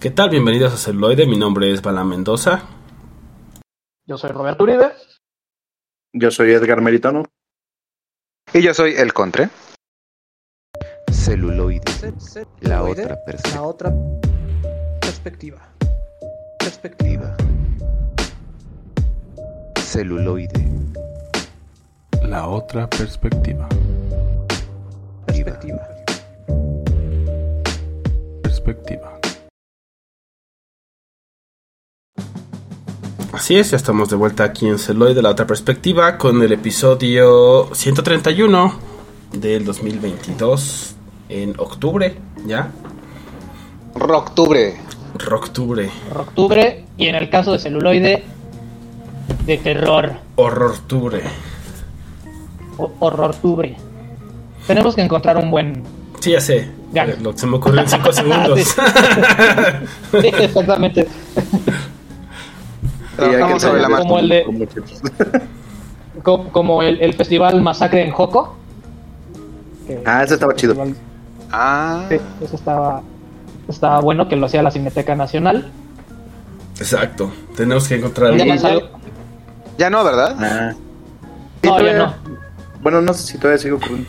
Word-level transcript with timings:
¿Qué 0.00 0.10
tal? 0.10 0.30
Bienvenidos 0.30 0.72
a 0.72 0.78
Celuloide. 0.78 1.26
Mi 1.26 1.36
nombre 1.36 1.70
es 1.70 1.82
Bala 1.82 2.04
Mendoza. 2.04 2.62
Yo 4.06 4.16
soy 4.16 4.30
Roberto 4.30 4.64
Uribe. 4.64 4.92
Yo 6.14 6.30
soy 6.30 6.52
Edgar 6.52 6.80
Meritano. 6.80 7.24
Y 8.54 8.62
yo 8.62 8.72
soy 8.72 8.94
El 8.94 9.12
Contre. 9.12 9.50
Celuloide. 11.12 11.82
La 12.62 12.78
Celuloide, 12.78 13.02
otra 13.02 13.24
perspectiva. 13.26 13.54
La 13.54 13.62
otra 13.62 13.92
perspectiva. 15.02 15.74
Perspectiva. 16.58 17.36
Celuloide. 19.76 20.66
La 22.22 22.48
otra 22.48 22.88
perspectiva. 22.88 23.68
Perspectiva. 25.26 25.88
Perspectiva. 28.42 29.19
Así 33.32 33.56
es, 33.56 33.70
ya 33.70 33.76
estamos 33.76 34.08
de 34.10 34.16
vuelta 34.16 34.44
aquí 34.44 34.66
en 34.66 34.78
Celuloide, 34.78 35.22
la 35.22 35.30
otra 35.30 35.46
perspectiva, 35.46 36.18
con 36.18 36.42
el 36.42 36.52
episodio 36.52 37.68
131 37.72 38.74
del 39.32 39.64
2022 39.64 40.94
en 41.28 41.54
octubre, 41.58 42.16
¿ya? 42.46 42.70
Rocktubre. 43.94 44.76
Rocktubre, 45.14 45.90
Octubre 46.14 46.84
y 46.96 47.06
en 47.08 47.14
el 47.16 47.28
caso 47.30 47.52
de 47.52 47.58
celuloide, 47.58 48.24
de 49.46 49.58
terror. 49.58 50.12
horrortubre. 50.36 51.22
o- 52.78 52.92
Horrortubre. 53.00 53.76
Tenemos 54.66 54.94
que 54.94 55.02
encontrar 55.02 55.36
un 55.36 55.50
buen. 55.50 55.82
Sí, 56.20 56.30
ya 56.32 56.40
sé. 56.40 56.70
Ya. 56.92 57.06
Lo 57.20 57.32
que 57.32 57.38
se 57.38 57.46
me 57.46 57.56
ocurrió 57.56 57.80
en 57.80 57.88
5 57.88 58.12
segundos. 58.12 58.60
Sí, 60.20 60.26
exactamente. 60.40 61.06
Trabajamos 63.28 63.62
sobre 63.62 63.80
la 63.82 63.88
marcha. 63.88 64.04
Como 64.04 64.18
el 64.18 64.28
de- 64.28 64.44
Con 66.22 66.50
Como 66.50 66.82
el, 66.82 67.00
el 67.00 67.14
festival 67.14 67.60
Masacre 67.62 68.04
en 68.04 68.10
Joco. 68.12 68.56
Ah, 70.04 70.22
ese 70.22 70.34
estaba 70.34 70.54
chido. 70.54 70.74
festival- 70.74 70.96
Ah, 71.52 72.04
sí, 72.08 72.16
eso 72.42 72.54
estaba, 72.56 73.02
estaba 73.68 74.00
bueno 74.00 74.28
que 74.28 74.36
lo 74.36 74.46
hacía 74.46 74.62
la 74.62 74.70
Cineteca 74.70 75.16
Nacional. 75.16 75.70
Exacto. 76.78 77.30
Tenemos 77.56 77.88
que 77.88 77.96
encontrar 77.96 78.34
Ya 78.36 78.44
ya 79.78 79.90
no, 79.90 80.04
¿verdad? 80.04 80.36
Ah. 80.38 80.72
Sí, 81.62 81.68
No, 81.68 81.78
ya 81.78 81.78
todavía- 81.78 81.98
no. 81.98 82.14
Bueno, 82.82 83.00
no 83.02 83.12
sé 83.14 83.22
si 83.32 83.38
todavía 83.38 83.58
sigo 83.58 83.76
ocurriendo. 83.76 84.08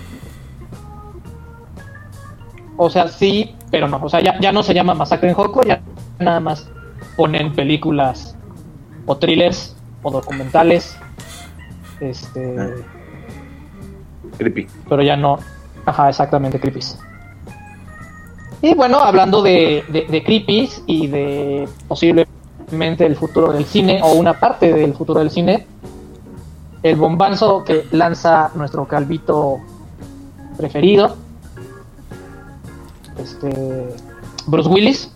O 2.77 2.89
sea, 2.89 3.07
sí, 3.07 3.55
pero 3.69 3.87
no. 3.87 3.99
O 4.03 4.09
sea, 4.09 4.21
ya, 4.21 4.39
ya 4.39 4.51
no 4.51 4.63
se 4.63 4.73
llama 4.73 4.93
Masacre 4.93 5.29
en 5.29 5.35
Joco, 5.35 5.63
ya 5.63 5.81
nada 6.19 6.39
más 6.39 6.67
ponen 7.15 7.53
películas 7.53 8.35
o 9.11 9.17
thrillers 9.17 9.75
o 10.01 10.11
documentales. 10.11 10.95
Este. 11.99 12.55
Ah. 12.59 12.69
Creepy. 14.37 14.67
Pero 14.87 15.01
ya 15.03 15.17
no. 15.17 15.37
Ajá, 15.85 16.09
exactamente, 16.09 16.59
creepies. 16.59 16.97
Y 18.61 18.75
bueno, 18.75 18.99
hablando 18.99 19.41
de, 19.41 19.83
de, 19.89 20.05
de 20.05 20.23
creepies 20.23 20.83
y 20.85 21.07
de 21.07 21.67
posiblemente 21.87 23.05
el 23.05 23.15
futuro 23.15 23.51
del 23.51 23.65
cine 23.65 23.99
o 24.03 24.13
una 24.13 24.39
parte 24.39 24.71
del 24.71 24.93
futuro 24.93 25.19
del 25.19 25.31
cine, 25.31 25.65
el 26.83 26.95
bombazo 26.95 27.63
que 27.63 27.85
lanza 27.91 28.51
nuestro 28.55 28.87
calvito 28.87 29.57
preferido, 30.57 31.17
este 33.17 33.95
Bruce 34.45 34.69
Willis, 34.69 35.11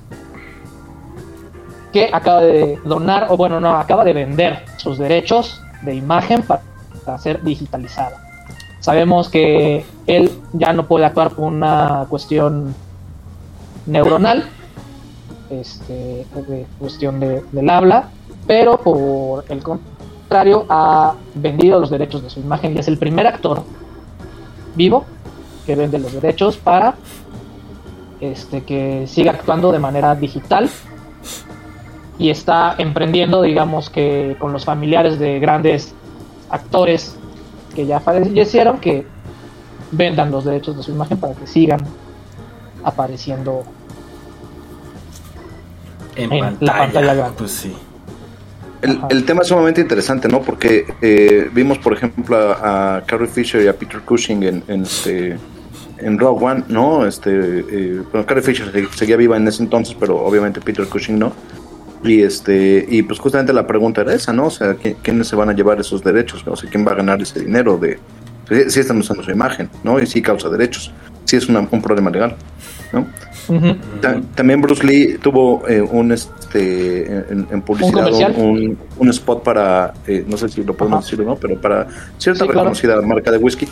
que 1.95 2.09
acaba 2.11 2.41
de 2.41 2.77
donar, 2.83 3.27
o 3.29 3.37
bueno, 3.37 3.61
no, 3.61 3.77
acaba 3.77 4.03
de 4.03 4.11
vender 4.11 4.65
sus 4.75 4.97
derechos 4.97 5.61
de 5.81 5.95
imagen 5.95 6.41
para, 6.41 6.61
ser 7.19 7.41
digitalizada. 7.41 8.17
Sabemos 8.81 9.29
que 9.29 9.85
él 10.05 10.29
ya 10.51 10.73
no 10.73 10.87
puede 10.87 11.05
actuar 11.05 11.29
por 11.29 11.45
una 11.45 12.05
cuestión 12.09 12.75
neuronal, 13.85 14.43
este, 15.49 16.25
de 16.33 16.65
cuestión 16.77 17.21
de- 17.21 17.45
del 17.53 17.69
habla, 17.69 18.09
pero 18.45 18.75
por 18.75 19.45
el 19.47 19.63
contrario 19.63 20.65
ha 20.67 21.13
vendido 21.33 21.79
los 21.79 21.89
derechos 21.89 22.23
de 22.23 22.29
su 22.29 22.41
imagen 22.41 22.75
y 22.75 22.79
es 22.79 22.89
el 22.89 22.97
primer 22.97 23.25
actor 23.25 23.63
vivo 24.75 25.05
que 25.65 25.77
vende 25.77 25.97
los 25.97 26.11
derechos 26.11 26.57
para 26.57 26.95
este, 28.19 28.63
que 28.63 29.07
siga 29.07 29.31
actuando 29.31 29.71
de 29.71 29.79
manera 29.79 30.13
digital 30.15 30.69
y 32.17 32.29
está 32.29 32.75
emprendiendo, 32.77 33.41
digamos 33.41 33.89
que 33.89 34.35
con 34.39 34.53
los 34.53 34.63
familiares 34.65 35.19
de 35.19 35.39
grandes 35.39 35.93
actores 36.49 37.15
que 37.75 37.85
ya 37.85 37.99
fallecieron, 37.99 38.79
que 38.79 39.05
vendan 39.91 40.31
los 40.31 40.45
derechos 40.45 40.77
de 40.77 40.83
su 40.83 40.91
imagen 40.91 41.17
para 41.17 41.33
que 41.33 41.45
sigan 41.47 41.79
apareciendo 42.83 43.63
en, 46.15 46.31
en 46.31 46.57
la 46.61 46.77
pantalla. 46.77 47.13
grande. 47.13 47.35
Pues 47.37 47.51
sí. 47.51 47.75
El, 48.81 48.99
el 49.09 49.25
tema 49.25 49.41
es 49.41 49.47
sumamente 49.47 49.81
interesante, 49.81 50.27
¿no? 50.27 50.41
Porque 50.41 50.85
eh, 51.01 51.49
vimos, 51.53 51.79
por 51.79 51.93
ejemplo, 51.93 52.37
a, 52.37 52.97
a 52.97 53.01
Carrie 53.05 53.27
Fisher 53.27 53.61
y 53.63 53.67
a 53.67 53.73
Peter 53.73 53.99
Cushing 54.01 54.43
en, 54.43 54.63
en, 54.67 54.83
este, 54.83 55.37
en 55.97 56.19
Rogue 56.19 56.45
One, 56.45 56.63
¿no? 56.67 57.05
Este, 57.05 57.31
eh, 57.31 58.01
bueno, 58.11 58.25
Carrie 58.27 58.43
Fisher 58.43 58.71
se- 58.71 58.97
seguía 58.97 59.17
viva 59.17 59.37
en 59.37 59.47
ese 59.47 59.63
entonces, 59.63 59.95
pero 59.99 60.23
obviamente 60.23 60.61
Peter 60.61 60.85
Cushing 60.87 61.17
no. 61.17 61.31
Y 62.05 62.21
este 62.21 62.85
y 62.87 63.01
pues 63.01 63.19
justamente 63.19 63.51
la 63.51 63.65
pregunta 63.65 64.01
era 64.01 64.13
esa, 64.13 64.31
¿no? 64.31 64.45
O 64.47 64.49
sea, 64.51 64.75
¿qui- 64.75 64.95
¿quiénes 65.01 65.27
se 65.27 65.35
van 65.35 65.49
a 65.49 65.53
llevar 65.53 65.79
esos 65.79 66.03
derechos? 66.03 66.43
O 66.45 66.55
sea, 66.55 66.69
¿quién 66.69 66.85
va 66.87 66.91
a 66.91 66.95
ganar 66.95 67.21
ese 67.21 67.39
dinero 67.39 67.77
de 67.77 67.97
si 68.47 68.69
si 68.69 68.79
están 68.81 68.97
usando 68.99 69.23
su 69.23 69.31
imagen, 69.31 69.69
¿no? 69.83 69.99
Y 69.99 70.05
sí 70.05 70.21
causa 70.21 70.49
derechos. 70.49 70.91
Sí 71.25 71.35
es 71.37 71.49
una- 71.49 71.67
un 71.71 71.81
problema 71.81 72.11
legal, 72.11 72.35
¿no? 72.93 73.07
Ta- 74.01 74.21
También 74.35 74.61
Bruce 74.61 74.85
Lee 74.85 75.17
tuvo 75.21 75.67
eh, 75.67 75.81
un 75.81 76.11
este 76.11 77.05
en, 77.05 77.47
en 77.51 77.61
publicidad 77.61 78.07
un, 78.37 78.77
un 78.97 79.09
spot 79.09 79.43
para 79.43 79.93
eh, 80.07 80.23
no 80.27 80.35
sé 80.37 80.49
si 80.49 80.63
lo 80.63 80.75
podemos 80.75 80.99
Ajá. 80.99 81.05
decir 81.05 81.21
o 81.21 81.29
no, 81.29 81.35
pero 81.35 81.59
para 81.59 81.87
cierta 82.19 82.43
Sí, 82.45 82.51
claro. 82.51 82.69
reconocida 82.69 83.01
marca 83.01 83.31
de 83.31 83.37
whisky. 83.37 83.67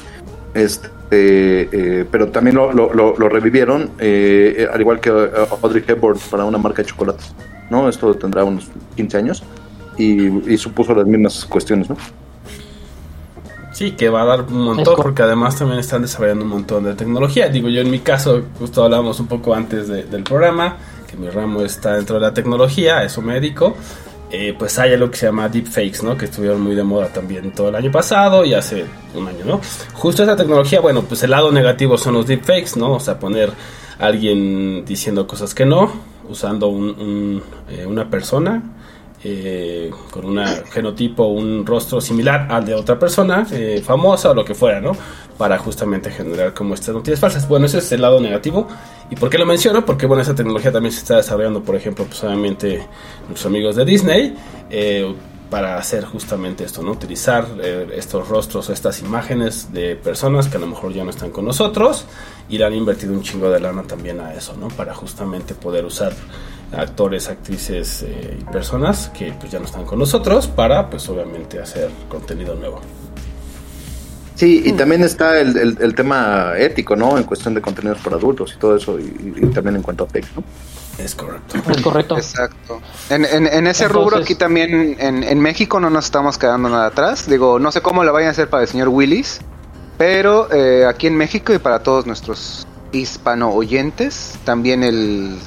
Este, 0.55 1.69
eh, 1.71 2.05
pero 2.11 2.27
también 2.29 2.55
lo, 2.55 2.71
lo, 2.73 2.93
lo- 2.93 3.15
lo 3.17 3.29
revivieron, 3.29 3.89
eh, 3.99 4.67
al 4.71 4.79
igual 4.81 4.99
que 4.99 5.09
Audrey 5.09 5.83
Hepburn 5.87 6.19
para 6.29 6.45
una 6.45 6.57
marca 6.57 6.81
de 6.83 6.89
chocolates. 6.89 7.33
¿No? 7.73 7.89
Esto 7.89 8.13
tendrá 8.13 8.43
unos 8.45 8.67
15 8.95 9.17
años 9.17 9.43
y, 9.97 10.51
y 10.53 10.57
supuso 10.57 10.93
las 10.95 11.05
mismas 11.05 11.43
cuestiones. 11.45 11.89
¿no? 11.89 11.97
Sí, 13.73 13.91
que 13.93 14.07
va 14.09 14.21
a 14.21 14.25
dar 14.25 14.41
un 14.43 14.61
montón, 14.63 14.95
porque 14.97 15.23
además 15.23 15.57
también 15.57 15.79
están 15.79 16.03
desarrollando 16.03 16.43
un 16.45 16.51
montón 16.51 16.83
de 16.83 16.93
tecnología. 16.93 17.49
Digo, 17.49 17.69
yo 17.69 17.81
en 17.81 17.89
mi 17.89 17.99
caso, 17.99 18.43
justo 18.59 18.83
hablábamos 18.83 19.19
un 19.19 19.25
poco 19.27 19.55
antes 19.55 19.87
de- 19.87 20.03
del 20.03 20.23
programa, 20.23 20.77
que 21.09 21.17
mi 21.17 21.27
ramo 21.29 21.61
está 21.63 21.95
dentro 21.95 22.15
de 22.15 22.21
la 22.21 22.33
tecnología, 22.33 23.03
eso 23.03 23.21
me 23.23 23.33
dedico. 23.33 23.75
Eh, 24.35 24.55
pues 24.57 24.77
hay 24.79 24.93
algo 24.93 25.09
que 25.11 25.17
se 25.17 25.25
llama 25.27 25.47
deepfakes, 25.49 26.01
¿no? 26.03 26.17
Que 26.17 26.25
estuvieron 26.25 26.59
muy 26.61 26.73
de 26.75 26.83
moda 26.83 27.07
también 27.09 27.51
todo 27.51 27.69
el 27.69 27.75
año 27.75 27.91
pasado 27.91 28.43
y 28.45 28.53
hace 28.55 28.83
un 29.15 29.27
año, 29.27 29.45
¿no? 29.45 29.61
Justo 29.93 30.23
esa 30.23 30.35
tecnología, 30.35 30.79
bueno, 30.79 31.03
pues 31.03 31.21
el 31.23 31.31
lado 31.31 31.51
negativo 31.51 31.97
son 31.99 32.13
los 32.15 32.25
deepfakes, 32.27 32.75
¿no? 32.77 32.93
O 32.93 32.99
sea, 32.99 33.19
poner 33.19 33.51
a 33.99 34.05
alguien 34.05 34.85
diciendo 34.85 35.27
cosas 35.27 35.53
que 35.53 35.65
no, 35.67 35.91
usando 36.29 36.67
un- 36.67 37.41
eh, 37.69 37.85
una 37.85 38.09
persona 38.09 38.61
eh, 39.25 39.89
con 40.11 40.25
un 40.25 40.39
genotipo, 40.69 41.23
un 41.27 41.65
rostro 41.65 42.01
similar 42.01 42.45
al 42.51 42.65
de 42.65 42.73
otra 42.73 42.99
persona, 42.99 43.47
eh, 43.53 43.81
famosa 43.81 44.31
o 44.31 44.33
lo 44.33 44.43
que 44.43 44.53
fuera, 44.53 44.81
¿no? 44.81 44.91
Para 45.37 45.57
justamente 45.57 46.11
generar 46.11 46.53
como 46.53 46.73
estas 46.73 46.93
noticias 46.93 47.21
falsas. 47.21 47.47
Bueno, 47.47 47.67
ese 47.67 47.77
es 47.77 47.89
el 47.93 48.01
lado 48.01 48.19
negativo. 48.19 48.67
¿Y 49.09 49.15
por 49.15 49.29
qué 49.29 49.37
lo 49.37 49.45
menciono? 49.45 49.85
Porque, 49.85 50.07
bueno, 50.07 50.21
esa 50.23 50.35
tecnología 50.35 50.73
también 50.73 50.91
se 50.91 50.99
está 50.99 51.15
desarrollando, 51.15 51.63
por 51.63 51.75
ejemplo, 51.77 52.03
pues 52.03 52.21
obviamente 52.25 52.85
nuestros 53.29 53.45
amigos 53.45 53.77
de 53.77 53.85
Disney, 53.85 54.35
para 55.49 55.77
hacer 55.77 56.03
justamente 56.03 56.63
esto, 56.65 56.81
¿no? 56.81 56.91
Utilizar 56.91 57.45
estos 57.95 58.27
rostros 58.27 58.69
o 58.69 58.73
estas 58.73 59.01
imágenes 59.01 59.71
de 59.71 59.95
personas 59.95 60.47
que 60.49 60.57
a 60.57 60.59
lo 60.59 60.67
mejor 60.67 60.91
ya 60.93 61.03
no 61.05 61.11
están 61.11 61.29
con 61.29 61.45
nosotros 61.45 62.05
y 62.49 62.57
le 62.57 62.65
han 62.65 62.73
invertido 62.73 63.13
un 63.13 63.21
chingo 63.23 63.49
de 63.49 63.59
lana 63.59 63.83
también 63.83 64.19
a 64.19 64.33
eso, 64.33 64.55
¿no? 64.57 64.67
Para 64.69 64.93
justamente 64.93 65.53
poder 65.55 65.85
usar 65.85 66.13
actores, 66.75 67.29
actrices 67.29 68.03
eh, 68.03 68.37
y 68.41 68.43
personas 68.45 69.09
que 69.17 69.31
pues 69.33 69.51
ya 69.51 69.59
no 69.59 69.65
están 69.65 69.85
con 69.85 69.99
nosotros 69.99 70.47
para 70.47 70.89
pues 70.89 71.07
obviamente 71.09 71.59
hacer 71.59 71.89
contenido 72.09 72.55
nuevo. 72.55 72.81
Sí, 74.35 74.63
y 74.65 74.71
también 74.73 75.03
está 75.03 75.39
el, 75.39 75.55
el, 75.55 75.77
el 75.79 75.93
tema 75.95 76.53
ético, 76.57 76.95
¿no? 76.95 77.17
En 77.17 77.23
cuestión 77.23 77.53
de 77.53 77.61
contenidos 77.61 77.99
para 77.99 78.15
adultos 78.15 78.53
y 78.55 78.59
todo 78.59 78.75
eso, 78.75 78.99
y, 78.99 79.35
y 79.37 79.45
también 79.47 79.75
en 79.75 79.83
cuanto 79.83 80.05
a 80.05 80.07
tech, 80.07 80.25
¿no? 80.35 80.43
Es 80.97 81.13
correcto. 81.15 81.57
Es 81.71 81.81
correcto. 81.81 82.17
Exacto. 82.17 82.81
En, 83.11 83.25
en, 83.25 83.45
en 83.45 83.67
ese 83.67 83.85
Entonces- 83.85 83.91
rubro 83.91 84.17
aquí 84.17 84.33
también, 84.35 84.95
en, 84.99 85.23
en 85.23 85.39
México 85.39 85.79
no 85.79 85.89
nos 85.91 86.05
estamos 86.05 86.37
quedando 86.39 86.67
nada 86.69 86.87
atrás. 86.87 87.27
Digo, 87.29 87.59
no 87.59 87.71
sé 87.71 87.81
cómo 87.81 88.03
lo 88.03 88.11
vayan 88.11 88.29
a 88.29 88.31
hacer 88.31 88.49
para 88.49 88.63
el 88.63 88.69
señor 88.69 88.89
Willis, 88.89 89.39
pero 89.97 90.51
eh, 90.51 90.85
aquí 90.85 91.07
en 91.07 91.15
México 91.17 91.53
y 91.53 91.59
para 91.59 91.79
todos 91.83 92.05
nuestros 92.05 92.67
hispano 92.91 93.49
oyentes, 93.51 94.35
también 94.43 94.83
el, 94.83 95.37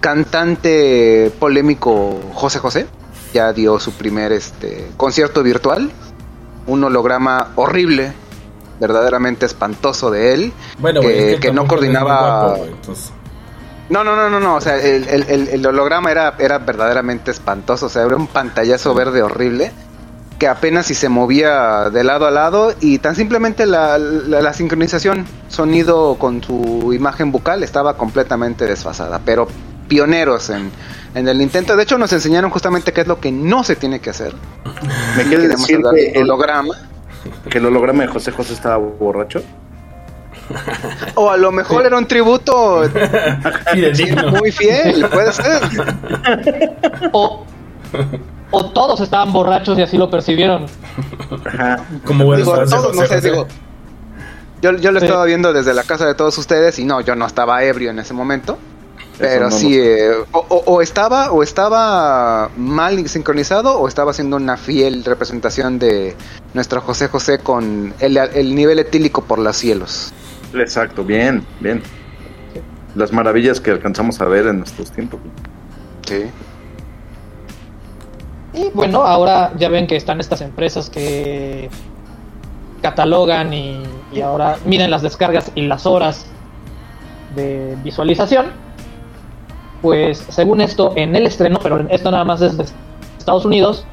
cantante 0.00 1.32
polémico 1.38 2.20
José 2.34 2.58
José 2.58 2.86
ya 3.32 3.52
dio 3.52 3.78
su 3.80 3.92
primer 3.92 4.32
este 4.32 4.90
concierto 4.96 5.42
virtual, 5.42 5.90
un 6.66 6.84
holograma 6.84 7.52
horrible, 7.56 8.12
verdaderamente 8.78 9.46
espantoso 9.46 10.10
de 10.10 10.34
él, 10.34 10.52
Bueno, 10.78 11.00
que, 11.00 11.34
es 11.34 11.40
que 11.40 11.52
no 11.52 11.66
coordinaba. 11.66 12.48
guapo, 12.56 12.66
No, 13.88 14.04
no, 14.04 14.16
no, 14.16 14.28
no, 14.28 14.38
no. 14.40 14.56
O 14.56 14.60
sea, 14.60 14.76
el, 14.76 15.08
el- 15.08 15.22
el- 15.28 15.48
el 15.48 15.66
holograma 15.66 16.10
era, 16.10 16.34
era 16.38 16.58
verdaderamente 16.58 17.30
espantoso. 17.30 17.86
O 17.86 17.88
sea, 17.88 18.02
era 18.02 18.16
un 18.16 18.26
pantallazo 18.26 18.92
verde 18.94 19.22
horrible 19.22 19.72
que 20.42 20.48
apenas 20.48 20.86
si 20.86 20.94
se 20.94 21.08
movía 21.08 21.88
de 21.90 22.02
lado 22.02 22.26
a 22.26 22.32
lado 22.32 22.74
y 22.80 22.98
tan 22.98 23.14
simplemente 23.14 23.64
la, 23.64 23.96
la- 23.96 24.42
la 24.42 24.52
sincronización 24.52 25.24
sonido 25.46 26.16
con 26.18 26.42
su 26.42 26.92
imagen 26.92 27.30
bucal 27.30 27.62
estaba 27.62 27.96
completamente 27.96 28.66
desfasada. 28.66 29.20
Pero 29.24 29.46
pioneros 29.86 30.50
en, 30.50 30.72
en 31.14 31.28
el 31.28 31.40
intento. 31.40 31.76
De 31.76 31.84
hecho, 31.84 31.96
nos 31.96 32.12
enseñaron 32.12 32.50
justamente 32.50 32.92
qué 32.92 33.02
es 33.02 33.06
lo 33.06 33.20
que 33.20 33.30
no 33.30 33.62
se 33.62 33.76
tiene 33.76 34.00
que 34.00 34.10
hacer. 34.10 34.32
¿Me 35.16 35.22
quieres 35.26 35.48
decir 35.50 35.78
que 35.94 36.10
el, 36.10 36.22
holograma. 36.24 36.74
que 37.48 37.58
el 37.58 37.66
holograma 37.66 38.02
de 38.02 38.08
José 38.08 38.32
José 38.32 38.54
estaba 38.54 38.78
borracho? 38.78 39.44
O 41.14 41.30
a 41.30 41.36
lo 41.36 41.52
mejor 41.52 41.86
era 41.86 41.96
un 41.98 42.06
tributo 42.08 42.82
muy 44.40 44.50
fiel, 44.50 45.06
puede 45.08 45.32
ser. 45.32 45.62
O, 47.12 47.44
o 48.52 48.66
todos 48.70 49.00
estaban 49.00 49.32
borrachos 49.32 49.76
y 49.78 49.82
así 49.82 49.98
lo 49.98 50.08
percibieron. 50.08 50.66
Ajá. 51.44 51.84
Como 52.06 52.34
Digo, 52.36 52.56
de 52.56 52.66
todos, 52.66 52.94
no 52.94 53.06
sé, 53.06 53.20
digo, 53.20 53.46
yo, 54.62 54.72
yo 54.76 54.92
lo 54.92 55.00
Sí. 55.00 55.06
estaba 55.06 55.24
viendo 55.24 55.52
desde 55.52 55.74
la 55.74 55.82
casa 55.82 56.06
de 56.06 56.14
todos 56.14 56.38
ustedes 56.38 56.78
y 56.78 56.84
no, 56.84 57.00
yo 57.00 57.16
no 57.16 57.26
estaba 57.26 57.64
ebrio 57.64 57.90
en 57.90 57.98
ese 57.98 58.14
momento. 58.14 58.58
Pero 59.18 59.50
no 59.50 59.56
sí, 59.56 59.78
eh, 59.78 60.10
o 60.32 60.80
estaba 60.80 61.30
o 61.32 61.42
estaba 61.42 62.48
mal 62.56 63.06
sincronizado 63.08 63.78
o 63.78 63.86
estaba 63.86 64.10
haciendo 64.10 64.36
una 64.36 64.56
fiel 64.56 65.04
representación 65.04 65.78
de 65.78 66.16
nuestro 66.54 66.80
José 66.80 67.08
José 67.08 67.38
con 67.38 67.94
el, 68.00 68.16
el 68.16 68.54
nivel 68.54 68.78
etílico 68.78 69.22
por 69.22 69.38
los 69.38 69.56
cielos. 69.56 70.12
Exacto, 70.54 71.04
bien, 71.04 71.44
bien. 71.60 71.82
Las 72.94 73.12
maravillas 73.12 73.60
que 73.60 73.70
alcanzamos 73.70 74.20
a 74.20 74.24
ver 74.24 74.46
en 74.46 74.58
nuestros 74.60 74.90
tiempos. 74.90 75.20
Sí. 76.06 76.24
Y 78.54 78.68
bueno, 78.70 79.02
ahora 79.02 79.52
ya 79.56 79.68
ven 79.68 79.86
que 79.86 79.96
están 79.96 80.20
estas 80.20 80.42
empresas 80.42 80.90
que 80.90 81.70
catalogan 82.82 83.52
y, 83.54 83.82
ahora 84.22 84.58
miden 84.66 84.90
las 84.90 85.00
descargas 85.00 85.50
y 85.54 85.62
las 85.62 85.86
horas 85.86 86.26
de 87.34 87.76
visualización. 87.82 88.46
Pues 89.80 90.18
según 90.28 90.60
esto, 90.60 90.92
en 90.96 91.16
el 91.16 91.26
estreno, 91.26 91.58
pero 91.62 91.86
esto 91.88 92.10
nada 92.10 92.24
más 92.24 92.42
es 92.42 92.74
Estados 93.18 93.44
Unidos, 93.44 93.84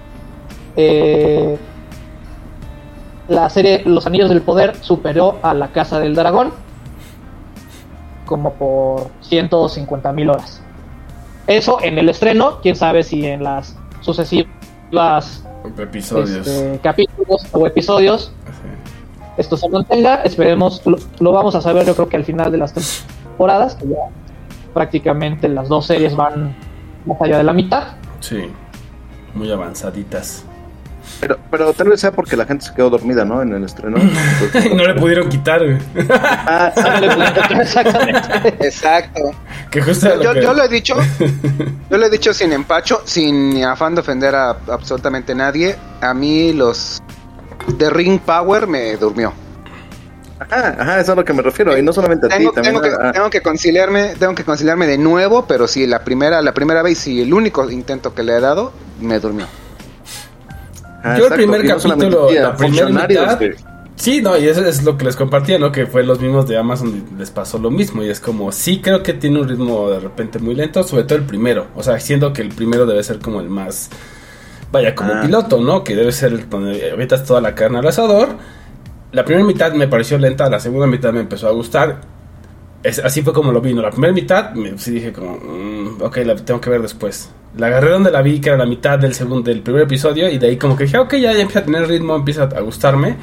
eh, 0.76 1.58
la 3.28 3.50
serie 3.50 3.84
Los 3.86 4.06
Anillos 4.06 4.30
del 4.30 4.42
Poder 4.42 4.76
superó 4.82 5.40
a 5.42 5.54
la 5.54 5.70
Casa 5.70 6.00
del 6.00 6.16
Dragón 6.16 6.52
como 8.26 8.54
por 8.54 9.10
150 9.22 10.12
mil 10.14 10.30
horas. 10.30 10.62
Eso 11.48 11.80
en 11.82 11.98
el 11.98 12.10
estreno, 12.10 12.60
quién 12.62 12.76
sabe 12.76 13.02
si 13.04 13.26
en 13.26 13.44
las 13.44 13.76
sucesivas 14.14 15.44
Episodios. 15.78 16.48
este, 16.48 16.80
capítulos 16.82 17.46
o 17.52 17.68
episodios 17.68 18.32
Sí. 18.46 18.52
esto 19.38 19.56
se 19.58 19.70
mantenga. 19.70 20.16
Esperemos, 20.24 20.82
lo, 20.86 20.98
lo 21.20 21.32
vamos 21.32 21.56
a 21.56 21.62
saber 21.62 21.86
yo 21.86 21.96
creo 21.96 22.10
que 22.10 22.18
al 22.18 22.26
final 22.26 22.52
de 22.52 22.58
las 22.58 22.74
temporadas, 22.74 23.76
que 23.76 23.88
ya 23.88 23.96
prácticamente 24.74 25.48
las 25.48 25.70
dos 25.70 25.86
series 25.86 26.16
van 26.16 26.56
más 27.06 27.22
allá 27.22 27.38
de 27.38 27.44
la 27.44 27.54
mitad. 27.54 27.84
Sí. 28.20 28.50
Muy 29.36 29.52
avanzaditas. 29.52 30.44
Pero, 31.22 31.38
pero 31.52 31.74
tal 31.74 31.90
vez 31.90 32.00
sea 32.00 32.12
porque 32.12 32.38
la 32.38 32.46
gente 32.46 32.66
se 32.66 32.74
quedó 32.74 32.90
dormida, 32.90 33.26
¿no? 33.26 33.42
En 33.42 33.54
el 33.54 33.64
estreno. 33.66 33.98
Entonces- 34.42 34.74
no 34.74 34.84
le 34.86 34.94
pudieron 34.96 35.28
quitar, 35.30 35.62
güey. 35.64 35.78
Ah, 36.10 36.72
Exactamente. 37.62 38.20
Exacto. 38.66 39.32
Que 39.70 39.82
justo 39.82 40.08
lo 40.16 40.22
Yo, 40.24 40.34
que- 40.34 40.42
yo 40.42 40.54
lo 40.54 40.64
he 40.64 40.70
dicho, 40.70 40.96
yo 41.90 41.98
lo 41.98 42.06
he 42.06 42.10
dicho 42.10 42.34
sin 42.34 42.54
empacho, 42.54 43.02
sin 43.06 43.64
afán 43.66 43.96
de 43.96 44.02
ofender 44.02 44.34
a 44.36 44.52
absolutamente 44.70 45.36
nadie. 45.36 45.76
A 46.02 46.14
mí 46.14 46.54
los 46.54 47.02
de 47.78 47.90
Ring 47.90 48.20
Power 48.20 48.68
me 48.68 48.96
durmió. 48.96 49.34
Ajá, 50.40 50.78
ajá, 50.80 50.94
eso 50.94 51.02
es 51.02 51.10
a 51.10 51.16
lo 51.16 51.26
que 51.26 51.34
me 51.34 51.42
refiero. 51.42 51.78
Y 51.78 51.82
no 51.84 51.92
solamente 51.92 52.28
a 52.28 52.30
ti, 52.30 52.38
Tengo, 52.38 52.52
también 52.54 52.76
tengo 52.82 52.98
que, 52.98 53.08
a- 53.08 53.12
tengo 53.12 53.30
que 53.30 53.42
conciliarme, 53.42 54.16
tengo 54.18 54.34
que 54.36 54.46
conciliarme 54.46 54.88
de 54.88 54.98
nuevo, 54.98 55.46
pero 55.46 55.68
sí, 55.68 55.86
la 55.86 56.00
primera, 56.06 56.42
la 56.42 56.54
primera 56.54 56.82
vez 56.82 57.06
y 57.08 57.22
el 57.22 57.34
único 57.34 57.70
intento 57.70 58.16
que 58.16 58.24
le 58.24 58.38
he 58.38 58.40
dado, 58.40 58.72
me 59.02 59.20
durmió. 59.20 59.48
Yo 61.18 61.28
el 61.28 61.34
primer 61.34 61.66
no 61.66 61.78
capítulo, 61.78 62.32
la 62.32 62.56
primera 62.56 62.86
mitad, 62.90 63.40
de- 63.40 63.56
Sí, 63.96 64.22
no, 64.22 64.38
y 64.38 64.48
eso 64.48 64.66
es 64.66 64.84
lo 64.84 64.98
que 64.98 65.04
les 65.04 65.18
compartía, 65.18 65.60
¿no? 65.60 65.74
Que 65.74 65.86
fue 65.86 66.04
los 66.04 66.22
mismos 66.22 66.48
de 66.48 66.58
Amazon 66.58 67.06
y 67.12 67.20
les 67.20 67.32
pasó 67.32 67.58
lo 67.58 67.70
mismo. 67.70 68.02
Y 68.02 68.10
es 68.10 68.22
como, 68.22 68.52
sí 68.54 68.80
creo 68.82 69.04
que 69.04 69.14
tiene 69.14 69.42
un 69.42 69.50
ritmo 69.50 69.90
de 69.90 70.00
repente 70.00 70.40
muy 70.40 70.56
lento, 70.56 70.84
sobre 70.84 71.04
todo 71.04 71.18
el 71.20 71.26
primero. 71.26 71.68
O 71.76 71.84
sea, 71.84 72.00
siendo 72.00 72.32
que 72.32 72.42
el 72.42 72.48
primero 72.50 72.86
debe 72.86 73.04
ser 73.04 73.20
como 73.20 73.42
el 73.42 73.50
más, 73.50 73.90
vaya, 74.72 74.96
como 74.96 75.12
Ah. 75.14 75.22
piloto, 75.22 75.60
¿no? 75.60 75.84
Que 75.84 75.98
debe 75.98 76.14
ser 76.14 76.32
el 76.32 76.50
donde 76.50 76.92
avientas 76.92 77.26
toda 77.26 77.42
la 77.42 77.56
carne 77.56 77.80
al 77.80 77.88
asador. 77.88 78.30
La 79.12 79.26
primera 79.26 79.46
mitad 79.46 79.74
me 79.74 79.90
pareció 79.90 80.18
lenta, 80.18 80.50
la 80.50 80.62
segunda 80.62 80.88
mitad 80.88 81.12
me 81.12 81.20
empezó 81.20 81.50
a 81.50 81.52
gustar. 81.52 82.00
Es, 82.84 83.00
así 83.00 83.22
fue 83.22 83.34
como 83.34 83.52
lo 83.52 83.60
vi, 83.60 83.74
¿no? 83.74 83.82
La 83.82 83.92
primera 83.92 84.14
mitad, 84.14 84.52
me, 84.54 84.78
sí 84.78 84.92
dije 84.92 85.12
como, 85.12 85.36
mm, 85.36 86.02
ok, 86.04 86.18
la 86.26 86.36
tengo 86.38 86.62
que 86.62 86.70
ver 86.70 86.82
después. 86.82 87.30
La 87.58 87.68
agarré 87.68 87.90
donde 87.90 88.12
la 88.12 88.22
vi, 88.22 88.40
que 88.40 88.50
era 88.50 88.58
la 88.58 88.66
mitad 88.66 89.00
del 89.00 89.14
segundo, 89.14 89.50
del 89.50 89.62
primer 89.62 89.84
episodio, 89.84 90.30
y 90.30 90.38
de 90.38 90.48
ahí 90.48 90.58
como 90.58 90.76
que 90.76 90.84
dije, 90.84 90.98
ok, 90.98 91.16
ya, 91.16 91.34
ya 91.34 91.42
empieza 91.42 91.60
a 91.60 91.64
tener 91.66 91.88
ritmo, 91.88 92.16
empieza 92.16 92.44
a 92.44 92.60
gustarme. 92.62 93.18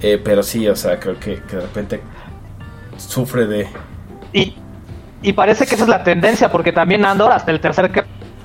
Eh, 0.00 0.20
pero 0.22 0.42
sí, 0.42 0.68
o 0.68 0.74
sea, 0.74 0.98
creo 0.98 1.18
que, 1.18 1.42
que 1.42 1.56
de 1.56 1.62
repente 1.62 2.00
sufre 2.96 3.46
de... 3.46 3.68
Y, 4.32 4.56
y 5.22 5.32
parece 5.32 5.66
que 5.66 5.76
esa 5.76 5.84
es 5.84 5.90
la 5.90 6.02
tendencia, 6.02 6.50
porque 6.50 6.72
también 6.72 7.04
Andor 7.04 7.32
hasta 7.32 7.52
el 7.52 7.60
tercer 7.60 7.90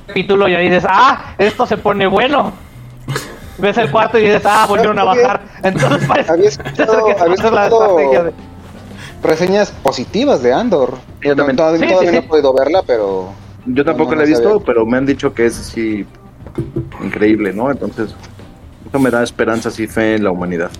capítulo 0.07 0.47
ya 0.47 0.59
dices, 0.59 0.85
ah, 0.87 1.33
esto 1.37 1.65
se 1.65 1.77
pone 1.77 2.05
bueno. 2.05 2.53
Ves 3.57 3.77
el 3.77 3.89
cuarto 3.89 4.19
y 4.19 4.23
dices, 4.23 4.43
ah, 4.45 4.65
volvieron 4.69 4.99
a 4.99 5.03
bajar. 5.03 5.41
Entonces 5.63 6.07
parece 6.07 6.31
Había 6.33 6.43
que 6.43 6.49
escuchado, 6.49 6.93
había 7.19 7.33
es 7.33 7.51
la 7.51 7.67
estrategia 7.67 8.23
de... 8.23 8.33
reseñas 9.23 9.71
positivas 9.71 10.43
de 10.43 10.53
Andor. 10.53 10.97
Yo 11.21 11.35
también. 11.35 11.57
todavía 11.57 11.79
Sí, 11.79 11.87
todavía 11.87 12.11
sí, 12.11 12.15
no 12.15 12.21
sí. 12.21 12.25
he 12.25 12.29
podido 12.29 12.53
verla, 12.53 12.83
pero 12.85 13.33
Yo 13.67 13.83
tampoco 13.85 14.11
No, 14.11 14.15
no, 14.15 14.21
la 14.21 14.23
he 14.23 14.27
visto, 14.27 14.49
sabía. 14.49 14.65
pero 14.65 14.85
me 14.85 14.97
han 14.97 15.05
dicho 15.05 15.33
que 15.33 15.45
es 15.45 15.59
así 15.59 16.05
increíble, 17.03 17.53
¿no? 17.53 17.69
Entonces, 17.69 18.15
eso 18.89 18.99
me 18.99 19.09
da 19.11 19.23
esperanzas 19.23 19.79
y 19.79 19.87
fe 19.87 20.15
en 20.15 20.23
la 20.23 20.31
humanidad. 20.31 20.71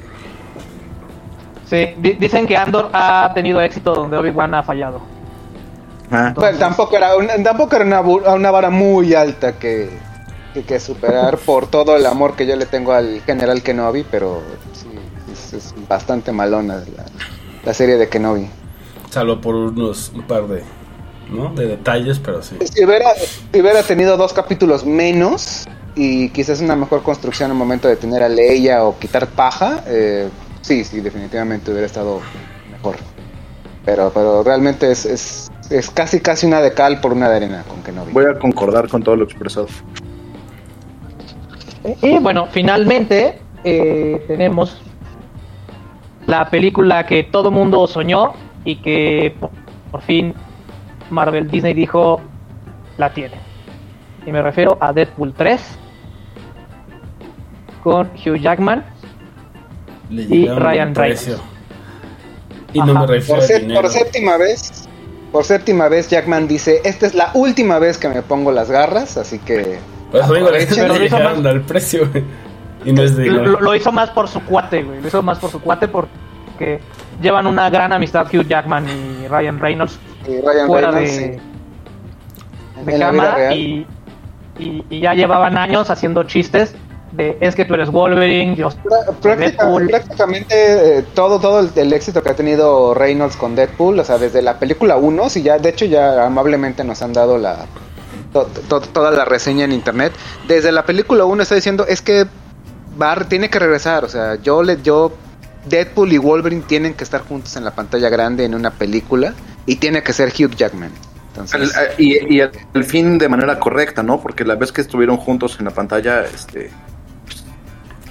Sí, 1.70 1.90
di- 1.98 2.14
dicen 2.14 2.48
que 2.48 2.56
Andor 2.56 2.90
ha 2.94 3.32
tenido 3.34 3.60
éxito 3.62 3.94
donde 3.94 4.18
Obi-Wan 4.18 4.54
ha 4.56 4.64
fallado. 4.64 5.02
Ah, 6.10 6.32
Bueno, 6.34 6.58
tampoco 6.58 6.96
era, 6.96 7.16
un- 7.18 7.44
tampoco 7.44 7.76
era 7.76 7.84
una, 7.84 8.00
una 8.34 8.52
vara 8.52 8.70
muy 8.70 9.14
alta 9.14 9.60
que, 9.60 9.90
que, 10.54 10.64
que 10.64 10.80
superar 10.80 11.38
por 11.46 11.68
todo 11.68 11.98
el 11.98 12.06
amor 12.06 12.36
que 12.38 12.48
yo 12.48 12.56
le 12.56 12.66
tengo 12.66 12.94
al 12.94 13.22
general 13.26 13.62
Kenobi, 13.62 14.06
pero 14.10 14.42
sí, 14.72 14.88
es, 15.32 15.54
es 15.54 15.76
bastante 15.90 16.32
malona 16.32 16.76
la, 16.96 17.04
la 17.66 17.74
serie 17.74 17.98
de 17.98 18.08
Kenobi. 18.08 18.48
Salvo 19.10 19.42
por 19.42 19.56
unos, 19.56 20.12
un 20.16 20.24
par 20.24 20.48
de, 20.48 20.64
¿no? 21.30 21.54
De 21.54 21.68
detalles, 21.68 22.20
pero 22.20 22.42
sí. 22.42 22.56
Si 22.74 22.84
hubiera, 22.84 23.14
si 23.16 23.62
hubiera 23.62 23.84
tenido 23.84 24.18
dos 24.18 24.34
capítulos 24.34 24.86
menos 24.86 25.68
y 25.96 26.30
quizás 26.30 26.62
una 26.62 26.76
mejor 26.76 27.04
construcción 27.04 27.52
al 27.52 27.58
momento 27.58 27.88
de 27.88 27.96
tener 27.96 28.24
a 28.24 28.30
Leia 28.30 28.84
o 28.84 28.98
quitar 28.98 29.28
paja, 29.28 29.84
eh, 29.88 30.30
sí, 30.62 30.84
sí, 30.84 31.02
definitivamente 31.02 31.72
hubiera 31.72 31.88
estado 31.88 32.22
mejor. 32.72 32.96
Pero, 33.86 34.12
pero 34.14 34.44
realmente 34.44 34.92
es, 34.92 35.06
es, 35.06 35.52
es 35.70 35.90
casi 35.90 36.20
casi 36.20 36.46
una 36.46 36.62
de 36.62 36.74
cal 36.74 37.00
por 37.00 37.14
una 37.14 37.30
de 37.30 37.38
arena 37.38 37.64
con 37.68 37.82
Kenobi. 37.84 38.12
voy 38.12 38.26
a 38.26 38.38
concordar 38.38 38.90
con 38.90 39.02
todo 39.02 39.16
lo 39.16 39.24
expresado. 39.24 39.68
Y 42.02 42.20
bueno, 42.20 42.48
finalmente 42.52 43.40
eh, 43.64 44.24
tenemos 44.28 44.82
la 46.26 46.50
película 46.50 47.06
que 47.06 47.24
todo 47.24 47.50
mundo 47.50 47.88
soñó 47.88 48.34
y 48.66 48.76
que 48.78 49.34
por, 49.40 49.52
por 49.92 50.02
fin 50.02 50.34
Marvel 51.10 51.50
Disney 51.50 51.74
dijo 51.74 52.22
la 52.98 53.14
tiene. 53.14 53.36
Y 54.26 54.32
me 54.32 54.42
refiero 54.42 54.78
a 54.82 54.92
Deadpool 54.94 55.34
3 55.34 55.62
con 57.84 58.08
Hugh 58.26 58.38
Jackman. 58.40 58.84
Le 60.10 60.24
Y 60.24 60.48
Ryan. 60.48 60.96
Reynolds. 60.96 61.42
Y 62.74 62.80
no 62.80 62.94
me 62.94 63.08
refiero 63.08 63.40
Por, 63.40 63.90
sé- 63.90 64.00
séptima 64.00 64.38
vez, 64.38 64.88
por 65.32 65.44
séptima 65.46 65.88
vez 65.90 66.10
Jackman 66.10 66.48
dice, 66.48 66.82
esta 66.84 67.06
es 67.08 67.16
la 67.16 67.32
última 67.34 67.80
vez 67.80 67.98
que 67.98 68.10
me 68.10 68.22
pongo 68.22 68.52
las 68.52 68.70
garras, 68.70 69.18
así 69.18 69.40
que 69.40 69.58
le, 69.58 69.80
al 71.50 71.62
precio, 71.62 72.08
güey. 72.12 72.24
Y 72.86 72.94
no 72.94 73.02
es 73.04 73.16
de 73.16 73.26
lo- 73.28 73.60
lo 73.60 73.76
hizo 73.76 73.92
más 73.92 74.10
por 74.12 74.28
su 74.28 74.42
cuate, 74.44 74.84
güey. 74.84 75.02
Lo 75.02 75.08
hizo 75.08 75.22
más 75.24 75.40
por 75.40 75.50
su 75.50 75.60
cuate 75.62 75.88
porque 75.88 76.80
llevan 77.22 77.48
una 77.48 77.70
gran 77.70 77.92
amistad 77.94 78.28
Hugh 78.34 78.48
Jackman 78.48 78.86
y 78.88 79.28
Ryan 79.28 79.60
Reynolds 79.60 79.98
Ryan 80.28 80.68
fuera 80.68 80.92
Reynolds, 80.92 81.18
de 81.18 81.34
sí. 81.34 82.86
de 82.86 83.00
cámara 83.00 83.54
y, 83.56 83.88
y- 84.60 84.86
y 84.90 85.00
ya 85.02 85.14
llevaban 85.14 85.58
años 85.58 85.90
haciendo 85.90 86.24
chistes 86.24 86.74
de 87.14 87.38
es 87.40 87.56
que 87.56 87.64
tú 87.66 87.74
eres 87.74 87.90
Wolverine, 87.90 88.56
yo 88.56 88.70
soy 88.70 88.80
Prá- 88.82 89.06
práctica- 89.22 89.64
Deadpool. 89.66 89.88
prácticamente 89.88 90.98
eh, 91.00 91.06
todo 91.16 91.40
todo 91.40 91.62
el, 91.62 91.70
el 91.76 91.94
éxito 91.94 92.22
que 92.22 92.30
ha 92.30 92.36
tenido 92.36 92.94
Reynolds 92.94 93.38
con 93.38 93.56
Deadpool, 93.56 94.00
o 94.00 94.04
sea, 94.04 94.18
desde 94.18 94.42
la 94.42 94.60
película 94.60 94.98
1, 94.98 95.30
si 95.30 95.42
ya 95.42 95.58
de 95.58 95.70
hecho 95.70 95.86
ya 95.86 96.26
amablemente 96.26 96.84
nos 96.84 97.02
han 97.02 97.14
dado 97.14 97.38
la 97.38 97.66
to- 98.34 98.48
to- 98.68 98.82
toda 98.82 99.12
la 99.12 99.24
reseña 99.26 99.64
en 99.66 99.72
internet, 99.72 100.12
desde 100.48 100.72
la 100.72 100.84
película 100.86 101.24
1 101.26 101.42
está 101.44 101.56
diciendo 101.56 101.86
es 101.88 102.02
que 102.02 102.26
Bar 102.98 103.26
tiene 103.26 103.50
que 103.50 103.60
regresar, 103.60 104.04
o 104.04 104.10
sea, 104.10 104.36
yo 104.36 104.62
le 104.64 104.82
yo 104.82 105.12
Deadpool 105.66 106.12
y 106.14 106.18
Wolverine 106.18 106.64
tienen 106.68 106.94
que 106.94 107.04
estar 107.04 107.22
juntos 107.22 107.56
en 107.56 107.64
la 107.64 107.72
pantalla 107.72 108.10
grande 108.10 108.44
en 108.44 108.54
una 108.56 108.72
película 108.72 109.34
y 109.68 109.76
tiene 109.76 110.02
que 110.02 110.14
ser 110.14 110.30
Hugh 110.30 110.56
Jackman. 110.56 110.92
Entonces, 111.30 111.72
y, 112.00 112.36
y 112.36 112.42
al, 112.42 112.52
al 112.74 112.84
fin 112.84 113.20
de 113.20 113.30
manera 113.30 113.60
correcta, 113.60 114.02
¿no? 114.02 114.20
Porque 114.20 114.44
la 114.44 114.56
vez 114.56 114.72
que 114.72 114.82
estuvieron 114.82 115.18
juntos 115.18 115.58
en 115.60 115.66
la 115.66 115.72
pantalla, 115.72 116.22
este... 116.24 116.72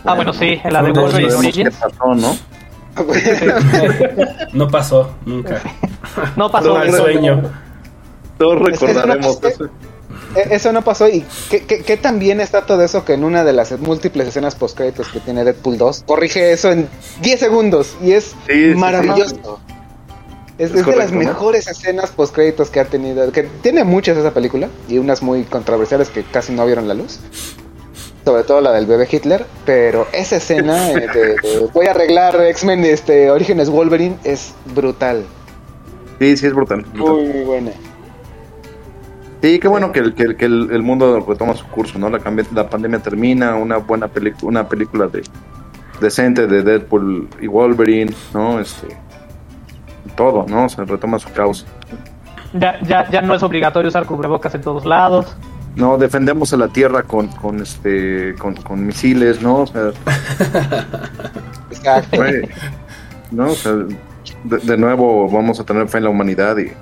Ah, 0.04 0.14
bueno, 0.14 0.32
sí, 0.32 0.60
en 0.62 0.72
la 0.72 0.80
de 0.84 0.92
Wolverine 0.92 1.34
Origins. 1.34 1.75
pasó, 1.75 2.14
¿no? 2.14 2.36
No 4.52 4.68
pasó, 4.68 5.14
nunca. 5.26 5.60
No 6.36 6.50
pasó 6.50 6.68
Todo 6.68 6.82
el 6.82 6.88
eso. 6.88 6.98
sueño. 6.98 7.42
Todos 8.38 8.62
recordaremos 8.62 9.38
es- 9.42 9.54
eso. 9.54 9.64
E- 10.34 10.54
Eso 10.54 10.72
no 10.72 10.82
pasó 10.82 11.08
y 11.08 11.25
¿qué, 11.50 11.64
qué, 11.66 11.82
qué 11.82 11.96
tan 11.96 12.18
bien 12.18 12.40
está 12.40 12.62
todo 12.66 12.82
eso 12.82 13.04
que 13.04 13.14
en 13.14 13.25
una 13.25 13.42
de 13.44 13.52
las 13.52 13.78
múltiples 13.80 14.28
escenas 14.28 14.54
postcréditos 14.54 15.08
que 15.08 15.20
tiene 15.20 15.44
Deadpool 15.44 15.78
2 15.78 16.04
corrige 16.06 16.52
eso 16.52 16.70
en 16.72 16.88
10 17.22 17.40
segundos 17.40 17.96
y 18.02 18.12
es 18.12 18.34
Sí, 18.46 18.72
sí, 18.72 18.75
maravilloso. 18.78 19.60
Es, 20.58 20.70
Es 20.70 20.80
es 20.80 20.86
de 20.86 20.96
las 20.96 21.12
mejores 21.12 21.66
escenas 21.68 22.10
postcréditos 22.10 22.70
que 22.70 22.80
ha 22.80 22.86
tenido, 22.86 23.30
que 23.30 23.42
tiene 23.62 23.84
muchas 23.84 24.16
esa 24.16 24.32
película 24.32 24.68
y 24.88 24.98
unas 24.98 25.22
muy 25.22 25.44
controversiales 25.44 26.08
que 26.08 26.22
casi 26.25 26.52
no 26.52 26.64
vieron 26.64 26.88
la 26.88 26.94
luz. 26.94 27.20
Sobre 28.25 28.42
todo 28.42 28.60
la 28.60 28.72
del 28.72 28.86
bebé 28.86 29.06
Hitler, 29.10 29.46
pero 29.64 30.06
esa 30.12 30.36
escena 30.36 30.90
eh, 30.92 31.08
de, 31.12 31.25
de 31.34 31.66
voy 31.72 31.86
a 31.86 31.90
arreglar 31.90 32.40
X-Men 32.40 32.84
este 32.84 33.30
Orígenes 33.30 33.70
Wolverine 33.70 34.16
es 34.25 34.54
brutal. 34.75 35.25
Sí, 36.18 36.36
sí, 36.36 36.46
es 36.46 36.54
brutal. 36.54 36.82
brutal. 36.92 37.14
Muy, 37.14 37.44
buena. 37.44 37.72
Sí, 39.42 39.58
qué 39.58 39.68
bueno 39.68 39.92
que, 39.92 40.00
el, 40.00 40.14
que, 40.14 40.22
el, 40.22 40.36
que 40.36 40.46
el, 40.46 40.70
el 40.72 40.82
mundo 40.82 41.25
retoma 41.28 41.54
su 41.54 41.66
curso, 41.66 41.98
¿no? 41.98 42.08
La, 42.08 42.20
la 42.54 42.70
pandemia 42.70 42.98
termina, 43.00 43.54
una 43.54 43.76
buena 43.76 44.08
película, 44.08 44.48
una 44.48 44.68
película 44.68 45.06
de 45.06 45.22
decente 46.00 46.46
de 46.46 46.62
Deadpool 46.62 47.28
y 47.40 47.46
Wolverine, 47.46 48.12
¿no? 48.32 48.58
Este, 48.58 48.88
todo, 50.16 50.46
¿no? 50.49 50.68
Se 50.68 50.85
retoma 50.85 51.18
su 51.18 51.30
causa. 51.32 51.64
Ya, 52.52 52.78
ya, 52.82 53.08
ya 53.11 53.23
no 53.23 53.35
es 53.35 53.42
obligatorio 53.42 53.88
usar 53.88 54.06
cubrebocas 54.06 54.54
en 54.54 54.62
todos 54.62 54.85
lados. 54.87 55.37
No, 55.75 55.99
defendemos 55.99 56.52
a 56.54 56.56
la 56.56 56.68
Tierra 56.68 57.02
con, 57.02 57.28
con 57.28 57.61
este, 57.61 58.35
con, 58.38 58.54
con 58.56 58.87
misiles, 58.87 59.42
¿no? 59.42 59.56
O 59.58 59.66
sea, 59.66 59.90
Exacto. 61.70 62.23
¿no? 63.30 63.50
O 63.50 63.54
sea, 63.54 63.73
de, 64.44 64.58
de 64.58 64.76
nuevo 64.76 65.28
vamos 65.30 65.61
a 65.61 65.64
tener 65.64 65.88
fe 65.88 65.99
en 65.99 66.04
la 66.04 66.11
humanidad 66.11 66.56
y, 66.58 66.73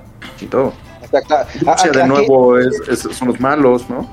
y 0.43 0.47
todo. 0.47 0.73
Exacto. 1.03 1.35
Rusia 1.65 1.91
de 1.91 1.99
aquí- 2.01 2.09
nuevo 2.09 2.57
es, 2.57 2.81
es- 2.89 2.99
son 3.17 3.27
los 3.29 3.39
malos, 3.39 3.89
¿no? 3.89 4.07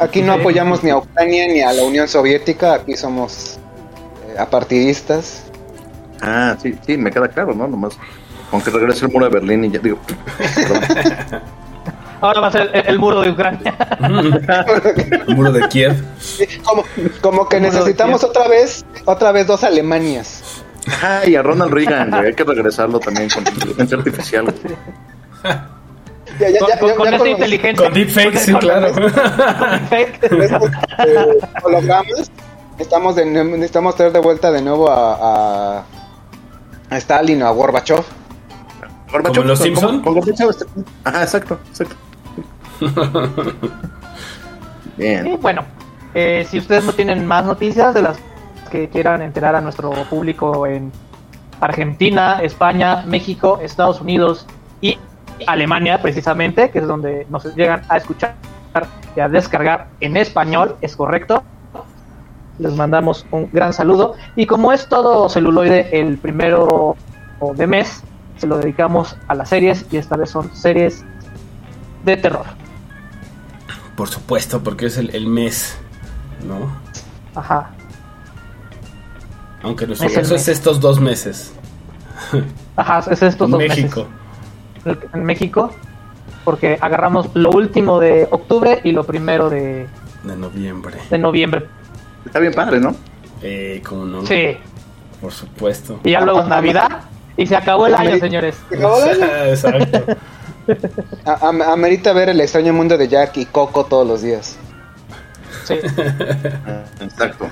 Aquí 0.00 0.22
no 0.22 0.32
apoyamos 0.34 0.82
ni 0.82 0.90
a 0.90 0.98
Ucrania 0.98 1.46
ni 1.48 1.60
a 1.60 1.72
la 1.72 1.82
Unión 1.84 2.08
Soviética, 2.08 2.74
aquí 2.74 2.96
somos 2.96 3.58
eh, 4.28 4.34
apartidistas. 4.38 5.44
Ah, 6.20 6.56
sí, 6.60 6.74
sí, 6.84 6.96
me 6.98 7.10
queda 7.12 7.28
claro, 7.28 7.54
¿no? 7.54 7.68
Nomás, 7.68 7.96
aunque 8.52 8.70
regrese 8.70 9.06
el 9.06 9.12
muro 9.12 9.26
de 9.26 9.32
Berlín 9.32 9.64
y 9.64 9.70
ya 9.70 9.78
digo. 9.80 9.98
Ahora 12.20 12.40
va 12.40 12.46
a 12.48 12.52
ser 12.52 12.70
el, 12.74 12.86
el 12.88 12.98
muro 12.98 13.20
de 13.20 13.30
Ucrania. 13.30 13.74
El 15.28 15.36
muro 15.36 15.52
de 15.52 15.68
Kiev. 15.68 15.94
Como, 16.64 16.84
como 17.20 17.48
que 17.48 17.60
necesitamos 17.60 18.24
otra 18.24 18.48
vez, 18.48 18.84
otra 19.04 19.30
vez 19.30 19.46
dos 19.46 19.62
Alemanias. 19.62 20.42
Ah, 21.02 21.20
y 21.26 21.36
a 21.36 21.42
Ronald 21.42 21.72
Reagan, 21.72 22.10
güey, 22.10 22.26
hay 22.26 22.34
que 22.34 22.42
regresarlo 22.44 22.98
también 22.98 23.28
con 23.30 23.46
inteligencia 23.46 23.98
artificial. 23.98 24.44
güey. 24.44 24.56
Ya, 26.40 26.50
ya, 26.50 26.58
Con, 26.58 26.68
ya, 26.68 26.78
con- 26.78 26.88
ya- 26.88 26.94
con 26.96 27.06
con 27.08 27.18
los- 27.18 27.28
inteligencia. 27.28 27.84
Con 27.84 27.94
deepfakes, 27.94 28.38
sí, 28.40 28.54
claro. 28.54 28.92
con 28.92 29.02
deepfake. 29.02 30.24
eh, 30.24 31.38
hologramas, 31.62 32.30
estamos 32.78 33.14
de, 33.16 33.26
necesitamos 33.26 33.94
traer 33.96 34.12
de 34.12 34.20
vuelta 34.20 34.50
de 34.50 34.62
nuevo 34.62 34.90
a, 34.90 35.78
a, 35.78 35.84
a 36.90 36.96
Stalin 36.98 37.42
o 37.42 37.46
a 37.48 37.50
Gorbachev. 37.52 38.02
Gorbachev, 39.10 39.34
¿Como 39.36 39.48
los 39.48 39.58
con- 39.58 39.66
Simpson? 39.66 40.02
con 40.02 40.14
Gorbachev, 40.14 40.50
Ajá, 41.04 41.22
exacto, 41.22 41.58
exacto. 41.70 41.96
Y 44.96 45.02
Bien. 45.02 45.38
bueno, 45.40 45.62
eh, 46.14 46.44
si 46.50 46.58
ustedes 46.58 46.84
no 46.84 46.92
tienen 46.92 47.24
más 47.26 47.44
noticias 47.44 47.94
de 47.94 48.02
las 48.02 48.18
que 48.70 48.88
quieran 48.88 49.22
enterar 49.22 49.54
a 49.54 49.60
nuestro 49.60 49.90
público 50.10 50.66
en 50.66 50.90
Argentina, 51.60 52.40
España, 52.42 53.04
México, 53.06 53.60
Estados 53.62 54.00
Unidos 54.00 54.46
y 54.80 54.98
Alemania, 55.46 56.02
precisamente, 56.02 56.70
que 56.70 56.80
es 56.80 56.86
donde 56.86 57.26
nos 57.30 57.44
llegan 57.54 57.82
a 57.88 57.96
escuchar 57.96 58.34
y 59.16 59.20
a 59.20 59.28
descargar 59.28 59.86
en 60.00 60.16
español, 60.16 60.76
es 60.80 60.96
correcto. 60.96 61.42
Les 62.58 62.74
mandamos 62.74 63.24
un 63.30 63.48
gran 63.52 63.72
saludo. 63.72 64.14
Y 64.34 64.46
como 64.46 64.72
es 64.72 64.88
todo 64.88 65.28
celuloide 65.28 65.88
el 66.00 66.18
primero 66.18 66.96
de 67.54 67.66
mes, 67.68 68.02
se 68.38 68.46
lo 68.46 68.58
dedicamos 68.58 69.16
a 69.28 69.34
las 69.34 69.48
series 69.48 69.84
y 69.90 69.96
esta 69.96 70.16
vez 70.16 70.30
son 70.30 70.54
series 70.54 71.04
de 72.04 72.16
terror. 72.16 72.44
Por 73.96 74.08
supuesto, 74.08 74.62
porque 74.62 74.86
es 74.86 74.96
el, 74.96 75.10
el 75.14 75.26
mes, 75.26 75.76
¿no? 76.46 76.70
Ajá. 77.34 77.70
Aunque 79.62 79.86
nuestro 79.86 80.06
Es 80.08 80.14
caso 80.14 80.34
es 80.36 80.46
mes. 80.46 80.48
estos 80.48 80.80
dos 80.80 81.00
meses. 81.00 81.52
Ajá, 82.76 83.00
es 83.10 83.22
estos 83.22 83.46
En 83.46 83.50
dos 83.52 83.58
México. 83.58 84.06
meses. 84.84 85.04
En 85.12 85.24
México, 85.24 85.70
porque 86.44 86.78
agarramos 86.80 87.28
lo 87.34 87.50
último 87.50 87.98
de 87.98 88.28
octubre 88.30 88.80
y 88.84 88.92
lo 88.92 89.04
primero 89.04 89.50
de, 89.50 89.86
De 90.22 90.36
noviembre. 90.36 90.96
de 91.10 91.18
noviembre. 91.18 91.66
Está 92.24 92.38
bien 92.38 92.54
padre, 92.54 92.78
¿no? 92.80 92.94
Eh, 93.42 93.82
¿cómo 93.86 94.04
no? 94.04 94.24
Sí. 94.26 94.56
Por 95.20 95.32
supuesto. 95.32 95.98
Y 96.04 96.12
ya 96.12 96.20
luego 96.20 96.40
es 96.42 96.46
Navidad 96.48 97.00
y 97.38 97.46
se 97.46 97.56
acabó 97.56 97.86
el 97.86 97.94
año, 97.94 98.18
señores. 98.18 98.56
Se 98.68 98.76
acabó 98.76 99.02
el 99.04 99.22
año. 99.22 99.32
Exacto. 99.44 100.16
A- 101.24 101.72
Amerita 101.72 102.12
ver 102.12 102.28
el 102.28 102.40
extraño 102.40 102.72
mundo 102.74 102.98
de 102.98 103.08
Jack 103.08 103.36
y 103.38 103.46
Coco 103.46 103.86
todos 103.86 104.06
los 104.06 104.20
días. 104.20 104.56
Sí. 105.64 105.74
Exacto. 107.00 107.48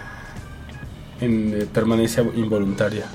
En 1.20 1.62
eh, 1.62 1.66
permanencia 1.72 2.22
involuntaria. 2.34 3.06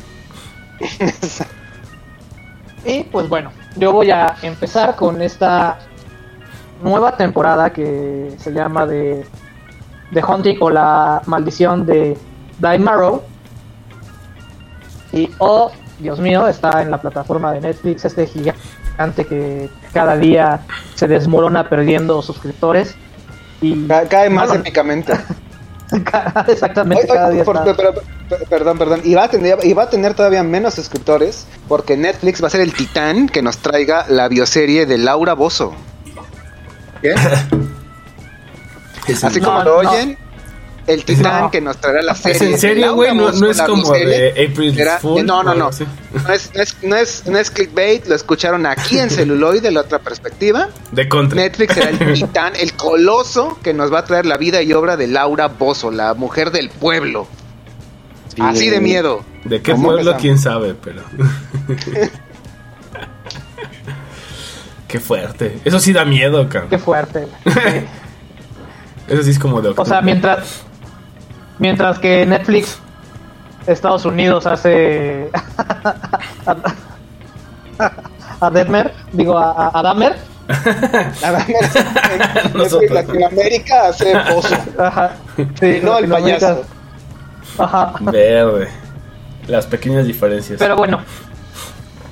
Y 2.85 3.03
pues 3.03 3.27
bueno, 3.29 3.51
yo 3.75 3.91
voy 3.91 4.09
a 4.09 4.35
empezar 4.41 4.95
con 4.95 5.21
esta 5.21 5.77
nueva 6.81 7.15
temporada 7.17 7.71
que 7.71 8.33
se 8.39 8.51
llama 8.51 8.85
de 8.87 9.25
The 10.13 10.23
Hunting 10.23 10.57
o 10.61 10.69
la 10.69 11.21
maldición 11.25 11.85
de 11.85 12.17
Die 12.59 12.79
Marrow. 12.79 13.21
Y 15.11 15.29
oh, 15.39 15.71
Dios 16.01 16.19
mío, 16.19 16.47
está 16.47 16.81
en 16.81 16.91
la 16.91 16.99
plataforma 17.01 17.51
de 17.53 17.61
Netflix 17.61 18.05
este 18.05 18.27
gigante 18.27 19.25
que 19.25 19.69
cada 19.93 20.15
día 20.17 20.61
se 20.95 21.07
desmorona 21.07 21.69
perdiendo 21.69 22.21
suscriptores. 22.21 22.95
Y 23.61 23.87
Ca- 23.87 24.07
cae 24.07 24.29
más 24.29 24.53
épicamente. 24.53 25.13
exactamente 26.47 27.03
Oye, 27.03 27.13
cada 27.13 27.27
oye, 27.27 27.35
día 27.35 27.43
por- 27.45 27.57
está- 27.57 27.75
pero- 27.75 27.93
pero- 28.29 28.45
perdón, 28.49 28.77
perdón. 28.77 29.01
Y 29.03 29.13
va, 29.13 29.25
a 29.25 29.29
tener, 29.29 29.57
y 29.63 29.73
va 29.73 29.83
a 29.83 29.89
tener 29.89 30.13
todavía 30.13 30.41
menos 30.43 30.73
suscriptores 30.75 31.45
porque 31.67 31.97
Netflix 31.97 32.41
va 32.41 32.47
a 32.47 32.49
ser 32.49 32.61
el 32.61 32.73
titán 32.73 33.27
que 33.27 33.41
nos 33.41 33.57
traiga 33.57 34.05
la 34.07 34.27
bioserie 34.29 34.85
de 34.85 34.97
Laura 34.97 35.33
Bozo. 35.33 35.73
¿Qué? 37.01 37.13
Así 39.23 39.39
No, 39.41 39.45
como 39.47 39.63
lo 39.63 39.83
no. 39.83 39.91
El 40.87 41.05
titán 41.05 41.41
No. 41.43 41.51
que 41.51 41.61
nos 41.61 41.77
traerá 41.77 42.01
la 42.01 42.15
serie. 42.15 42.35
¿Es 42.35 42.41
en 42.41 42.51
de 42.53 42.57
serio, 42.57 42.95
güey? 42.95 43.13
No, 43.15 43.29
es 43.29 43.61
como 43.61 43.91
de 43.93 44.29
April 44.49 44.77
Era- 44.79 44.97
Fool. 44.99 45.25
no, 45.25 45.43
no, 45.43 45.53
no. 45.53 45.69
No 45.69 46.33
es, 46.33 46.51
no, 46.55 46.61
es, 46.61 46.75
no, 46.83 46.95
es, 46.95 47.23
no 47.27 47.37
es 47.37 47.51
clickbait, 47.51 48.05
lo 48.07 48.15
escucharon 48.15 48.65
aquí 48.65 48.99
en 48.99 49.09
celuloide, 49.11 49.71
la 49.71 49.81
otra 49.81 49.99
perspectiva. 49.99 50.69
De 50.91 51.07
contra. 51.07 51.39
Netflix 51.41 51.73
será 51.75 51.89
el 51.91 52.13
titán, 52.13 52.53
el 52.55 52.73
coloso 52.73 53.57
que 53.63 53.73
nos 53.73 53.93
va 53.93 53.99
a 53.99 54.05
traer 54.05 54.25
la 54.25 54.37
vida 54.37 54.61
y 54.61 54.73
obra 54.73 54.97
de 54.97 55.07
Laura 55.07 55.47
Bozo, 55.47 55.91
la 55.91 56.13
mujer 56.15 56.51
del 56.51 56.69
pueblo. 56.69 57.27
Sí. 58.35 58.41
Así 58.41 58.69
de 58.69 58.79
miedo. 58.81 59.23
¿De 59.45 59.61
qué 59.61 59.71
¿Cómo 59.73 59.89
pueblo? 59.89 60.11
empezamos? 60.11 60.21
Quién 60.21 60.39
sabe, 60.39 60.73
pero. 60.81 61.01
qué 64.87 64.99
fuerte. 64.99 65.59
Eso 65.65 65.79
sí 65.79 65.93
da 65.93 66.05
miedo, 66.05 66.43
Qué 66.49 66.59
cabrón. 66.59 66.79
fuerte. 66.81 67.27
Eso 69.07 69.23
sí 69.23 69.31
es 69.31 69.39
como 69.39 69.61
de 69.61 69.69
O 69.69 69.73
sea, 69.73 69.81
octubre. 69.81 70.01
mientras 70.03 70.61
mientras 71.61 71.99
que 71.99 72.25
Netflix 72.25 72.79
Estados 73.67 74.03
Unidos 74.05 74.45
hace 74.47 75.29
a, 76.45 76.55
a 78.41 78.49
Detmer, 78.49 78.91
digo 79.13 79.37
a, 79.37 79.69
a- 79.77 79.81
Dahmer. 79.83 80.15
Latinoamérica 82.89 83.87
hace 83.89 84.13
pozo. 84.29 84.55
Ajá. 84.77 85.11
Sí, 85.59 85.79
No, 85.83 85.97
el 85.99 86.09
payaso. 86.09 86.63
Ajá. 87.57 87.93
Verde. 88.01 88.67
Las 89.47 89.65
pequeñas 89.67 90.05
diferencias. 90.05 90.59
Pero 90.59 90.75
bueno, 90.75 90.99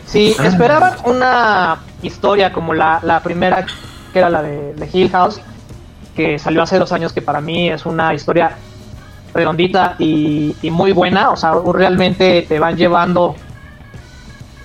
si 0.05 0.31
esperaban 0.43 0.93
una 1.05 1.79
historia 2.01 2.51
como 2.53 2.73
la, 2.73 2.99
la 3.03 3.19
primera, 3.21 3.65
que 4.13 4.19
era 4.19 4.29
la 4.29 4.41
de, 4.41 4.73
de 4.73 4.89
Hill 4.91 5.09
House, 5.11 5.41
que 6.15 6.39
salió 6.39 6.63
hace 6.63 6.79
dos 6.79 6.91
años, 6.91 7.13
que 7.13 7.21
para 7.21 7.39
mí 7.41 7.69
es 7.69 7.85
una 7.85 8.13
historia 8.13 8.51
redondita 9.39 9.95
y, 9.99 10.55
muy 10.71 10.91
buena, 10.91 11.31
o 11.31 11.35
sea, 11.35 11.53
realmente 11.73 12.45
te 12.47 12.59
van 12.59 12.77
llevando 12.77 13.35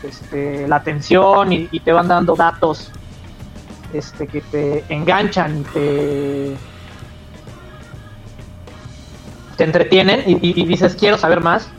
este, 0.02 0.68
la 0.68 0.76
atención 0.76 1.52
y, 1.52 1.80
te 1.80 1.92
van 1.92 2.08
dando 2.08 2.34
datos 2.34 2.90
este, 3.92 4.26
que 4.26 4.40
te 4.40 4.84
enganchan 4.88 5.60
y 5.60 5.62
te, 5.64 6.56
entretienen 9.58 10.22
y 10.26 10.66
dices 10.66 10.96
quiero 10.98 11.16
saber 11.16 11.40
más 11.40 11.70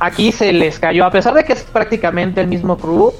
aquí 0.00 0.32
se 0.32 0.52
les 0.52 0.78
cayó, 0.78 1.04
a 1.04 1.10
pesar 1.10 1.34
de 1.34 1.44
que 1.44 1.52
es 1.52 1.62
prácticamente 1.64 2.40
el 2.40 2.48
mismo 2.48 2.76
crew, 2.76 3.12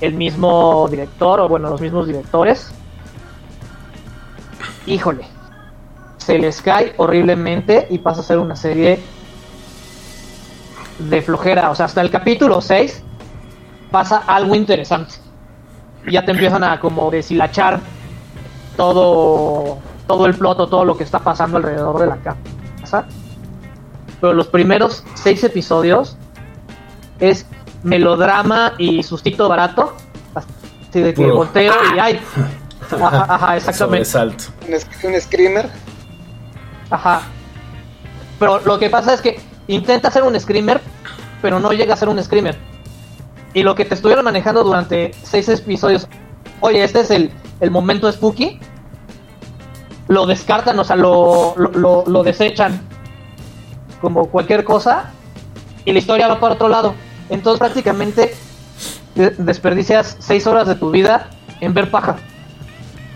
el 0.00 0.14
mismo 0.14 0.88
director, 0.90 1.40
o 1.40 1.48
bueno, 1.48 1.70
los 1.70 1.80
mismos 1.80 2.06
directores. 2.06 2.70
Híjole, 4.86 5.26
se 6.26 6.38
les 6.38 6.60
cae 6.60 6.92
horriblemente 6.96 7.86
y 7.88 7.98
pasa 7.98 8.20
a 8.20 8.24
ser 8.24 8.38
una 8.38 8.56
serie 8.56 8.98
de 10.98 11.22
flojera. 11.22 11.70
O 11.70 11.74
sea, 11.74 11.86
hasta 11.86 12.00
el 12.00 12.10
capítulo 12.10 12.60
6 12.60 13.02
pasa 13.90 14.24
algo 14.26 14.54
interesante. 14.56 15.14
Y 16.04 16.12
ya 16.12 16.24
te 16.24 16.32
empiezan 16.32 16.64
a 16.64 16.80
como 16.80 17.10
deshilachar 17.10 17.80
todo, 18.76 19.78
todo 20.08 20.26
el 20.26 20.34
ploto, 20.34 20.66
todo 20.66 20.84
lo 20.84 20.96
que 20.96 21.04
está 21.04 21.20
pasando 21.20 21.58
alrededor 21.58 22.00
de 22.00 22.06
la 22.06 22.16
casa 22.16 23.06
pero 24.20 24.32
los 24.32 24.48
primeros 24.48 25.04
seis 25.14 25.44
episodios 25.44 26.16
es 27.20 27.46
melodrama 27.82 28.72
y 28.78 29.02
sustito 29.02 29.48
barato. 29.48 29.94
Así 30.34 31.00
de 31.00 31.14
que 31.14 31.22
Puro. 31.22 31.36
volteo 31.36 31.74
y 31.94 31.98
ay. 31.98 32.20
Ajá, 32.90 33.26
ajá, 33.28 33.56
exactamente. 33.58 34.18
Un, 34.18 35.12
un 35.14 35.20
screamer. 35.20 35.68
Ajá. 36.90 37.22
Pero 38.38 38.60
lo 38.60 38.78
que 38.78 38.90
pasa 38.90 39.14
es 39.14 39.20
que 39.20 39.40
intenta 39.66 40.08
hacer 40.08 40.22
un 40.22 40.38
screamer, 40.38 40.80
pero 41.42 41.58
no 41.60 41.72
llega 41.72 41.94
a 41.94 41.96
ser 41.96 42.08
un 42.08 42.22
screamer. 42.22 42.56
Y 43.54 43.62
lo 43.62 43.74
que 43.74 43.84
te 43.84 43.94
estuvieron 43.94 44.24
manejando 44.24 44.62
durante 44.62 45.12
seis 45.22 45.48
episodios, 45.48 46.06
oye, 46.60 46.84
este 46.84 47.00
es 47.00 47.10
el, 47.10 47.30
el 47.60 47.70
momento 47.70 48.10
spooky, 48.12 48.60
lo 50.08 50.26
descartan, 50.26 50.78
o 50.78 50.84
sea, 50.84 50.96
lo, 50.96 51.54
lo, 51.56 52.22
desechan 52.22 52.80
como 54.00 54.28
cualquier 54.28 54.62
cosa 54.64 55.10
y 55.84 55.92
la 55.92 55.98
historia 55.98 56.28
va 56.28 56.38
para 56.38 56.54
otro 56.54 56.68
lado. 56.68 56.94
Entonces 57.30 57.58
prácticamente 57.58 58.34
de- 59.14 59.30
desperdicias 59.30 60.16
seis 60.20 60.46
horas 60.46 60.68
de 60.68 60.74
tu 60.76 60.90
vida 60.90 61.30
en 61.60 61.72
ver 61.74 61.90
paja. 61.90 62.16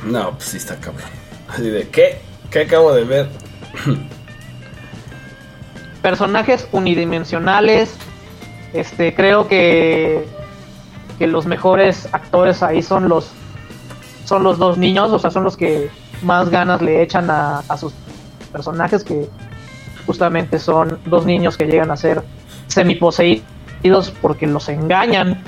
No, 0.04 0.32
pues 0.32 0.44
sí 0.44 0.56
está 0.56 0.76
cabrón. 0.76 1.08
Así 1.48 1.68
de, 1.68 1.88
¿qué? 1.90 2.20
¿Qué 2.50 2.60
acabo 2.62 2.92
de 2.92 3.04
ver? 3.04 3.28
personajes 6.02 6.68
unidimensionales. 6.72 7.96
Este, 8.72 9.14
creo 9.14 9.48
que, 9.48 10.24
que 11.18 11.26
los 11.26 11.46
mejores 11.46 12.08
actores 12.12 12.62
ahí 12.62 12.82
son 12.82 13.08
los 13.08 13.32
son 14.24 14.44
los 14.44 14.58
dos 14.58 14.78
niños, 14.78 15.10
o 15.10 15.18
sea, 15.18 15.32
son 15.32 15.42
los 15.42 15.56
que 15.56 15.90
más 16.22 16.50
ganas 16.50 16.80
le 16.80 17.02
echan 17.02 17.28
a, 17.30 17.64
sus 17.76 17.92
personajes 18.52 19.02
que 19.02 19.28
justamente 20.06 20.60
son 20.60 21.00
dos 21.06 21.26
niños 21.26 21.56
que 21.56 21.66
llegan 21.66 21.90
a 21.90 21.96
ser 21.96 22.22
semiposeídos 22.68 24.12
porque 24.22 24.46
los 24.46 24.68
engañan. 24.68 25.42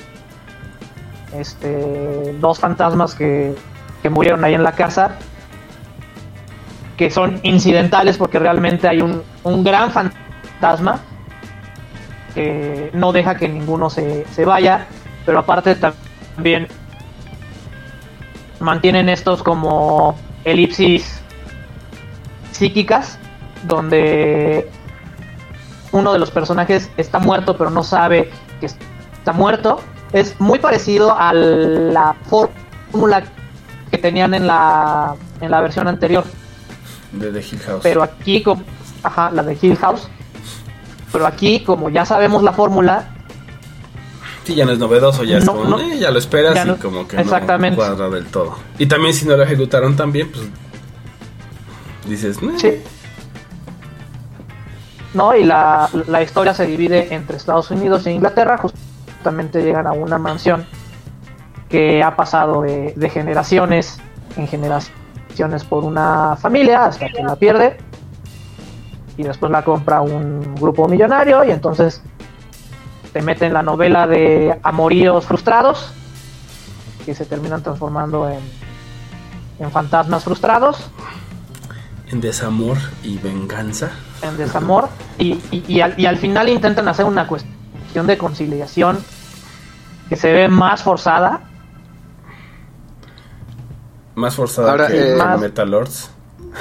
Este, 1.32 2.36
dos 2.40 2.58
fantasmas 2.58 3.14
que, 3.14 3.54
que 4.02 4.10
murieron 4.10 4.44
ahí 4.44 4.54
en 4.54 4.64
la 4.64 4.72
casa 4.72 5.16
que 7.02 7.10
son 7.10 7.40
incidentales 7.42 8.16
porque 8.16 8.38
realmente 8.38 8.86
hay 8.86 9.00
un, 9.00 9.24
un 9.42 9.64
gran 9.64 9.90
fantasma 9.90 11.00
que 12.32 12.90
no 12.92 13.10
deja 13.10 13.34
que 13.34 13.48
ninguno 13.48 13.90
se, 13.90 14.24
se 14.26 14.44
vaya, 14.44 14.86
pero 15.26 15.40
aparte 15.40 15.74
también 15.74 16.68
mantienen 18.60 19.08
estos 19.08 19.42
como 19.42 20.14
elipsis 20.44 21.20
psíquicas 22.52 23.18
donde 23.64 24.70
uno 25.90 26.12
de 26.12 26.20
los 26.20 26.30
personajes 26.30 26.88
está 26.96 27.18
muerto 27.18 27.58
pero 27.58 27.70
no 27.70 27.82
sabe 27.82 28.30
que 28.60 28.66
está 28.66 29.32
muerto. 29.32 29.80
Es 30.12 30.40
muy 30.40 30.60
parecido 30.60 31.16
a 31.18 31.32
la 31.32 32.14
fórmula 32.26 33.24
que 33.90 33.98
tenían 33.98 34.34
en 34.34 34.46
la, 34.46 35.16
en 35.40 35.50
la 35.50 35.60
versión 35.60 35.88
anterior 35.88 36.24
De 37.12 37.30
The 37.30 37.38
Hill 37.40 37.60
House. 37.66 37.80
pero 37.82 38.02
aquí 38.02 38.42
como 38.42 38.62
ajá 39.02 39.30
la 39.30 39.42
de 39.42 39.58
Hill 39.60 39.76
House 39.76 40.08
pero 41.12 41.26
aquí 41.26 41.60
como 41.60 41.90
ya 41.90 42.04
sabemos 42.06 42.42
la 42.42 42.52
fórmula 42.52 43.08
Sí, 44.44 44.56
ya 44.56 44.64
no 44.64 44.72
es 44.72 44.78
novedoso, 44.80 45.22
ya 45.22 45.38
es 45.38 45.44
como, 45.44 45.62
no. 45.64 45.78
eh, 45.78 45.98
ya 46.00 46.10
lo 46.10 46.18
esperas 46.18 46.54
Ya 46.56 46.64
y 46.64 46.66
no- 46.68 46.76
como 46.78 47.06
que 47.06 47.16
exactamente. 47.20 47.76
no 47.76 47.86
cuadra 47.86 48.08
del 48.10 48.26
todo. 48.26 48.56
Y 48.76 48.86
también 48.86 49.14
si 49.14 49.24
no 49.24 49.36
lo 49.36 49.44
ejecutaron 49.44 49.94
tan 49.94 50.10
bien, 50.10 50.32
pues 50.32 50.42
dices, 52.08 52.38
"Eh". 52.42 52.50
Sí. 52.56 52.82
no 55.14 55.36
y 55.36 55.44
la, 55.44 55.88
la 56.08 56.22
historia 56.22 56.54
se 56.54 56.66
divide 56.66 57.14
entre 57.14 57.36
Estados 57.36 57.70
Unidos 57.70 58.04
e 58.06 58.12
Inglaterra 58.12 58.58
justamente 58.58 59.62
llegan 59.62 59.86
a 59.86 59.92
una 59.92 60.18
mansión 60.18 60.66
que 61.68 62.02
ha 62.02 62.16
pasado 62.16 62.62
de, 62.62 62.94
de 62.96 63.10
generaciones 63.10 63.98
en 64.36 64.48
generaciones 64.48 64.98
por 65.68 65.84
una 65.84 66.36
familia 66.36 66.84
hasta 66.86 67.08
que 67.08 67.22
la 67.22 67.36
pierde 67.36 67.76
y 69.16 69.22
después 69.22 69.50
la 69.52 69.62
compra 69.62 70.00
un 70.00 70.54
grupo 70.54 70.88
millonario 70.88 71.44
y 71.44 71.50
entonces 71.50 72.02
te 73.12 73.20
meten 73.22 73.52
la 73.52 73.62
novela 73.62 74.06
de 74.06 74.58
amoríos 74.62 75.26
frustrados 75.26 75.92
que 77.04 77.14
se 77.14 77.24
terminan 77.26 77.62
transformando 77.62 78.28
en, 78.28 78.40
en 79.58 79.70
fantasmas 79.70 80.24
frustrados 80.24 80.90
en 82.10 82.20
desamor 82.20 82.76
y 83.02 83.18
venganza. 83.18 83.90
en 84.22 84.36
desamor 84.36 84.88
y, 85.18 85.32
y- 85.50 85.64
y 85.66 85.80
al, 85.80 85.98
y 85.98 86.06
al 86.06 86.16
final 86.18 86.48
intentan 86.48 86.86
hacer 86.88 87.04
una 87.06 87.26
cuestión 87.26 88.06
de 88.06 88.16
conciliación 88.18 88.98
que 90.08 90.16
se 90.16 90.30
ve 90.32 90.48
más 90.48 90.82
forzada 90.82 91.40
Más 94.14 94.34
forzada 94.34 94.70
Ahora, 94.72 94.88
que 94.88 95.12
eh, 95.12 95.16
más... 95.16 95.40
Metal 95.40 95.70
Lords. 95.70 96.10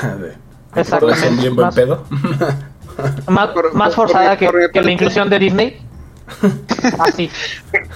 Todos 0.99 1.17
son 1.19 1.37
bien 1.37 1.55
buen 1.55 1.67
Más- 1.67 1.75
pedo. 1.75 2.03
más, 3.27 3.49
Por- 3.49 3.73
más 3.73 3.93
por- 3.93 4.07
forzada 4.09 4.37
por- 4.37 4.57
que, 4.59 4.69
que 4.71 4.81
la 4.81 4.91
inclusión 4.91 5.29
de 5.29 5.39
Disney 5.39 5.81
así 6.99 7.29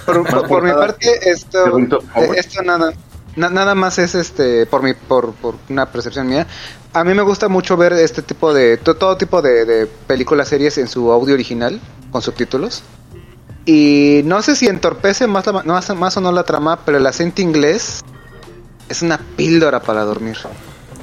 Por, 0.05 0.23
Más 0.23 0.33
por- 0.33 0.47
por 0.47 0.63
mi 0.63 0.71
parte, 0.71 1.29
esto, 1.29 1.77
eh, 1.77 2.29
esto 2.35 2.61
nada, 2.63 2.91
na- 3.35 3.49
nada 3.49 3.75
más 3.75 3.97
es 3.97 4.13
este, 4.15 4.65
por 4.65 4.83
mi, 4.83 4.93
por, 4.93 5.31
por 5.33 5.55
una 5.69 5.85
percepción 5.85 6.27
mía. 6.27 6.45
A 6.93 7.03
mí 7.03 7.13
me 7.13 7.21
gusta 7.21 7.47
mucho 7.47 7.77
ver 7.77 7.93
este 7.93 8.21
tipo 8.21 8.53
de, 8.53 8.77
to- 8.77 8.95
todo 8.95 9.15
tipo 9.17 9.41
de, 9.41 9.63
de 9.65 9.85
películas, 9.87 10.49
series 10.49 10.77
en 10.77 10.87
su 10.87 11.11
audio 11.11 11.33
original, 11.33 11.79
con 12.11 12.21
subtítulos. 12.21 12.83
Y 13.65 14.21
no 14.25 14.41
sé 14.41 14.55
si 14.55 14.67
entorpece 14.67 15.27
más, 15.27 15.45
la, 15.47 15.63
más, 15.63 15.95
más 15.95 16.17
o 16.17 16.21
no 16.21 16.31
la 16.31 16.43
trama, 16.43 16.79
pero 16.85 16.97
el 16.97 17.07
acento 17.07 17.41
inglés 17.41 18.03
es 18.89 19.01
una 19.01 19.17
píldora 19.17 19.81
para 19.81 20.03
dormir. 20.03 20.37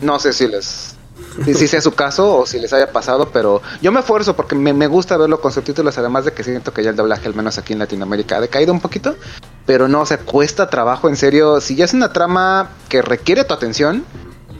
No 0.00 0.18
sé 0.18 0.32
si 0.32 0.46
les 0.48 0.96
si, 1.44 1.66
sea 1.68 1.80
su 1.80 1.92
caso 1.92 2.38
o 2.38 2.46
si 2.46 2.58
les 2.58 2.72
haya 2.72 2.92
pasado, 2.92 3.30
pero 3.32 3.62
yo 3.80 3.90
me 3.92 4.00
esfuerzo 4.00 4.34
porque 4.36 4.54
me, 4.54 4.72
me 4.74 4.86
gusta 4.86 5.16
verlo 5.16 5.40
con 5.40 5.50
subtítulos, 5.52 5.96
además 5.96 6.24
de 6.26 6.32
que 6.32 6.42
siento 6.44 6.72
que 6.74 6.82
ya 6.82 6.90
el 6.90 6.96
doblaje, 6.96 7.26
al 7.26 7.34
menos 7.34 7.56
aquí 7.58 7.72
en 7.72 7.78
Latinoamérica, 7.78 8.36
ha 8.36 8.40
decaído 8.40 8.72
un 8.72 8.80
poquito, 8.80 9.16
pero 9.64 9.88
no, 9.88 10.00
o 10.02 10.06
sea, 10.06 10.18
cuesta 10.18 10.68
trabajo, 10.68 11.08
en 11.08 11.16
serio, 11.16 11.60
si 11.60 11.74
ya 11.76 11.84
es 11.86 11.94
una 11.94 12.12
trama 12.12 12.70
que 12.88 13.00
requiere 13.02 13.44
tu 13.44 13.54
atención, 13.54 14.04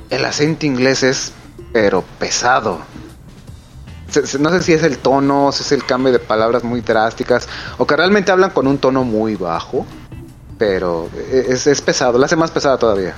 el 0.08 0.24
acento 0.24 0.64
inglés 0.64 1.02
es, 1.02 1.32
pero 1.72 2.04
pesado. 2.18 2.78
Se- 4.08 4.26
se- 4.26 4.38
No 4.38 4.50
sé 4.50 4.62
si 4.62 4.72
es 4.72 4.82
el 4.82 4.98
tono, 4.98 5.52
si 5.52 5.62
es 5.62 5.72
el 5.72 5.84
cambio 5.84 6.12
de 6.12 6.18
palabras 6.20 6.64
muy 6.64 6.80
drásticas, 6.80 7.48
o 7.78 7.86
que 7.86 7.96
realmente 7.96 8.30
hablan 8.32 8.50
con 8.50 8.66
un 8.66 8.78
tono 8.78 9.04
muy 9.04 9.36
bajo, 9.36 9.84
pero 10.64 11.08
es, 11.32 11.66
es 11.66 11.80
pesado, 11.80 12.18
lo 12.18 12.24
hace 12.24 12.36
más 12.36 12.52
pesada 12.52 12.78
todavía. 12.78 13.14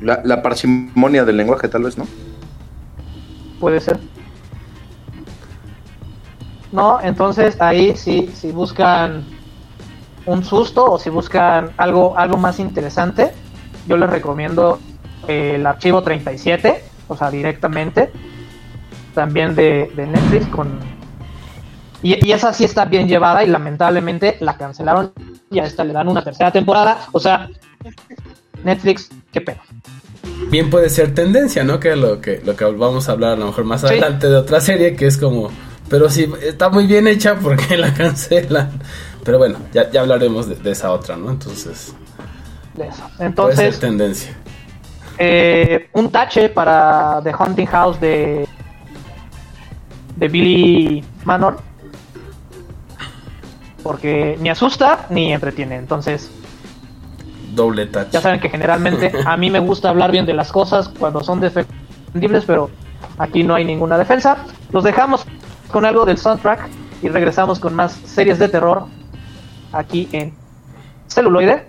La, 0.00 0.22
la 0.24 0.40
parsimonia 0.40 1.26
del 1.26 1.36
lenguaje, 1.36 1.68
tal 1.68 1.82
vez, 1.82 1.98
¿no? 1.98 2.06
puede 3.60 3.78
ser 3.78 4.00
no 6.72 6.98
entonces 7.02 7.60
ahí 7.60 7.94
sí 7.94 8.30
si 8.32 8.52
buscan 8.52 9.22
un 10.24 10.42
susto 10.42 10.92
o 10.92 10.98
si 10.98 11.10
buscan 11.10 11.72
algo 11.76 12.16
algo 12.16 12.38
más 12.38 12.58
interesante 12.58 13.32
yo 13.86 13.98
les 13.98 14.08
recomiendo 14.08 14.78
el 15.26 15.66
archivo 15.66 16.02
37, 16.02 16.82
o 17.08 17.16
sea, 17.16 17.30
directamente, 17.30 18.10
también 19.14 19.54
de, 19.54 19.90
de 19.94 20.06
Netflix 20.06 20.46
con... 20.48 20.99
Y, 22.02 22.26
y 22.26 22.32
esa 22.32 22.52
sí 22.52 22.64
está 22.64 22.84
bien 22.86 23.08
llevada 23.08 23.44
y 23.44 23.46
lamentablemente 23.48 24.36
la 24.40 24.56
cancelaron 24.56 25.12
y 25.50 25.58
a 25.58 25.64
esta 25.64 25.84
le 25.84 25.92
dan 25.92 26.08
una 26.08 26.22
tercera 26.24 26.50
temporada, 26.50 26.98
o 27.12 27.20
sea, 27.20 27.48
Netflix, 28.64 29.10
qué 29.32 29.40
pedo. 29.40 29.58
Bien 30.50 30.70
puede 30.70 30.88
ser 30.90 31.14
tendencia, 31.14 31.64
¿no? 31.64 31.78
Que 31.80 31.96
lo 31.96 32.20
que 32.20 32.40
lo 32.44 32.56
que 32.56 32.64
vamos 32.64 33.08
a 33.08 33.12
hablar 33.12 33.32
a 33.32 33.36
lo 33.36 33.46
mejor 33.46 33.64
más 33.64 33.82
Sí. 33.82 33.86
adelante 33.88 34.28
de 34.28 34.36
otra 34.36 34.60
serie 34.60 34.96
que 34.96 35.06
es 35.06 35.16
como, 35.18 35.50
pero 35.88 36.08
si 36.10 36.30
está 36.42 36.68
muy 36.70 36.86
bien 36.86 37.06
hecha, 37.06 37.36
¿por 37.36 37.56
qué 37.56 37.76
la 37.78 37.92
cancelan? 37.94 38.70
Pero 39.24 39.38
bueno, 39.38 39.58
ya, 39.72 39.90
ya 39.90 40.00
hablaremos 40.00 40.48
de, 40.48 40.56
de 40.56 40.70
esa 40.70 40.90
otra, 40.92 41.16
¿no? 41.16 41.30
Entonces, 41.30 41.94
de 42.74 42.86
eso. 42.88 43.02
puede 43.16 43.26
Entonces, 43.28 43.74
ser 43.74 43.78
tendencia. 43.78 44.34
eh, 45.18 45.88
un 45.92 46.10
tache 46.10 46.48
para 46.48 47.20
The 47.22 47.32
Haunting 47.38 47.66
House 47.66 48.00
de 48.00 48.48
de 50.16 50.28
Billy 50.28 51.04
Manor 51.24 51.56
porque 53.82 54.36
ni 54.40 54.48
asusta 54.50 55.06
ni 55.10 55.32
entretiene 55.32 55.76
entonces 55.76 56.30
Doble 57.54 57.86
touch. 57.86 58.10
ya 58.10 58.20
saben 58.20 58.40
que 58.40 58.48
generalmente 58.48 59.12
a 59.26 59.36
mí 59.36 59.50
me 59.50 59.58
gusta 59.58 59.88
hablar 59.88 60.12
bien 60.12 60.26
de 60.26 60.34
las 60.34 60.52
cosas 60.52 60.88
cuando 60.88 61.22
son 61.22 61.40
defendibles 61.40 62.44
pero 62.46 62.70
aquí 63.18 63.42
no 63.42 63.54
hay 63.54 63.64
ninguna 63.64 63.98
defensa 63.98 64.44
los 64.70 64.84
dejamos 64.84 65.24
con 65.70 65.84
algo 65.84 66.04
del 66.04 66.18
soundtrack 66.18 66.68
y 67.02 67.08
regresamos 67.08 67.58
con 67.58 67.74
más 67.74 67.92
series 67.92 68.38
de 68.38 68.48
terror 68.48 68.86
aquí 69.72 70.08
en 70.12 70.34
celuloide 71.08 71.66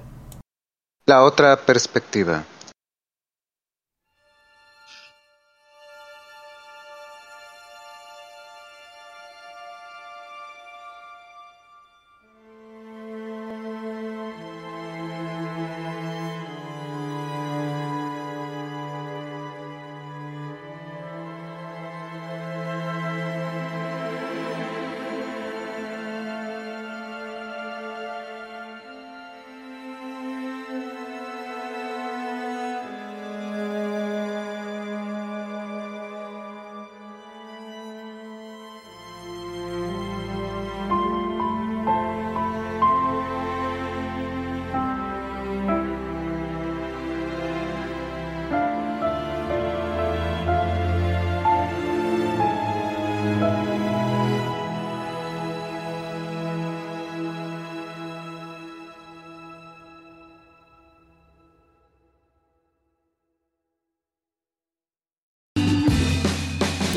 La 1.05 1.23
otra 1.23 1.57
perspectiva. 1.57 2.43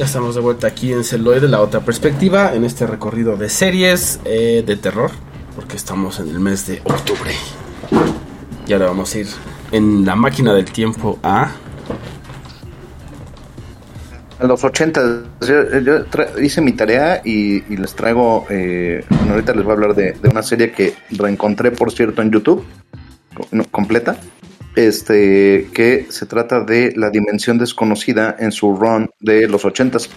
Ya 0.05 0.09
estamos 0.09 0.35
de 0.35 0.43
vuelta 0.43 0.67
aquí 0.67 0.93
en 0.93 1.03
Celoide, 1.03 1.49
la 1.49 1.62
otra 1.62 1.81
perspectiva, 1.81 2.55
en 2.55 2.64
este 2.64 2.87
recorrido 2.87 3.38
de 3.38 3.49
series 3.49 4.21
eh, 4.27 4.62
de 4.67 4.77
terror, 4.77 5.11
porque 5.57 5.77
estamos 5.77 6.21
en 6.21 6.29
el 6.29 6.40
mes 6.40 6.67
de 6.67 6.83
octubre. 6.85 7.31
Y 8.67 8.75
ahora 8.75 8.88
vamos 8.88 9.14
a 9.14 9.21
ir 9.21 9.29
en 9.73 10.05
la 10.05 10.14
máquina 10.14 10.53
del 10.53 10.67
tiempo 10.67 11.19
a... 11.23 11.53
A 14.40 14.45
los 14.47 14.62
80, 14.62 15.23
yo, 15.40 15.79
yo 15.81 16.05
hice 16.38 16.61
mi 16.61 16.73
tarea 16.73 17.23
y, 17.25 17.64
y 17.73 17.77
les 17.79 17.95
traigo, 17.95 18.45
eh, 18.51 19.07
bueno, 19.09 19.33
ahorita 19.33 19.55
les 19.55 19.64
voy 19.64 19.71
a 19.71 19.75
hablar 19.75 19.95
de, 19.95 20.12
de 20.12 20.29
una 20.29 20.43
serie 20.43 20.71
que 20.71 20.93
reencontré, 21.12 21.71
por 21.71 21.90
cierto, 21.90 22.21
en 22.21 22.31
YouTube, 22.31 22.62
no, 23.53 23.64
completa, 23.71 24.19
este, 24.74 25.68
que 25.72 26.06
se 26.08 26.26
trata 26.26 26.60
de 26.60 26.92
La 26.96 27.10
Dimensión 27.10 27.58
Desconocida 27.58 28.37
en 28.38 28.52
su 28.52 28.74
run 28.74 29.10
de 29.20 29.48
los 29.48 29.64
80s, 29.64 30.08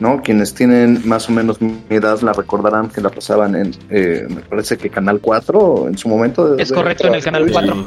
¿no? 0.00 0.22
Quienes 0.22 0.54
tienen 0.54 1.02
más 1.04 1.28
o 1.28 1.32
menos 1.32 1.60
mi 1.60 1.78
edad 1.90 2.20
la 2.20 2.32
recordarán 2.32 2.88
que 2.88 3.00
la 3.00 3.10
pasaban 3.10 3.54
en, 3.54 3.74
eh, 3.90 4.26
me 4.28 4.40
parece 4.42 4.76
que 4.76 4.90
Canal 4.90 5.20
4 5.20 5.88
en 5.88 5.98
su 5.98 6.08
momento. 6.08 6.58
Es 6.58 6.72
correcto, 6.72 7.08
en 7.08 7.14
el 7.14 7.22
Canal 7.22 7.50
4. 7.50 7.86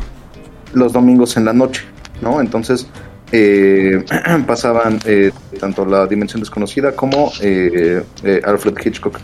los 0.73 0.93
domingos 0.93 1.37
en 1.37 1.45
la 1.45 1.53
noche, 1.53 1.83
¿no? 2.21 2.41
Entonces 2.41 2.87
eh, 3.31 4.03
pasaban 4.47 4.99
eh, 5.05 5.31
tanto 5.59 5.85
la 5.85 6.07
Dimensión 6.07 6.41
Desconocida 6.41 6.93
como 6.93 7.31
eh, 7.41 8.03
eh, 8.23 8.41
Alfred 8.45 8.75
Hitchcock. 8.83 9.19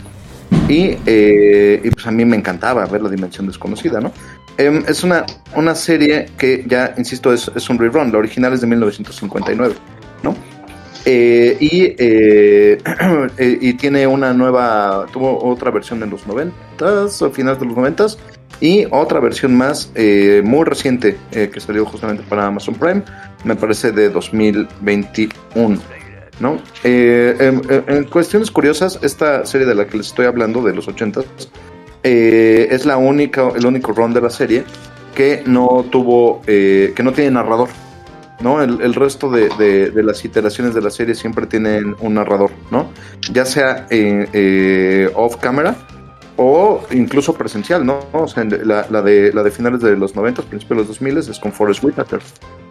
Y, 0.68 0.96
eh, 1.04 1.80
y, 1.84 1.90
pues 1.90 2.06
a 2.06 2.10
mí 2.10 2.24
me 2.24 2.36
encantaba 2.36 2.86
ver 2.86 3.02
la 3.02 3.10
Dimensión 3.10 3.46
Desconocida, 3.46 4.00
¿no? 4.00 4.12
Em, 4.56 4.84
es 4.86 5.02
una, 5.02 5.26
una 5.56 5.74
serie 5.74 6.26
que 6.38 6.64
ya, 6.66 6.94
insisto, 6.96 7.32
es, 7.32 7.50
es 7.54 7.68
un 7.68 7.78
rerun. 7.78 8.12
La 8.12 8.18
original 8.18 8.52
es 8.52 8.60
de 8.60 8.66
1959, 8.66 9.74
¿no? 10.22 10.34
Eh, 11.04 11.56
y, 11.60 11.94
eh, 11.98 12.78
eh, 13.38 13.58
y 13.60 13.74
tiene 13.74 14.06
una 14.06 14.32
nueva, 14.32 15.06
tuvo 15.12 15.44
otra 15.44 15.70
versión 15.70 16.02
en 16.02 16.10
los 16.10 16.26
90s, 16.26 17.22
o 17.22 17.30
finales 17.30 17.60
de 17.60 17.66
los 17.66 17.76
90s, 17.76 18.16
y 18.60 18.86
otra 18.90 19.20
versión 19.20 19.56
más 19.56 19.90
muy 20.44 20.64
reciente 20.64 21.18
que 21.32 21.60
salió 21.60 21.84
justamente 21.84 22.22
para 22.22 22.46
Amazon 22.46 22.74
Prime, 22.74 23.02
me 23.42 23.56
parece 23.56 23.90
de 23.90 24.08
2021. 24.08 25.80
¿no? 26.40 26.58
En, 26.84 28.04
cuestiones 28.04 28.50
curiosas, 28.52 28.98
esta 29.02 29.44
serie 29.44 29.66
de 29.66 29.74
la 29.74 29.86
que 29.86 29.98
les 29.98 30.06
estoy 30.06 30.26
hablando, 30.26 30.62
de 30.62 30.72
los 30.72 30.88
80s, 30.88 31.26
eh, 32.04 32.68
es 32.70 32.86
la 32.86 32.96
única, 32.98 33.48
el 33.56 33.66
único 33.66 33.92
run 33.92 34.14
de 34.14 34.20
la 34.20 34.30
serie 34.30 34.64
que 35.14 35.42
no 35.46 35.84
tuvo, 35.90 36.42
eh, 36.46 36.92
que 36.94 37.02
no 37.02 37.12
tiene 37.12 37.32
narrador. 37.32 37.68
¿no? 38.40 38.60
El, 38.62 38.80
el 38.82 38.94
resto 38.94 39.30
de, 39.30 39.48
de- 39.58 39.90
de 39.90 40.02
las 40.02 40.24
iteraciones 40.24 40.74
de 40.74 40.82
la 40.82 40.90
serie 40.90 41.14
siempre 41.14 41.46
tienen 41.46 41.96
un 42.00 42.14
narrador, 42.14 42.50
¿no? 42.70 42.90
Ya 43.32 43.46
sea 43.46 43.86
eh, 43.90 45.08
off 45.14 45.36
camera 45.36 45.76
o 46.36 46.82
incluso 46.90 47.32
presencial, 47.34 47.86
¿no? 47.86 48.00
O 48.12 48.26
sea, 48.26 48.44
la, 48.44 48.86
la 48.90 49.02
de, 49.02 49.32
la 49.32 49.42
de 49.44 49.50
finales 49.52 49.80
de 49.80 49.96
los 49.96 50.14
90, 50.16 50.42
principios 50.42 50.70
de 50.70 50.82
los 50.82 50.88
2000 50.88 51.18
es 51.18 51.38
con 51.38 51.52
Forrest 51.52 51.82
Whitaker, 51.84 52.20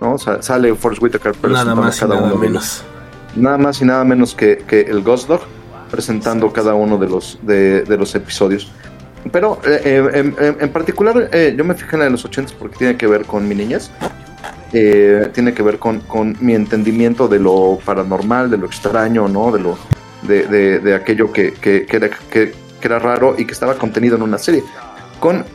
¿no? 0.01 0.13
O 0.15 0.17
sea, 0.19 0.41
sale 0.43 0.75
Forrest 0.75 1.01
Whitaker 1.01 1.33
Nada 1.49 1.73
más 1.73 1.97
y 1.97 1.99
cada 2.01 2.15
nada 2.15 2.27
uno 2.27 2.35
de 2.41 2.47
menos. 2.49 2.83
nada 3.37 3.57
más 3.57 3.81
y 3.81 3.85
nada 3.85 4.03
menos 4.03 4.35
que, 4.35 4.57
que 4.67 4.81
el 4.81 5.01
Ghost 5.01 5.29
Dog 5.29 5.41
presentando 5.89 6.51
cada 6.51 6.75
uno 6.75 6.97
de 6.97 7.07
los 7.07 7.39
de, 7.41 7.81
de 7.83 7.97
los 7.97 8.13
episodios. 8.15 8.69
Pero 9.31 9.59
eh, 9.65 9.81
eh, 10.13 10.55
en, 10.59 10.69
particular 10.69 11.29
eh, 11.31 11.53
yo 11.57 11.63
me 11.63 11.73
fijé 11.75 11.95
en 11.95 11.99
la 11.99 12.05
de 12.05 12.11
los 12.11 12.25
80 12.25 12.53
porque 12.59 12.77
tiene 12.77 12.97
que 12.97 13.07
ver 13.07 13.25
con 13.25 13.47
mi 13.47 13.55
niñez. 13.55 13.91
Tiene 14.71 15.53
que 15.53 15.61
ver 15.61 15.77
con, 15.77 16.01
mi 16.39 16.55
entendimiento 16.55 17.27
de 17.27 17.37
lo 17.37 17.77
paranormal, 17.85 18.49
de 18.49 18.57
lo 18.57 18.65
extraño, 18.65 19.27
¿no? 19.27 19.51
De 19.51 19.59
lo 19.59 19.77
de, 20.23 20.95
aquello 20.95 21.31
que, 21.31 21.53
era, 22.81 22.99
raro 22.99 23.35
y 23.37 23.45
que 23.45 23.53
estaba 23.53 23.75
contenido 23.75 24.15
en 24.15 24.23
una 24.23 24.39
serie. 24.39 24.63
Con 25.19 25.45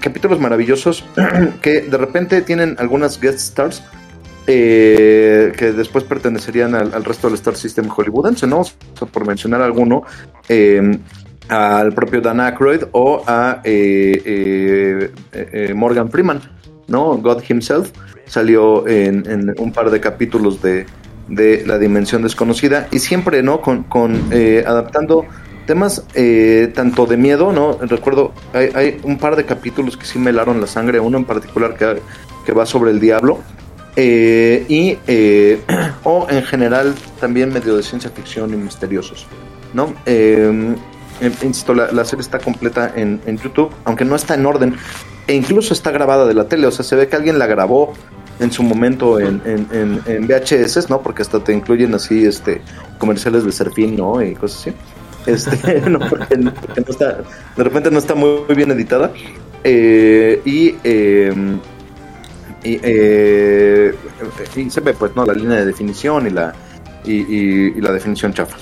capítulos 0.00 0.38
maravillosos 0.38 1.04
que 1.60 1.80
de 1.80 1.98
repente 1.98 2.40
tienen 2.42 2.76
algunas 2.78 3.20
guest 3.20 3.40
stars 3.40 3.82
eh, 4.46 5.52
que 5.56 5.72
después 5.72 6.02
pertenecerían 6.02 6.74
al, 6.74 7.04
resto 7.04 7.28
del 7.28 7.34
Star 7.34 7.54
System 7.54 7.86
hollywoodense, 7.88 8.46
¿no? 8.48 8.62
Por 9.12 9.24
mencionar 9.24 9.62
alguno, 9.62 10.02
al 11.48 11.92
propio 11.92 12.20
Dan 12.20 12.40
Aykroyd 12.40 12.84
o 12.92 13.22
a 13.26 13.60
eh, 13.64 14.22
eh, 14.24 15.10
eh, 15.32 15.74
Morgan 15.74 16.10
Freeman, 16.10 16.40
¿no? 16.88 17.16
God 17.18 17.42
himself 17.48 17.90
salió 18.26 18.86
en, 18.86 19.54
un 19.58 19.72
par 19.72 19.90
de 19.90 20.00
capítulos 20.00 20.62
de, 20.62 20.86
de 21.28 21.64
La 21.66 21.78
Dimensión 21.78 22.22
Desconocida 22.22 22.88
y 22.90 22.98
siempre, 22.98 23.42
¿no? 23.42 23.60
Con, 23.60 23.84
con 23.84 24.20
eh, 24.30 24.64
adaptando 24.66 25.26
temas 25.66 26.04
tanto 26.74 27.06
de 27.06 27.16
miedo, 27.16 27.52
¿no? 27.52 27.78
Recuerdo, 27.80 28.32
hay, 28.52 28.70
hay 28.74 29.00
un 29.04 29.16
par 29.18 29.36
de 29.36 29.44
capítulos 29.44 29.96
que 29.96 30.04
sí 30.04 30.18
me 30.18 30.30
helaron 30.30 30.60
la 30.60 30.66
sangre, 30.66 30.98
uno 30.98 31.18
en 31.18 31.24
particular 31.24 31.76
que, 31.76 32.02
que 32.44 32.52
va 32.52 32.66
sobre 32.66 32.90
el 32.90 32.98
diablo, 32.98 33.38
y 33.96 34.98
o 36.04 36.26
en 36.28 36.42
general 36.42 36.94
también 37.20 37.52
medio 37.52 37.76
de 37.76 37.82
ciencia 37.82 38.10
ficción 38.10 38.52
y 38.52 38.56
misteriosos, 38.56 39.26
¿no? 39.72 39.94
Eh, 40.04 40.74
insisto, 41.42 41.74
la, 41.74 42.04
serie 42.04 42.22
está 42.22 42.38
completa 42.38 42.92
en, 42.94 43.20
en 43.26 43.38
YouTube, 43.38 43.70
aunque 43.84 44.04
no 44.04 44.16
está 44.16 44.34
en 44.34 44.46
orden, 44.46 44.76
e 45.26 45.34
incluso 45.34 45.72
está 45.72 45.90
grabada 45.90 46.26
de 46.26 46.34
la 46.34 46.48
tele, 46.48 46.66
o 46.66 46.70
sea, 46.70 46.84
se 46.84 46.96
ve 46.96 47.08
que 47.08 47.16
alguien 47.16 47.38
la 47.38 47.46
grabó 47.46 47.92
en 48.40 48.50
su 48.50 48.62
momento 48.62 49.20
en, 49.20 49.40
en, 49.44 50.00
en, 50.06 50.26
VHS, 50.26 50.90
¿no? 50.90 51.00
Porque 51.00 51.22
hasta 51.22 51.42
te 51.42 51.52
incluyen 51.52 51.94
así 51.94 52.24
este 52.24 52.60
comerciales 52.98 53.44
de 53.44 53.52
Serfín, 53.52 53.96
¿no? 53.96 54.22
Y 54.22 54.34
cosas 54.34 54.60
así. 54.60 54.72
Este, 55.26 55.80
no, 55.90 56.00
porque, 56.00 56.38
está, 56.88 57.18
de 57.56 57.64
repente 57.64 57.90
no 57.90 57.98
está 57.98 58.14
muy, 58.14 58.42
bien 58.56 58.70
editada. 58.72 59.12
Eh, 59.64 60.40
y, 60.44 60.74
eh, 60.82 61.32
y, 62.64 62.80
eh, 62.82 63.94
se 64.68 64.80
ve 64.80 64.94
pues 64.94 65.14
no 65.14 65.24
la 65.24 65.34
línea 65.34 65.58
de 65.58 65.66
definición 65.66 66.26
y 66.26 66.30
la 66.30 66.52
y 67.04 67.80
la 67.80 67.92
definición 67.92 68.32
chafa. 68.32 68.56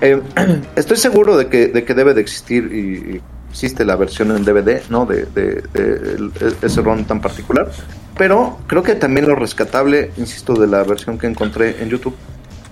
Eh, 0.00 0.20
estoy 0.76 0.96
seguro 0.96 1.36
de 1.36 1.48
que, 1.48 1.68
de 1.68 1.84
que 1.84 1.94
debe 1.94 2.14
de 2.14 2.20
existir 2.20 2.64
y, 2.72 3.20
existe 3.50 3.86
la 3.86 3.96
versión 3.96 4.32
en 4.36 4.44
DVD, 4.44 4.82
¿no? 4.90 5.06
De, 5.06 5.26
el- 5.74 6.30
ese 6.60 6.82
ROM 6.82 7.04
tan 7.04 7.22
particular. 7.22 7.70
Pero 8.18 8.58
creo 8.66 8.82
que 8.82 8.94
también 8.94 9.26
lo 9.26 9.34
rescatable, 9.34 10.10
insisto, 10.18 10.54
de 10.54 10.66
la 10.66 10.82
versión 10.82 11.16
que 11.18 11.26
encontré 11.26 11.82
en 11.82 11.88
YouTube, 11.88 12.14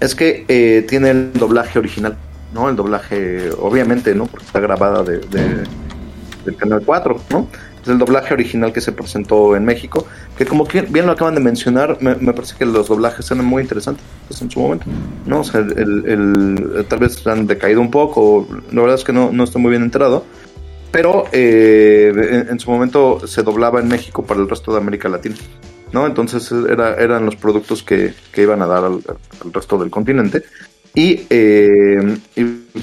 es 0.01 0.15
que 0.15 0.45
eh, 0.49 0.85
tiene 0.87 1.11
el 1.11 1.33
doblaje 1.33 1.79
original, 1.79 2.17
¿no? 2.53 2.69
El 2.69 2.77
doblaje, 2.77 3.49
obviamente, 3.59 4.15
¿no? 4.15 4.27
Porque 4.27 4.45
está 4.45 4.61
grabada 4.61 5.03
de- 5.03 5.21
del 6.45 6.57
canal 6.59 6.83
4, 6.85 7.19
¿no? 7.31 7.49
Es 7.85 7.89
el 7.91 7.99
doblaje 7.99 8.35
original 8.35 8.73
que 8.73 8.81
se 8.81 8.91
presentó 8.93 9.55
en 9.55 9.65
México, 9.65 10.07
que 10.37 10.45
como 10.47 10.67
que 10.67 10.81
bien 10.83 11.07
lo 11.07 11.13
acaban 11.13 11.35
de 11.35 11.41
mencionar, 11.41 11.99
me, 12.01 12.17
me 12.17 12.33
parece 12.33 12.57
que 12.59 12.65
los 12.65 12.89
doblajes 12.89 13.31
eran 13.31 13.45
muy 13.45 13.63
interesantes 13.63 14.05
pues, 14.27 14.43
en 14.43 14.51
su 14.51 14.59
momento, 14.59 14.87
¿no? 15.27 15.41
O 15.41 15.45
sea, 15.45 15.61
el, 15.61 16.03
el- 16.07 16.87
tal 16.89 16.99
vez 16.99 17.25
han 17.27 17.47
decaído 17.47 17.81
un 17.81 17.91
poco, 17.91 18.49
la 18.73 18.81
verdad 18.81 18.97
es 18.99 19.05
que 19.05 19.13
no, 19.13 19.31
no 19.31 19.45
estoy 19.45 19.61
muy 19.63 19.71
bien 19.71 19.83
enterado, 19.83 20.25
pero 20.91 21.25
eh, 21.33 22.11
en, 22.15 22.49
en 22.51 22.59
su 22.59 22.71
momento 22.71 23.27
se 23.27 23.43
doblaba 23.43 23.81
en 23.81 23.89
México 23.89 24.25
para 24.25 24.41
el 24.41 24.49
resto 24.49 24.73
de 24.73 24.79
América 24.79 25.09
Latina, 25.09 25.37
¿no? 25.93 26.07
Entonces 26.07 26.51
era, 26.53 26.95
eran 26.97 27.27
los 27.27 27.37
productos 27.37 27.83
que, 27.83 28.15
que 28.33 28.43
iban 28.43 28.63
a 28.63 28.67
dar 28.67 28.85
al, 28.85 29.01
al 29.45 29.53
resto 29.53 29.77
del 29.79 29.91
continente. 29.91 30.43
Y, 30.95 31.27
eh, 31.29 32.17
y, 32.37 32.41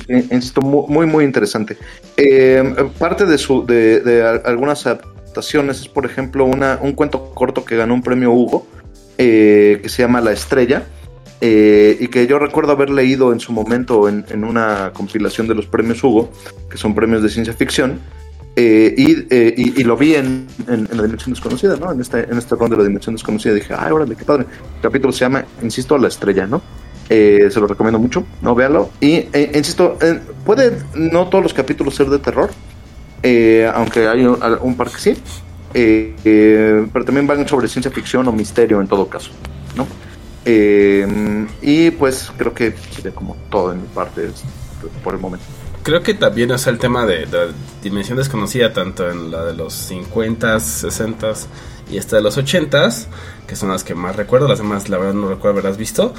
eh, 0.10 0.42
mu- 0.62 0.86
muy, 0.88 1.06
muy 1.06 1.24
interesante. 1.24 1.78
Eh, 2.18 2.62
parte 3.00 3.26
de, 3.26 3.38
su, 3.38 3.66
de, 3.66 4.02
de 4.02 4.24
algunas 4.44 4.86
adaptaciones 4.86 5.80
es, 5.80 5.88
por 5.88 6.06
ejemplo, 6.06 6.44
una, 6.46 6.78
un 6.82 6.92
cuento 6.94 7.32
corto 7.34 7.64
que 7.64 7.78
ganó 7.78 7.94
un 7.94 8.02
premio 8.02 8.32
Hugo, 8.32 8.68
eh, 9.18 9.80
que 9.82 9.88
se 9.90 10.02
llama 10.02 10.20
La 10.20 10.34
Estrella, 10.34 10.84
eh, 11.40 11.98
y 12.00 12.08
que 12.10 12.28
yo 12.28 12.38
recuerdo 12.38 12.74
haber 12.74 12.90
leído 12.90 13.32
en 13.32 13.40
su 13.40 13.54
momento 13.54 14.10
en, 14.10 14.26
en 14.30 14.44
una 14.44 14.92
compilación 14.94 15.48
de 15.48 15.56
los 15.56 15.66
premios 15.66 16.04
Hugo, 16.04 16.32
que 16.70 16.78
son 16.78 16.94
premios 16.94 17.24
de 17.24 17.30
ciencia 17.30 17.54
ficción, 17.54 18.00
y, 18.54 19.80
y, 19.80 19.84
lo 19.86 19.96
vi 19.96 20.16
en, 20.16 20.46
en- 20.68 20.88
en 20.92 20.98
la 20.98 21.04
Dimensión 21.04 21.34
Desconocida, 21.34 21.78
¿no? 21.78 21.92
En 21.94 22.02
este, 22.02 22.30
en 22.30 22.38
este 22.38 22.56
round 22.56 22.72
de 22.74 22.78
la 22.80 22.84
Dimensión 22.84 23.16
Desconocida 23.16 23.54
dije, 23.54 23.74
ay, 23.76 23.92
órale, 23.94 24.16
qué 24.18 24.26
padre. 24.26 24.46
El 24.76 24.82
capítulo 24.82 25.14
se 25.14 25.22
llama, 25.22 25.46
insisto, 25.64 25.98
La 25.98 26.10
Estrella, 26.10 26.46
¿no? 26.46 26.62
Eh, 27.14 27.50
se 27.52 27.60
lo 27.60 27.68
recomiendo 27.68 28.00
mucho, 28.00 28.24
no 28.42 28.56
véalo. 28.56 28.90
Y 29.02 29.28
eh, 29.34 29.52
insisto, 29.54 29.98
eh, 30.02 30.22
puede 30.46 30.78
no 30.96 31.28
todos 31.28 31.44
los 31.44 31.54
capítulos 31.54 31.94
ser 31.94 32.10
de 32.10 32.20
terror, 32.20 32.52
eh, 33.22 33.70
aunque 33.76 34.08
hay 34.08 34.26
un, 34.26 34.40
un 34.62 34.78
par 34.78 34.90
que 34.90 34.98
sí, 34.98 35.18
eh, 35.74 36.16
eh, 36.24 36.88
pero 36.94 37.04
también 37.04 37.28
van 37.28 37.46
sobre 37.50 37.68
ciencia 37.68 37.92
ficción 37.92 38.26
o 38.30 38.32
misterio 38.32 38.80
en 38.80 38.88
todo 38.88 39.10
caso, 39.10 39.32
¿no? 39.76 39.86
Y 41.62 41.92
pues 41.92 42.32
creo 42.38 42.54
que 42.54 42.74
sería 42.92 43.12
como 43.12 43.36
todo 43.50 43.74
en 43.74 43.82
mi 43.82 43.88
parte 43.90 44.30
por 45.04 45.14
el 45.14 45.20
momento. 45.20 45.46
Creo 45.84 46.02
que 46.02 46.14
también 46.14 46.52
es 46.52 46.66
el 46.68 46.78
tema 46.78 47.06
de, 47.06 47.26
de 47.26 47.52
dimensión 47.84 48.18
desconocida, 48.18 48.72
tanto 48.72 49.10
en 49.10 49.32
la 49.32 49.44
de 49.44 49.54
los 49.54 49.74
50, 49.74 50.60
60 50.62 51.34
y 51.92 51.98
esta 51.98 52.16
de 52.16 52.22
los 52.22 52.38
80, 52.38 52.90
que 53.48 53.56
son 53.56 53.70
las 53.70 53.84
que 53.84 53.96
más 53.96 54.16
recuerdo, 54.16 54.48
las 54.48 54.60
demás 54.60 54.88
la 54.90 54.98
verdad 54.98 55.14
no 55.14 55.28
recuerdo 55.28 55.60
haberlas 55.60 55.78
visto. 55.78 56.14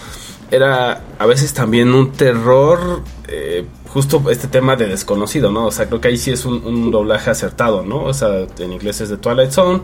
Era 0.53 1.03
a 1.19 1.27
veces 1.27 1.53
también 1.55 1.95
un 1.95 2.12
terror, 2.12 3.03
eh, 3.27 3.65
justo 3.88 4.23
este 4.31 4.47
tema 4.49 4.77
de 4.77 4.87
desconocido, 4.87 5.51
¿no? 5.51 5.67
O 5.67 5.73
sea, 5.73 5.87
creo 5.87 6.01
que 6.01 6.09
ahí 6.09 6.19
sí 6.19 6.31
es 6.31 6.45
un, 6.45 6.91
doblaje 6.91 7.31
acertado, 7.31 7.83
¿no? 7.83 8.05
O 8.05 8.15
sea, 8.15 8.47
en 8.59 8.73
inglés 8.73 9.01
es 9.01 9.09
de 9.09 9.17
Twilight 9.17 9.51
Zone. 9.51 9.81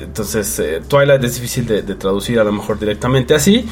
Entonces, 0.00 0.58
eh, 0.58 0.82
Twilight 0.88 1.22
es 1.22 1.34
difícil 1.34 1.66
de 1.66 1.82
traducir 1.82 2.40
a 2.40 2.44
lo 2.44 2.52
mejor 2.52 2.78
directamente 2.78 3.34
así 3.34 3.68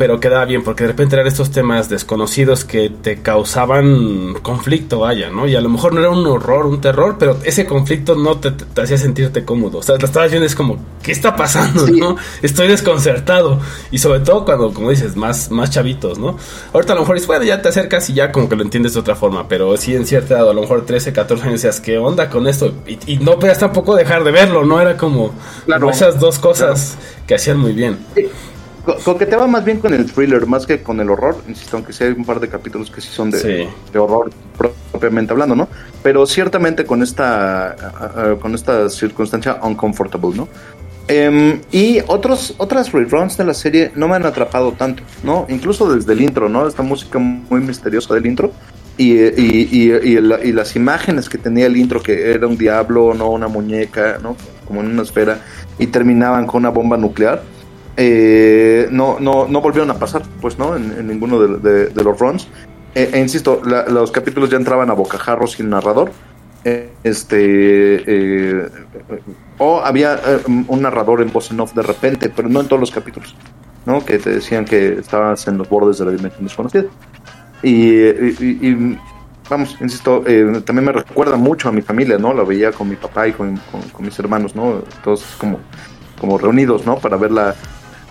pero 0.00 0.18
quedaba 0.18 0.46
bien 0.46 0.64
porque 0.64 0.84
de 0.84 0.88
repente 0.88 1.14
eran 1.14 1.26
estos 1.26 1.50
temas 1.50 1.90
desconocidos 1.90 2.64
que 2.64 2.88
te 2.88 3.20
causaban 3.20 4.32
conflicto, 4.40 5.00
vaya, 5.00 5.28
¿no? 5.28 5.46
Y 5.46 5.54
a 5.56 5.60
lo 5.60 5.68
mejor 5.68 5.92
no 5.92 6.00
era 6.00 6.08
un 6.08 6.26
horror, 6.26 6.64
un 6.64 6.80
terror, 6.80 7.16
pero 7.18 7.36
ese 7.44 7.66
conflicto 7.66 8.14
no 8.14 8.38
te, 8.38 8.50
te- 8.52 8.64
te 8.64 8.80
hacía 8.80 8.96
sentirte 8.96 9.44
cómodo. 9.44 9.76
O 9.78 9.82
sea, 9.82 9.96
la 9.98 10.06
estabas 10.06 10.30
viendo 10.30 10.46
es 10.46 10.54
como, 10.54 10.78
¿qué 11.02 11.12
está 11.12 11.36
pasando, 11.36 11.86
Sí. 11.86 12.00
no? 12.00 12.16
Estoy 12.40 12.68
desconcertado. 12.68 13.60
Y 13.90 13.98
sobre 13.98 14.20
todo 14.20 14.46
cuando, 14.46 14.72
como 14.72 14.88
dices, 14.88 15.16
más, 15.16 15.50
más 15.50 15.70
chavitos, 15.70 16.18
¿no? 16.18 16.38
Ahorita 16.72 16.94
a 16.94 16.96
lo 16.96 17.02
mejor 17.02 17.16
dices, 17.16 17.26
bueno, 17.28 17.44
ya 17.44 17.60
te 17.60 17.68
acercas 17.68 18.08
y 18.08 18.14
ya 18.14 18.32
como 18.32 18.48
que 18.48 18.56
lo 18.56 18.62
entiendes 18.62 18.94
de 18.94 19.00
otra 19.00 19.16
forma, 19.16 19.48
pero 19.48 19.76
sí 19.76 19.94
en 19.94 20.06
cierta 20.06 20.36
edad, 20.38 20.48
a 20.48 20.54
lo 20.54 20.62
mejor 20.62 20.86
13, 20.86 21.12
14 21.12 21.44
años 21.44 21.60
decías, 21.60 21.78
¿qué 21.78 21.98
onda 21.98 22.30
con 22.30 22.46
esto? 22.46 22.72
Y, 22.86 22.98
y 23.06 23.18
no 23.18 23.38
podías 23.38 23.58
tampoco 23.58 23.94
dejar 23.96 24.24
de 24.24 24.30
verlo, 24.30 24.64
¿no? 24.64 24.80
Era 24.80 24.96
como, 24.96 25.34
Claro. 25.66 25.80
como 25.82 25.92
esas 25.92 26.18
dos 26.18 26.38
cosas 26.38 26.96
que 27.26 27.34
hacían 27.34 27.58
muy 27.58 27.72
bien. 27.74 27.98
Co- 28.96 29.12
Coqueteaba 29.12 29.46
más 29.46 29.64
bien 29.64 29.78
con 29.78 29.92
el 29.94 30.06
thriller 30.10 30.46
más 30.46 30.66
que 30.66 30.82
con 30.82 31.00
el 31.00 31.10
horror, 31.10 31.36
insisto, 31.48 31.76
aunque 31.76 31.92
sí 31.92 32.04
hay 32.04 32.12
un 32.12 32.24
par 32.24 32.40
de 32.40 32.48
capítulos 32.48 32.90
que 32.90 33.00
sí 33.00 33.08
son 33.10 33.30
de, 33.30 33.38
Sí. 33.38 33.68
de 33.92 33.98
horror 33.98 34.30
propiamente 34.92 35.32
hablando, 35.32 35.54
¿no? 35.56 35.68
Pero 36.02 36.26
ciertamente 36.26 36.84
con 36.84 37.02
esta 37.02 37.76
con 38.40 38.54
esta 38.54 38.88
circunstancia 38.90 39.58
uncomfortable, 39.62 40.36
¿no? 40.36 40.48
Em, 41.08 41.60
y 41.72 41.98
otros 42.06 42.54
otras 42.58 42.92
reruns 42.92 43.36
de 43.36 43.44
la 43.44 43.54
serie 43.54 43.90
no 43.96 44.06
me 44.06 44.14
han 44.16 44.26
atrapado 44.26 44.72
tanto, 44.72 45.02
¿no? 45.24 45.44
Incluso 45.48 45.92
desde 45.92 46.12
el 46.12 46.20
intro, 46.20 46.48
¿no? 46.48 46.68
Esta 46.68 46.82
música 46.82 47.18
muy 47.18 47.60
misteriosa 47.60 48.14
del 48.14 48.26
intro 48.26 48.52
y, 48.96 49.14
y, 49.14 49.68
y, 49.72 50.10
y 50.12 50.16
el- 50.16 50.38
y 50.44 50.52
las 50.52 50.76
imágenes 50.76 51.28
que 51.28 51.38
tenía 51.38 51.66
el 51.66 51.76
intro, 51.76 52.00
que 52.02 52.30
era 52.32 52.46
un 52.46 52.56
diablo, 52.56 53.12
no 53.14 53.30
una 53.30 53.48
muñeca, 53.48 54.18
¿no? 54.22 54.36
Como 54.68 54.82
en 54.82 54.86
una 54.92 55.02
esfera, 55.02 55.40
y 55.80 55.88
terminaban 55.88 56.46
con 56.46 56.60
una 56.60 56.68
bomba 56.70 56.96
nuclear 56.96 57.42
eh, 57.96 58.88
no, 58.90 59.18
no, 59.20 59.46
no 59.48 59.60
volvieron 59.60 59.90
a 59.90 59.98
pasar, 59.98 60.22
pues 60.40 60.58
no, 60.58 60.76
en, 60.76 60.92
en 60.98 61.06
ninguno 61.08 61.40
de, 61.40 61.58
de- 61.58 61.86
de 61.88 62.04
los 62.04 62.18
runs. 62.18 62.48
Eh, 62.94 63.10
e 63.12 63.18
insisto, 63.20 63.60
la- 63.64 63.86
los 63.86 64.10
capítulos 64.10 64.50
ya 64.50 64.56
entraban 64.56 64.90
a 64.90 64.94
bocajarro 64.94 65.46
sin 65.46 65.70
narrador. 65.70 66.10
Eh, 66.64 66.90
este 67.04 67.38
eh, 68.06 68.68
o 69.58 69.80
había 69.80 70.14
eh, 70.16 70.40
un 70.46 70.82
narrador 70.82 71.22
en 71.22 71.32
voz 71.32 71.50
en 71.50 71.60
off 71.60 71.72
de 71.74 71.82
repente, 71.82 72.28
pero 72.28 72.48
no 72.48 72.60
en 72.60 72.66
todos 72.68 72.80
los 72.80 72.90
capítulos, 72.90 73.34
¿no? 73.86 74.04
Que 74.04 74.18
te 74.18 74.28
decían 74.30 74.64
que 74.66 74.94
estabas 74.98 75.46
en 75.48 75.56
los 75.56 75.68
bordes 75.70 75.98
de 75.98 76.04
la 76.04 76.10
dimensión 76.12 76.44
desconocida. 76.44 76.84
Y, 77.62 77.92
y- 77.94 78.58
y- 78.60 78.98
vamos, 79.48 79.76
insisto, 79.80 80.22
eh, 80.26 80.60
también 80.64 80.84
me 80.86 80.92
recuerda 80.92 81.36
mucho 81.36 81.68
a 81.68 81.72
mi 81.72 81.80
familia, 81.82 82.18
¿no? 82.18 82.34
Lo 82.34 82.44
veía 82.44 82.72
con 82.72 82.88
mi 82.90 82.96
papá 82.96 83.26
y 83.28 83.32
con, 83.32 83.56
con- 83.72 83.82
con 83.92 84.04
mis 84.04 84.18
hermanos, 84.18 84.54
¿no? 84.54 84.82
Todos 85.02 85.24
como, 85.38 85.60
como 86.20 86.36
reunidos, 86.36 86.84
¿no? 86.84 86.98
Para 86.98 87.16
ver 87.16 87.30
la, 87.32 87.54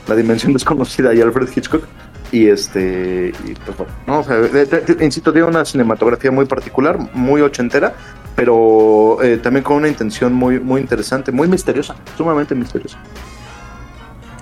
la 0.09 0.15
dimensión 0.15 0.51
desconocida 0.59 1.13
y 1.13 1.21
Alfred 1.21 1.47
Hitchcock. 1.55 1.83
Y 2.31 2.47
este, 2.47 3.33
y 3.47 3.53
pues 3.55 3.89
¿no? 4.05 4.19
O 4.19 4.23
sea, 4.23 4.35
de- 4.37 4.65
de- 4.65 5.03
insisto, 5.05 5.31
tiene 5.33 5.47
una 5.47 5.65
cinematografía 5.65 6.29
muy 6.29 6.45
particular, 6.45 6.99
muy 7.13 7.41
ochentera, 7.41 7.93
pero 8.35 9.17
eh, 9.23 9.37
también 9.37 9.63
con 9.63 9.77
una 9.77 9.87
intención 9.87 10.33
muy, 10.33 10.59
muy 10.59 10.79
interesante, 10.81 11.31
muy 11.31 11.47
misteriosa, 11.47 11.95
sumamente 12.15 12.53
misteriosa. 12.53 12.99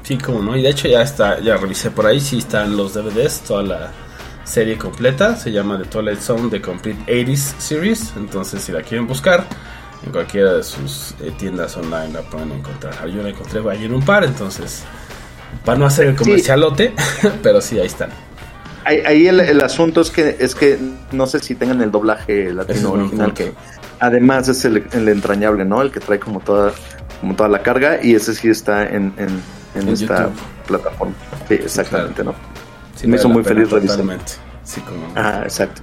Sí, 0.04 0.18
como 0.18 0.42
no, 0.42 0.56
y 0.58 0.62
de 0.64 0.70
hecho 0.70 0.88
ya 0.88 1.02
está, 1.02 1.40
ya 1.40 1.56
revisé 1.58 1.92
por 1.92 2.06
ahí, 2.06 2.20
sí 2.20 2.38
están 2.40 2.76
los 2.78 2.94
DVDs, 2.94 3.42
toda 3.42 3.64
la 3.64 3.92
serie 4.46 4.78
completa, 4.78 5.36
se 5.36 5.52
llama 5.52 5.78
The 5.78 5.86
Twilight 5.86 6.20
Zone 6.20 6.50
The 6.50 6.62
Complete 6.62 7.00
80s 7.08 7.56
Series, 7.58 8.14
entonces 8.16 8.62
si 8.64 8.72
la 8.72 8.82
quieren 8.82 9.08
buscar, 9.08 9.46
en 10.06 10.12
cualquiera 10.12 10.54
de 10.54 10.64
sus 10.64 11.14
eh, 11.22 11.32
tiendas 11.38 11.76
online 11.76 12.14
la 12.14 12.22
pueden 12.22 12.52
encontrar. 12.54 13.06
Yo 13.10 13.22
la 13.24 13.30
encontré 13.30 13.62
ayer 13.70 13.92
un 13.94 14.04
par, 14.04 14.24
entonces, 14.24 14.84
para 15.66 15.78
no 15.78 15.86
hacer 15.86 16.08
el 16.08 16.16
comercialote, 16.16 16.94
pero 17.44 17.62
sí, 17.62 17.80
ahí 17.80 17.88
están. 17.88 18.10
Ahí, 18.86 19.02
ahí 19.06 19.28
el, 19.28 19.40
el 19.42 19.62
asunto 19.62 20.00
es 20.02 20.10
que 20.12 20.38
es 20.40 20.56
que 20.56 20.80
no 21.12 21.28
sé 21.28 21.40
si 21.40 21.56
tengan 21.56 21.82
el 21.82 21.92
doblaje 21.92 22.48
es 22.48 22.54
latino 22.56 22.92
original 22.94 23.34
que 23.34 23.52
además 24.00 24.48
es 24.48 24.64
el, 24.64 24.88
el 24.94 25.10
entrañable, 25.10 25.66
¿no? 25.66 25.82
El 25.82 25.92
que 25.92 26.00
trae 26.00 26.20
como 26.20 26.40
toda 26.40 26.72
como 27.20 27.36
toda 27.36 27.50
la 27.50 27.64
carga 27.64 28.00
y 28.02 28.16
ese 28.16 28.34
sí 28.34 28.48
está 28.48 28.84
en, 28.88 29.14
en, 29.18 29.42
en 29.76 29.82
En 29.82 29.90
esta 29.90 30.24
YouTube. 30.28 30.40
plataforma. 30.68 31.14
Sí, 31.50 31.56
exactamente, 31.56 32.24
¿no? 32.24 32.34
Sí, 32.96 33.08
Me 33.08 33.18
hizo 33.18 33.28
muy 33.28 33.44
feliz 33.44 33.70
revisar. 33.70 33.98
totalmente. 33.98 34.32
Sí, 34.64 34.80
como. 34.82 35.12
Ah, 35.16 35.42
exacto. 35.44 35.82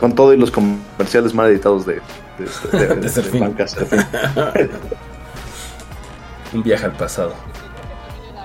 Con 0.00 0.14
todo 0.14 0.34
y 0.34 0.38
los 0.38 0.50
comerciales 0.50 1.34
mal 1.34 1.50
editados 1.50 1.86
de 1.86 2.00
de, 2.72 2.78
de, 2.78 3.08
de-. 3.30 3.38
Banca 3.38 3.64
un 6.52 6.62
viaje 6.62 6.84
al 6.86 6.92
pasado. 6.92 7.34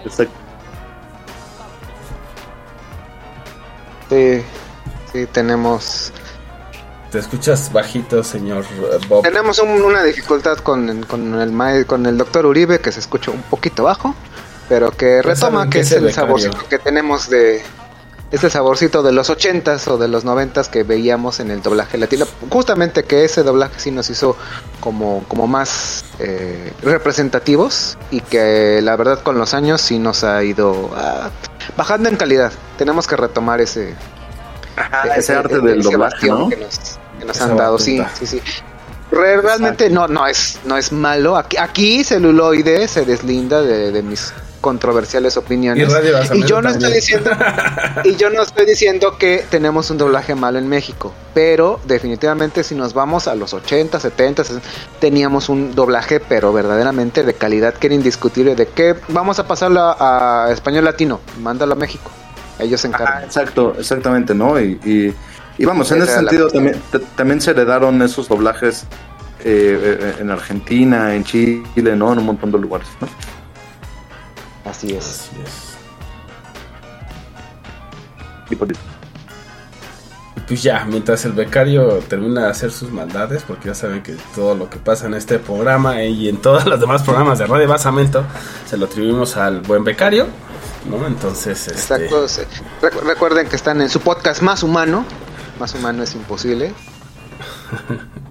Exacto. 0.05 0.33
Sí, 4.09 4.43
sí, 5.13 5.25
tenemos 5.27 6.11
Te 7.11 7.19
escuchas 7.19 7.71
bajito, 7.71 8.23
señor 8.23 8.63
eh, 8.65 8.99
Bob. 9.07 9.23
tenemos 9.23 9.59
un- 9.59 9.81
una 9.81 10.03
dificultad 10.03 10.57
con, 10.57 11.03
con 11.03 11.39
el 11.41 11.51
mae- 11.51 11.85
con 11.85 12.05
el 12.05 12.17
doctor 12.17 12.45
Uribe 12.45 12.79
que 12.79 12.91
se 12.91 12.99
escucha 13.01 13.31
un 13.31 13.41
poquito 13.43 13.83
bajo, 13.83 14.15
pero 14.69 14.91
que 14.91 15.21
retoma 15.21 15.65
que 15.65 15.69
que 15.71 15.79
es 15.81 15.91
el 15.91 16.05
becario. 16.05 16.37
saborcito 16.37 16.67
que 16.69 16.79
tenemos 16.79 17.29
de 17.29 17.63
este 18.31 18.49
saborcito 18.49 19.03
de 19.03 19.11
los 19.11 19.29
ochentas 19.29 19.87
o 19.89 19.97
de 19.97 20.07
los 20.07 20.23
noventas 20.23 20.69
que 20.69 20.83
veíamos 20.83 21.39
en 21.41 21.51
el 21.51 21.61
doblaje 21.61 21.97
latino. 21.97 22.25
Justamente 22.49 23.03
que 23.03 23.25
ese 23.25 23.43
doblaje 23.43 23.73
sí 23.79 23.91
nos 23.91 24.09
hizo 24.09 24.37
como, 24.79 25.23
como 25.27 25.47
más 25.47 26.05
eh, 26.19 26.71
representativos 26.81 27.97
y 28.09 28.21
que 28.21 28.79
la 28.81 28.95
verdad 28.95 29.19
con 29.21 29.37
los 29.37 29.53
años 29.53 29.81
sí 29.81 29.99
nos 29.99 30.23
ha 30.23 30.43
ido 30.43 30.91
ah, 30.95 31.29
bajando 31.75 32.07
en 32.09 32.15
calidad. 32.15 32.53
Tenemos 32.77 33.05
que 33.05 33.17
retomar 33.17 33.59
ese, 33.61 33.95
Ajá, 34.77 35.15
ese 35.15 35.33
arte 35.35 35.55
ese- 35.55 35.61
del 35.67 35.81
doblaje, 35.83 36.21
que 36.21 36.57
nos, 36.57 36.99
que 37.19 37.25
nos 37.25 37.41
han 37.41 37.57
dado, 37.57 37.77
sí, 37.79 38.01
sí, 38.17 38.25
sí. 38.25 38.41
Re- 39.11 39.41
realmente 39.41 39.89
no, 39.89 40.07
no 40.07 40.25
es, 40.25 40.57
no 40.63 40.77
es 40.77 40.93
malo. 40.93 41.35
Aquí, 41.35 41.57
aquí 41.57 42.05
celuloide 42.05 42.87
se 42.87 43.03
deslinda 43.03 43.61
de, 43.61 43.91
de 43.91 44.01
mis 44.01 44.31
controversiales 44.61 45.35
opiniones. 45.35 45.89
Y 46.33 46.43
yo 46.45 46.61
no 46.61 46.69
estoy 46.69 46.93
diciendo, 46.93 47.31
y 48.05 48.15
yo 48.15 48.29
no 48.29 48.43
estoy 48.43 48.65
diciendo 48.65 49.17
que 49.17 49.43
tenemos 49.49 49.89
un 49.89 49.97
doblaje 49.97 50.35
malo 50.35 50.59
en 50.59 50.69
México, 50.69 51.13
pero 51.33 51.79
definitivamente 51.85 52.63
si 52.63 52.75
nos 52.75 52.93
vamos 52.93 53.27
a 53.27 53.35
los 53.35 53.53
80, 53.53 53.99
70, 53.99 54.43
60, 54.43 54.67
teníamos 54.99 55.49
un 55.49 55.75
doblaje 55.75 56.19
pero 56.19 56.53
verdaderamente 56.53 57.23
de 57.23 57.33
calidad 57.33 57.73
que 57.73 57.87
era 57.87 57.95
indiscutible 57.95 58.55
de 58.55 58.67
que 58.67 58.95
vamos 59.09 59.39
a 59.39 59.47
pasarlo 59.47 59.81
a, 59.81 60.45
a 60.45 60.51
español 60.51 60.85
latino, 60.85 61.19
mándalo 61.41 61.73
a 61.73 61.75
México. 61.75 62.11
Ellos 62.59 62.79
se 62.79 62.87
Ajá, 62.87 62.97
encargan. 62.97 63.23
exacto, 63.23 63.75
exactamente, 63.77 64.35
¿no? 64.35 64.59
Y, 64.59 64.79
y, 64.85 65.13
y 65.57 65.65
vamos, 65.65 65.91
en 65.91 66.03
ese 66.03 66.13
sentido 66.13 66.47
también, 66.49 66.81
también 67.15 67.41
se 67.41 67.51
heredaron 67.51 68.01
esos 68.01 68.27
doblajes 68.27 68.85
eh, 69.43 69.97
eh, 69.99 70.15
en 70.19 70.29
Argentina, 70.29 71.15
en 71.15 71.23
Chile, 71.23 71.95
¿no? 71.95 72.13
En 72.13 72.19
un 72.19 72.25
montón 72.25 72.51
de 72.51 72.59
lugares, 72.59 72.87
¿no? 72.99 73.07
Así 74.71 74.93
es. 74.93 75.05
Así 75.05 75.29
es. 75.45 75.51
Y 78.49 78.55
por- 78.55 78.71
Y 78.71 80.39
Pues 80.47 80.63
ya, 80.63 80.85
mientras 80.85 81.23
el 81.25 81.33
becario 81.33 81.99
termina 82.09 82.45
de 82.45 82.49
hacer 82.49 82.71
sus 82.71 82.89
maldades, 82.91 83.43
porque 83.47 83.67
ya 83.69 83.75
saben 83.75 84.01
que 84.01 84.15
todo 84.35 84.55
lo 84.55 84.69
que 84.69 84.77
pasa 84.77 85.05
en 85.07 85.13
este 85.13 85.39
programa 85.39 86.01
y 86.03 86.27
en 86.29 86.37
todos 86.37 86.65
los 86.65 86.79
demás 86.79 87.03
programas 87.03 87.39
de 87.39 87.47
Radio 87.47 87.67
Basamento 87.67 88.23
se 88.65 88.77
lo 88.77 88.85
atribuimos 88.87 89.37
al 89.37 89.61
buen 89.61 89.83
becario, 89.83 90.27
¿no? 90.89 91.05
Entonces, 91.05 91.67
este, 91.67 92.05
Exacto. 92.05 93.01
recuerden 93.05 93.47
que 93.47 93.55
están 93.55 93.81
en 93.81 93.89
su 93.89 93.99
podcast 94.01 94.41
más 94.41 94.63
humano. 94.63 95.05
Más 95.59 95.73
humano 95.75 96.03
es 96.03 96.15
imposible. 96.15 96.73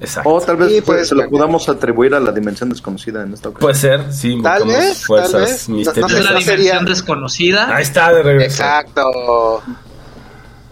exacto. 0.00 0.30
O 0.30 0.40
tal 0.40 0.56
vez 0.56 0.72
Y, 0.72 0.80
pues, 0.80 1.08
se 1.08 1.14
lo 1.14 1.28
podamos 1.28 1.68
atribuir 1.68 2.14
a 2.14 2.20
la 2.20 2.32
dimensión 2.32 2.68
desconocida 2.70 3.22
en 3.22 3.32
esta 3.34 3.48
ocasión. 3.50 3.60
Puede 3.70 3.74
ser, 3.74 4.12
sí, 4.12 4.38
Tal 4.42 4.64
vez, 4.64 4.98
tal 4.98 5.06
fuerzas 5.06 5.40
vez. 5.40 5.68
No- 5.68 5.76
no 5.76 5.84
sé 5.84 6.00
la 6.00 6.08
sería- 6.08 6.40
dimensión 6.40 6.84
desconocida. 6.86 7.74
Ahí 7.76 7.82
está 7.82 8.12
de 8.12 8.22
regreso. 8.22 8.62
Exacto. 8.62 9.62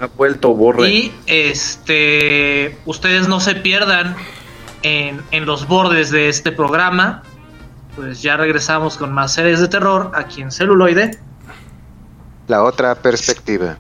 ha 0.01 0.07
vuelto 0.17 0.55
borre. 0.55 0.89
Y 0.89 1.15
este 1.27 2.77
ustedes 2.85 3.29
no 3.29 3.41
se 3.41 3.55
pierdan 3.55 4.17
en, 4.83 5.23
en 5.31 5.47
los 5.47 5.67
bordes 5.69 6.11
de 6.11 6.29
este 6.29 6.53
programa. 6.53 7.23
Pues 7.97 8.21
ya 8.21 8.37
regresamos 8.37 8.97
con 8.97 9.13
más 9.13 9.33
series 9.33 9.61
de 9.61 9.69
terror 9.69 10.11
aquí 10.15 10.43
en 10.43 10.51
celuloide. 10.51 11.19
La 12.49 12.65
otra 12.65 12.95
perspectiva. 12.97 13.77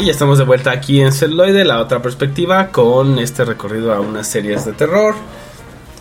Y 0.00 0.06
ya 0.06 0.12
estamos 0.12 0.38
de 0.38 0.44
vuelta 0.44 0.70
aquí 0.70 1.00
en 1.02 1.12
Celuloide, 1.12 1.64
la 1.64 1.78
otra 1.80 2.00
perspectiva, 2.00 2.68
con 2.68 3.18
este 3.18 3.44
recorrido 3.44 3.92
a 3.92 4.00
unas 4.00 4.26
series 4.26 4.64
de 4.64 4.72
terror. 4.72 5.14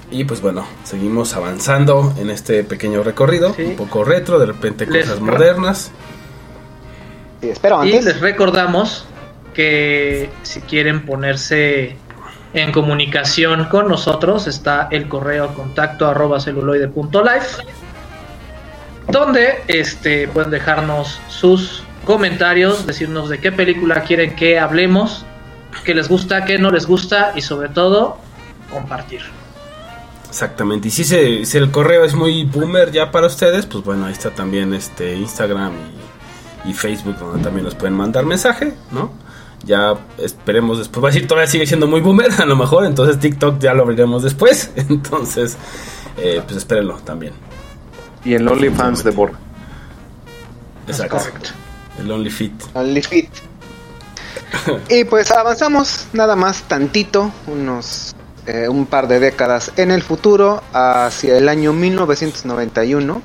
Y 0.09 0.23
pues 0.23 0.41
bueno, 0.41 0.65
seguimos 0.85 1.33
avanzando 1.35 2.13
en 2.17 2.29
este 2.29 2.63
pequeño 2.63 3.03
recorrido, 3.03 3.53
Sí. 3.53 3.63
un 3.63 3.75
poco 3.75 4.03
retro, 4.05 4.39
de 4.39 4.45
repente 4.47 4.85
Les- 4.88 5.05
cosas 5.05 5.19
modernas. 5.21 5.91
Sí, 7.41 7.49
espero 7.49 7.83
Y 7.83 7.89
antes. 7.91 8.05
les 8.05 8.21
recordamos 8.21 9.05
que 9.53 10.29
si 10.43 10.62
quieren 10.62 11.05
ponerse 11.05 11.97
en 12.53 12.71
comunicación 12.71 13.65
con 13.65 13.88
nosotros 13.89 14.47
está 14.47 14.88
el 14.91 15.07
correo 15.09 15.53
contacto 15.53 16.07
arroba 16.07 16.39
celuloide.life 16.39 17.63
donde 19.07 19.62
este, 19.67 20.27
pueden 20.29 20.49
dejarnos 20.51 21.19
sus 21.27 21.83
comentarios, 22.05 22.85
decirnos 22.85 23.29
de 23.29 23.39
qué 23.39 23.51
película 23.51 24.03
quieren 24.03 24.35
que 24.35 24.59
hablemos, 24.59 25.25
qué 25.83 25.93
les 25.93 26.07
gusta, 26.07 26.45
qué 26.45 26.57
no 26.57 26.71
les 26.71 26.85
gusta 26.85 27.33
y 27.35 27.41
sobre 27.41 27.69
todo 27.69 28.17
compartir. 28.71 29.21
Exactamente. 30.27 30.89
Y 30.89 30.91
si, 30.91 31.03
se, 31.03 31.45
si 31.45 31.57
el 31.57 31.71
correo 31.71 32.03
es 32.03 32.13
muy 32.13 32.45
boomer 32.45 32.91
ya 32.91 33.12
para 33.12 33.27
ustedes, 33.27 33.65
pues 33.65 33.83
bueno, 33.83 34.06
ahí 34.06 34.13
está 34.13 34.29
también 34.29 34.73
este 34.73 35.15
Instagram 35.15 35.73
y, 36.65 36.69
y 36.69 36.73
Facebook, 36.73 37.17
donde 37.17 37.43
también 37.43 37.65
nos 37.65 37.75
pueden 37.75 37.95
mandar 37.95 38.25
mensaje, 38.25 38.73
¿no? 38.91 39.12
Ya 39.65 39.95
esperemos 40.17 40.77
después. 40.77 41.04
Va 41.04 41.10
a 41.10 41.12
decir, 41.12 41.27
todavía 41.27 41.50
sigue 41.50 41.65
siendo 41.65 41.87
muy 41.87 42.02
boomer, 42.02 42.31
a 42.39 42.45
lo 42.45 42.56
mejor. 42.56 42.85
Entonces 42.85 43.19
TikTok 43.19 43.60
ya 43.60 43.73
lo 43.73 43.83
abriremos 43.83 44.23
después. 44.23 44.71
Entonces, 44.75 45.58
eh, 46.17 46.41
pues 46.45 46.58
espérenlo 46.58 46.97
también. 46.97 47.33
Y 48.23 48.33
el 48.33 48.47
OnlyFans 48.47 49.04
de 49.04 49.12
Borre. 49.12 49.33
Exacto. 50.87 51.17
correcto. 51.17 51.50
El 52.00 52.12
OnlyFit. 52.12 52.54
OnlyFit. 52.73 53.29
y 54.89 55.04
pues 55.04 55.31
avanzamos 55.31 56.08
nada 56.13 56.35
más 56.35 56.63
tantito, 56.63 57.31
unos 57.47 58.15
eh, 58.47 58.67
un 58.67 58.87
par 58.87 59.08
de 59.08 59.19
décadas 59.19 59.71
en 59.77 59.91
el 59.91 60.02
futuro, 60.02 60.63
hacia 60.73 61.37
el 61.37 61.50
año 61.50 61.71
1991, 61.71 63.21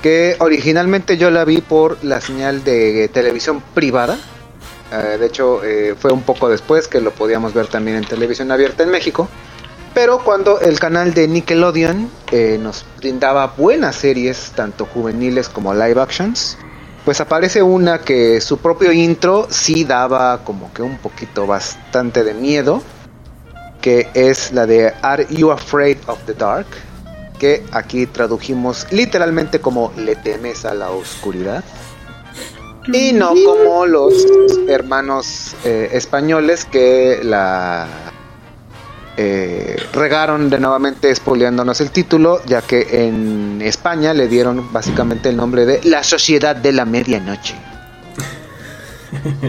que 0.00 0.36
originalmente 0.38 1.16
yo 1.16 1.30
la 1.30 1.44
vi 1.44 1.60
por 1.60 1.98
la 2.04 2.20
señal 2.20 2.62
de 2.62 3.08
televisión 3.08 3.62
privada. 3.74 4.16
Eh, 4.92 5.16
de 5.18 5.26
hecho, 5.26 5.64
eh, 5.64 5.96
fue 5.98 6.12
un 6.12 6.22
poco 6.22 6.48
después 6.48 6.86
que 6.86 7.00
lo 7.00 7.10
podíamos 7.10 7.52
ver 7.52 7.66
también 7.66 7.96
en 7.96 8.04
televisión 8.04 8.52
abierta 8.52 8.84
en 8.84 8.90
México. 8.90 9.28
Pero 9.92 10.18
cuando 10.22 10.60
el 10.60 10.78
canal 10.78 11.14
de 11.14 11.26
Nickelodeon 11.26 12.10
nos 12.60 12.84
brindaba 12.98 13.54
buenas 13.56 13.96
series, 13.96 14.52
tanto 14.54 14.86
juveniles 14.86 15.48
como 15.48 15.72
live 15.72 16.00
actions, 16.00 16.58
pues 17.04 17.20
aparece 17.20 17.62
una 17.62 18.00
que 18.00 18.40
su 18.40 18.58
propio 18.58 18.90
intro 18.92 19.46
sí 19.50 19.84
daba 19.84 20.42
como 20.44 20.72
que 20.72 20.82
un 20.82 20.96
poquito 20.98 21.46
bastante 21.46 22.24
de 22.24 22.32
miedo, 22.32 22.82
que 23.82 24.08
es 24.14 24.52
la 24.52 24.66
de 24.66 24.92
Are 25.02 25.26
You 25.28 25.50
Afraid 25.50 25.98
of 26.06 26.18
the 26.24 26.34
Dark? 26.34 26.66
Que 27.38 27.62
aquí 27.72 28.06
tradujimos 28.06 28.86
literalmente 28.90 29.60
como 29.60 29.92
Le 29.96 30.16
temes 30.16 30.64
a 30.64 30.72
la 30.72 30.90
oscuridad. 30.90 31.62
Y 32.92 33.12
no 33.12 33.34
como 33.44 33.86
los 33.86 34.14
hermanos 34.68 35.54
eh, 35.64 35.90
españoles 35.92 36.64
que 36.64 37.20
la 37.22 37.86
eh, 39.16 39.76
regaron 39.92 40.50
de 40.50 40.58
nuevamente 40.58 41.14
spoileándonos 41.14 41.80
el 41.80 41.90
título, 41.90 42.42
ya 42.46 42.62
que 42.62 43.06
en 43.06 43.62
España 43.62 44.12
le 44.14 44.28
dieron 44.28 44.72
básicamente 44.72 45.28
el 45.28 45.36
nombre 45.36 45.66
de 45.66 45.80
La 45.84 46.02
Sociedad 46.02 46.56
de 46.56 46.72
la 46.72 46.84
Medianoche. 46.84 47.54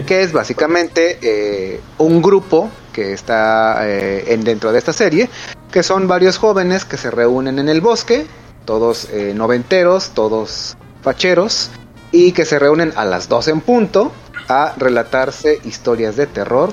que 0.06 0.22
es 0.22 0.32
básicamente 0.32 1.18
eh, 1.22 1.80
un 1.98 2.22
grupo 2.22 2.70
que 2.92 3.12
está 3.12 3.86
eh, 3.88 4.32
en 4.32 4.42
dentro 4.44 4.72
de 4.72 4.78
esta 4.78 4.92
serie, 4.92 5.28
que 5.70 5.82
son 5.82 6.08
varios 6.08 6.38
jóvenes 6.38 6.84
que 6.84 6.96
se 6.96 7.10
reúnen 7.10 7.58
en 7.58 7.68
el 7.68 7.80
bosque, 7.80 8.26
todos 8.64 9.08
eh, 9.12 9.32
noventeros, 9.34 10.10
todos 10.10 10.76
facheros, 11.02 11.70
y 12.12 12.32
que 12.32 12.44
se 12.44 12.58
reúnen 12.58 12.92
a 12.96 13.04
las 13.04 13.28
12 13.28 13.50
en 13.50 13.60
punto 13.60 14.12
a 14.48 14.74
relatarse 14.76 15.60
historias 15.64 16.16
de 16.16 16.26
terror. 16.26 16.72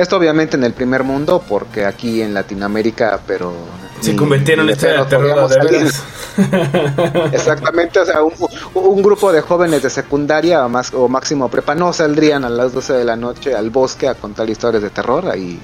Esto 0.00 0.16
obviamente 0.16 0.56
en 0.56 0.64
el 0.64 0.72
primer 0.72 1.04
mundo, 1.04 1.44
porque 1.46 1.84
aquí 1.84 2.22
en 2.22 2.32
Latinoamérica, 2.32 3.20
pero... 3.26 3.52
Se 4.00 4.16
convirtieron 4.16 4.70
en 4.70 4.78
pedo 4.78 5.04
terror 5.04 5.46
de 5.46 5.58
veras. 5.60 6.02
Exactamente, 7.34 8.00
o 8.00 8.06
sea, 8.06 8.22
un, 8.22 8.32
un 8.72 9.02
grupo 9.02 9.30
de 9.30 9.42
jóvenes 9.42 9.82
de 9.82 9.90
secundaria 9.90 10.64
o, 10.64 10.70
más, 10.70 10.94
o 10.94 11.06
máximo 11.06 11.50
prepa 11.50 11.74
no 11.74 11.92
saldrían 11.92 12.46
a 12.46 12.48
las 12.48 12.72
12 12.72 12.94
de 12.94 13.04
la 13.04 13.14
noche 13.14 13.54
al 13.54 13.68
bosque 13.68 14.08
a 14.08 14.14
contar 14.14 14.48
historias 14.48 14.82
de 14.82 14.88
terror. 14.88 15.28
Ahí, 15.28 15.60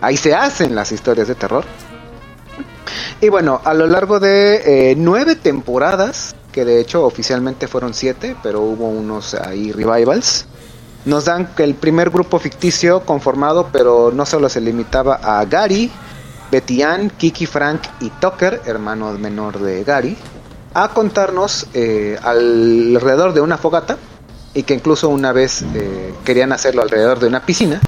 ahí 0.00 0.16
se 0.16 0.36
hacen 0.36 0.72
las 0.72 0.92
historias 0.92 1.26
de 1.26 1.34
terror. 1.34 1.64
Y 3.20 3.28
bueno, 3.28 3.60
a 3.64 3.74
lo 3.74 3.88
largo 3.88 4.20
de 4.20 4.90
eh, 4.92 4.94
nueve 4.96 5.34
temporadas, 5.34 6.36
que 6.52 6.64
de 6.64 6.78
hecho 6.78 7.04
oficialmente 7.04 7.66
fueron 7.66 7.92
siete, 7.92 8.36
pero 8.40 8.60
hubo 8.60 8.88
unos 8.88 9.34
ahí 9.34 9.72
revivals, 9.72 10.46
nos 11.04 11.24
dan 11.24 11.54
que 11.54 11.64
el 11.64 11.74
primer 11.74 12.10
grupo 12.10 12.38
ficticio 12.38 13.00
conformado, 13.04 13.68
pero 13.72 14.12
no 14.12 14.26
solo 14.26 14.48
se 14.48 14.60
limitaba 14.60 15.20
a 15.22 15.44
Gary, 15.44 15.90
Betty 16.50 16.82
Ann, 16.82 17.10
Kiki, 17.10 17.46
Frank 17.46 17.82
y 18.00 18.10
Tucker, 18.10 18.62
hermano 18.66 19.12
menor 19.12 19.58
de 19.58 19.84
Gary, 19.84 20.16
a 20.74 20.88
contarnos 20.88 21.66
eh, 21.74 22.18
alrededor 22.22 23.32
de 23.32 23.40
una 23.40 23.56
fogata 23.56 23.96
y 24.52 24.64
que 24.64 24.74
incluso 24.74 25.08
una 25.08 25.32
vez 25.32 25.62
eh, 25.74 26.14
querían 26.24 26.52
hacerlo 26.52 26.82
alrededor 26.82 27.20
de 27.20 27.28
una 27.28 27.44
piscina, 27.44 27.80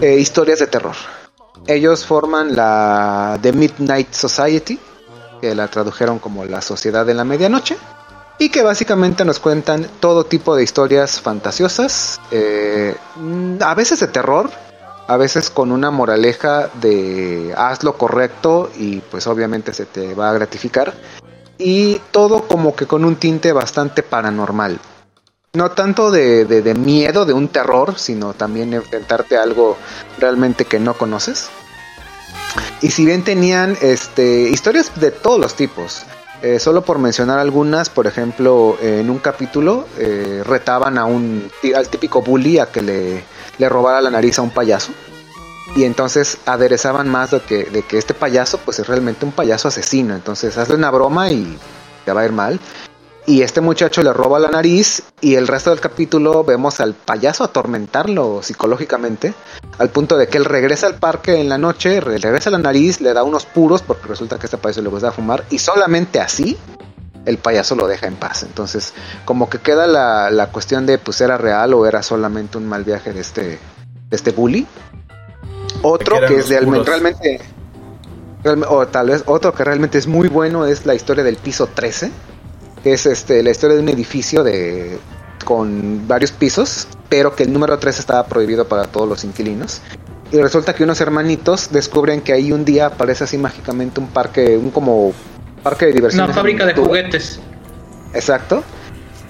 eh, 0.00 0.16
historias 0.18 0.58
de 0.58 0.66
terror. 0.66 0.94
Ellos 1.66 2.04
forman 2.04 2.54
la 2.54 3.38
The 3.42 3.52
Midnight 3.52 4.12
Society, 4.12 4.78
que 5.40 5.54
la 5.54 5.68
tradujeron 5.68 6.18
como 6.18 6.44
la 6.44 6.62
Sociedad 6.62 7.04
de 7.04 7.14
la 7.14 7.24
Medianoche, 7.24 7.76
y 8.38 8.50
que 8.50 8.62
básicamente 8.62 9.24
nos 9.24 9.40
cuentan 9.40 9.88
todo 10.00 10.24
tipo 10.24 10.54
de 10.56 10.62
historias 10.62 11.20
fantasiosas, 11.20 12.20
eh, 12.30 12.94
a 13.60 13.74
veces 13.74 14.00
de 14.00 14.08
terror, 14.08 14.50
a 15.08 15.16
veces 15.16 15.50
con 15.50 15.72
una 15.72 15.90
moraleja 15.90 16.68
de 16.80 17.54
haz 17.56 17.82
lo 17.84 17.96
correcto 17.96 18.70
y 18.76 18.98
pues 19.00 19.26
obviamente 19.26 19.72
se 19.72 19.86
te 19.86 20.14
va 20.14 20.30
a 20.30 20.34
gratificar, 20.34 20.92
y 21.58 22.00
todo 22.10 22.46
como 22.46 22.76
que 22.76 22.86
con 22.86 23.04
un 23.04 23.16
tinte 23.16 23.52
bastante 23.52 24.02
paranormal. 24.02 24.78
No 25.54 25.70
tanto 25.70 26.10
de, 26.10 26.44
de- 26.44 26.60
de 26.60 26.74
miedo, 26.74 27.24
de 27.24 27.32
un 27.32 27.48
terror, 27.48 27.98
sino 27.98 28.34
también 28.34 28.74
enfrentarte 28.74 29.38
a 29.38 29.42
algo 29.42 29.78
realmente 30.18 30.66
que 30.66 30.78
no 30.78 30.92
conoces. 30.92 31.48
Y 32.82 32.90
si 32.90 33.06
bien 33.06 33.24
tenían 33.24 33.78
este, 33.80 34.50
historias 34.50 34.92
de 35.00 35.10
todos 35.12 35.40
los 35.40 35.54
tipos, 35.54 36.02
eh, 36.42 36.58
solo 36.58 36.82
por 36.82 36.98
mencionar 36.98 37.38
algunas, 37.38 37.88
por 37.88 38.06
ejemplo, 38.06 38.76
eh, 38.80 39.00
en 39.00 39.10
un 39.10 39.18
capítulo 39.18 39.86
eh, 39.98 40.42
retaban 40.44 40.98
a 40.98 41.04
un, 41.06 41.50
al 41.74 41.88
típico 41.88 42.22
bully 42.22 42.58
a 42.58 42.66
que 42.66 42.82
le, 42.82 43.24
le 43.58 43.68
robara 43.68 44.00
la 44.00 44.10
nariz 44.10 44.38
a 44.38 44.42
un 44.42 44.50
payaso. 44.50 44.92
Y 45.74 45.84
entonces 45.84 46.38
aderezaban 46.46 47.08
más 47.08 47.32
de 47.32 47.40
que, 47.40 47.64
de 47.64 47.82
que 47.82 47.98
este 47.98 48.14
payaso 48.14 48.58
pues 48.58 48.78
es 48.78 48.86
realmente 48.86 49.24
un 49.24 49.32
payaso 49.32 49.68
asesino. 49.68 50.14
Entonces 50.14 50.56
hazle 50.58 50.74
una 50.74 50.90
broma 50.90 51.30
y 51.30 51.58
te 52.04 52.12
va 52.12 52.20
a 52.20 52.24
ir 52.24 52.32
mal. 52.32 52.60
Y 53.28 53.42
este 53.42 53.60
muchacho 53.60 54.02
le 54.04 54.12
roba 54.12 54.38
la 54.38 54.48
nariz 54.50 55.02
y 55.20 55.34
el 55.34 55.48
resto 55.48 55.70
del 55.70 55.80
capítulo 55.80 56.44
vemos 56.44 56.78
al 56.80 56.94
payaso 56.94 57.42
atormentarlo 57.42 58.40
psicológicamente 58.42 59.34
al 59.78 59.90
punto 59.90 60.16
de 60.16 60.28
que 60.28 60.38
él 60.38 60.44
regresa 60.44 60.86
al 60.86 60.94
parque 60.94 61.40
en 61.40 61.48
la 61.48 61.58
noche, 61.58 62.00
re- 62.00 62.18
regresa 62.18 62.50
la 62.50 62.58
nariz, 62.58 63.00
le 63.00 63.12
da 63.12 63.24
unos 63.24 63.44
puros 63.44 63.82
porque 63.82 64.06
resulta 64.06 64.38
que 64.38 64.46
este 64.46 64.58
payaso 64.58 64.80
le 64.80 64.88
gusta 64.90 65.10
fumar 65.10 65.42
y 65.50 65.58
solamente 65.58 66.20
así 66.20 66.56
el 67.24 67.38
payaso 67.38 67.74
lo 67.74 67.88
deja 67.88 68.06
en 68.06 68.14
paz. 68.14 68.44
Entonces 68.44 68.92
como 69.24 69.50
que 69.50 69.58
queda 69.58 69.88
la, 69.88 70.30
la 70.30 70.52
cuestión 70.52 70.86
de 70.86 70.98
pues 70.98 71.20
era 71.20 71.36
real 71.36 71.74
o 71.74 71.84
era 71.84 72.04
solamente 72.04 72.58
un 72.58 72.68
mal 72.68 72.84
viaje 72.84 73.12
de 73.12 73.20
este, 73.22 73.42
de 73.42 73.58
este 74.12 74.30
bully. 74.30 74.68
Otro 75.82 76.20
Que 76.20 76.26
que 76.26 76.36
es 76.36 76.48
de, 76.48 76.60
realmente... 76.60 77.40
realme- 78.44 78.66
O 78.70 78.86
tal 78.86 79.08
vez 79.08 79.24
otro 79.26 79.52
que 79.52 79.64
realmente 79.64 79.98
es 79.98 80.06
muy 80.06 80.28
bueno 80.28 80.64
es 80.64 80.86
la 80.86 80.94
historia 80.94 81.24
del 81.24 81.36
piso 81.38 81.66
13 81.66 82.06
que 82.08 82.12
es 82.92 83.06
este 83.06 83.42
la 83.42 83.50
historia 83.50 83.76
de 83.76 83.82
un 83.82 83.88
edificio 83.88 84.42
de 84.42 84.98
con 85.44 86.06
varios 86.08 86.32
pisos, 86.32 86.88
pero 87.08 87.34
que 87.34 87.44
el 87.44 87.52
número 87.52 87.78
3 87.78 87.98
estaba 87.98 88.26
prohibido 88.26 88.66
para 88.66 88.84
todos 88.84 89.08
los 89.08 89.24
inquilinos. 89.24 89.80
Y 90.32 90.40
resulta 90.40 90.74
que 90.74 90.82
unos 90.82 91.00
hermanitos 91.00 91.70
descubren 91.70 92.20
que 92.20 92.32
ahí 92.32 92.50
un 92.50 92.64
día 92.64 92.86
aparece 92.86 93.24
así 93.24 93.38
mágicamente 93.38 94.00
un 94.00 94.08
parque, 94.08 94.56
un 94.56 94.70
como 94.70 95.12
parque 95.62 95.86
de 95.86 95.92
diversión. 95.92 96.24
Una 96.24 96.34
fábrica 96.34 96.66
de 96.66 96.74
juguetes. 96.74 97.38
Exacto. 98.12 98.64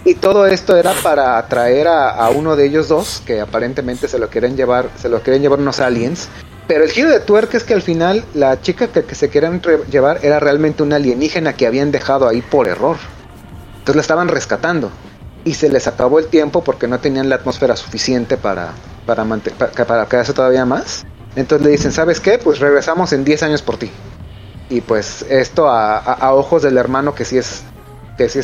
Y 0.07 0.15
todo 0.15 0.47
esto 0.47 0.77
era 0.77 0.93
para 1.03 1.37
atraer 1.37 1.89
a, 1.89 2.11
a 2.11 2.31
uno 2.31 2.57
de 2.57 2.65
ellos 2.65 2.89
dos, 2.89 3.23
que 3.27 3.41
aparentemente 3.41 4.09
se 4.09 4.19
lo 4.19 4.31
quieren 4.31 4.57
llevar, 4.57 4.89
se 4.97 5.09
lo 5.09 5.21
quieren 5.21 5.43
llevar 5.43 5.59
unos 5.59 5.81
aliens. 5.81 6.29
Pero 6.67 6.85
el 6.85 6.91
giro 6.91 7.11
de 7.11 7.21
tuerca 7.21 7.57
es 7.57 7.65
que 7.65 7.75
al 7.75 7.83
final 7.83 8.25
la 8.35 8.61
chica 8.61 8.89
que, 8.89 9.05
que 9.05 9.15
se 9.15 9.29
querían 9.29 9.61
llevar 9.91 10.21
era 10.23 10.41
realmente 10.41 10.83
una 10.83 10.97
alienígena 10.97 11.53
que 11.53 11.67
habían 11.67 11.93
dejado 11.93 12.27
ahí 12.27 12.41
por 12.41 12.69
error. 12.69 12.97
Entonces 13.87 13.99
la 13.99 14.03
estaban 14.03 14.27
rescatando. 14.27 14.91
Y 15.45 15.55
se 15.55 15.69
les 15.69 15.87
acabó 15.87 16.19
el 16.19 16.27
tiempo 16.27 16.65
porque 16.65 16.89
no 16.89 16.99
tenían 16.99 17.29
la 17.29 17.37
atmósfera 17.37 17.77
suficiente 17.77 18.37
para, 18.37 18.73
para, 19.07 19.25
para, 19.25 19.87
para 19.87 20.07
quedarse 20.07 20.33
todavía 20.33 20.65
más. 20.65 21.07
Entonces 21.37 21.65
le 21.65 21.71
dicen, 21.71 21.93
¿sabes 21.93 22.19
qué? 22.19 22.37
Pues 22.39 22.59
regresamos 22.59 23.13
en 23.13 23.23
10 23.23 23.45
años 23.45 23.63
por 23.63 23.77
ti. 23.77 23.89
Y 24.71 24.81
pues 24.81 25.25
esto 25.31 25.69
a, 25.69 26.35
ojos 26.35 26.63
del 26.63 26.77
hermano 26.79 27.15
que 27.15 27.25
sí 27.25 27.39
es 27.39 27.63
que 28.19 28.29
sí 28.29 28.41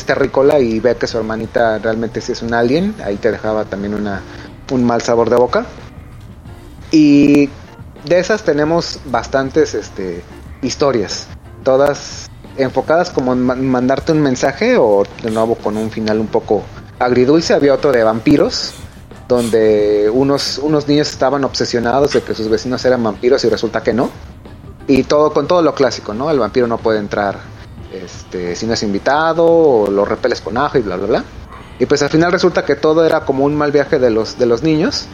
y 0.61 0.79
ve 0.79 0.95
que 0.95 1.07
su 1.07 1.17
hermanita 1.17 1.77
realmente 1.79 2.21
sí 2.21 2.31
es 2.31 2.41
un 2.41 2.53
alien, 2.53 2.95
ahí 3.03 3.17
te 3.17 3.29
dejaba 3.29 3.65
también 3.65 3.95
una, 3.95 4.21
un 4.71 4.85
mal 4.85 5.01
sabor 5.01 5.29
de 5.29 5.35
boca. 5.35 5.65
Y 6.89 7.49
de 8.05 8.19
esas 8.19 8.43
tenemos 8.43 9.01
bastantes 9.07 9.73
este, 9.73 10.23
historias, 10.61 11.27
todas 11.65 12.29
enfocadas 12.57 13.09
como 13.09 13.33
en 13.33 13.41
ma- 13.41 13.55
mandarte 13.55 14.11
un 14.11 14.21
mensaje 14.21 14.77
o 14.77 15.03
de 15.23 15.31
nuevo 15.31 15.55
con 15.55 15.77
un 15.77 15.89
final 15.91 16.19
un 16.19 16.27
poco 16.27 16.63
agridulce. 16.99 17.53
Había 17.53 17.73
otro 17.73 17.91
de 17.91 18.03
vampiros, 18.03 18.73
donde 19.27 20.09
unos, 20.13 20.59
unos 20.59 20.87
niños 20.87 21.09
estaban 21.09 21.43
obsesionados 21.43 22.13
de 22.13 22.21
que 22.21 22.35
sus 22.35 22.49
vecinos 22.49 22.83
eran 22.85 23.03
vampiros 23.03 23.43
y 23.45 23.49
resulta 23.49 23.81
que 23.81 23.93
no. 23.93 24.09
Y 24.87 25.03
todo 25.03 25.33
con 25.33 25.47
todo 25.47 25.61
lo 25.61 25.73
clásico, 25.73 26.13
¿no? 26.13 26.29
El 26.29 26.39
vampiro 26.39 26.67
no 26.67 26.77
puede 26.77 26.99
entrar 26.99 27.37
este, 27.93 28.55
si 28.55 28.65
no 28.65 28.73
es 28.73 28.83
invitado 28.83 29.45
o 29.45 29.89
lo 29.89 30.03
repeles 30.03 30.41
con 30.41 30.57
ajo 30.57 30.77
y 30.77 30.81
bla 30.81 30.97
bla 30.97 31.07
bla. 31.07 31.23
Y 31.79 31.85
pues 31.85 32.03
al 32.03 32.09
final 32.09 32.31
resulta 32.31 32.65
que 32.65 32.75
todo 32.75 33.05
era 33.05 33.21
como 33.25 33.45
un 33.45 33.55
mal 33.55 33.71
viaje 33.71 33.97
de 33.97 34.09
los, 34.09 34.37
de 34.37 34.45
los 34.45 34.61
niños 34.61 35.07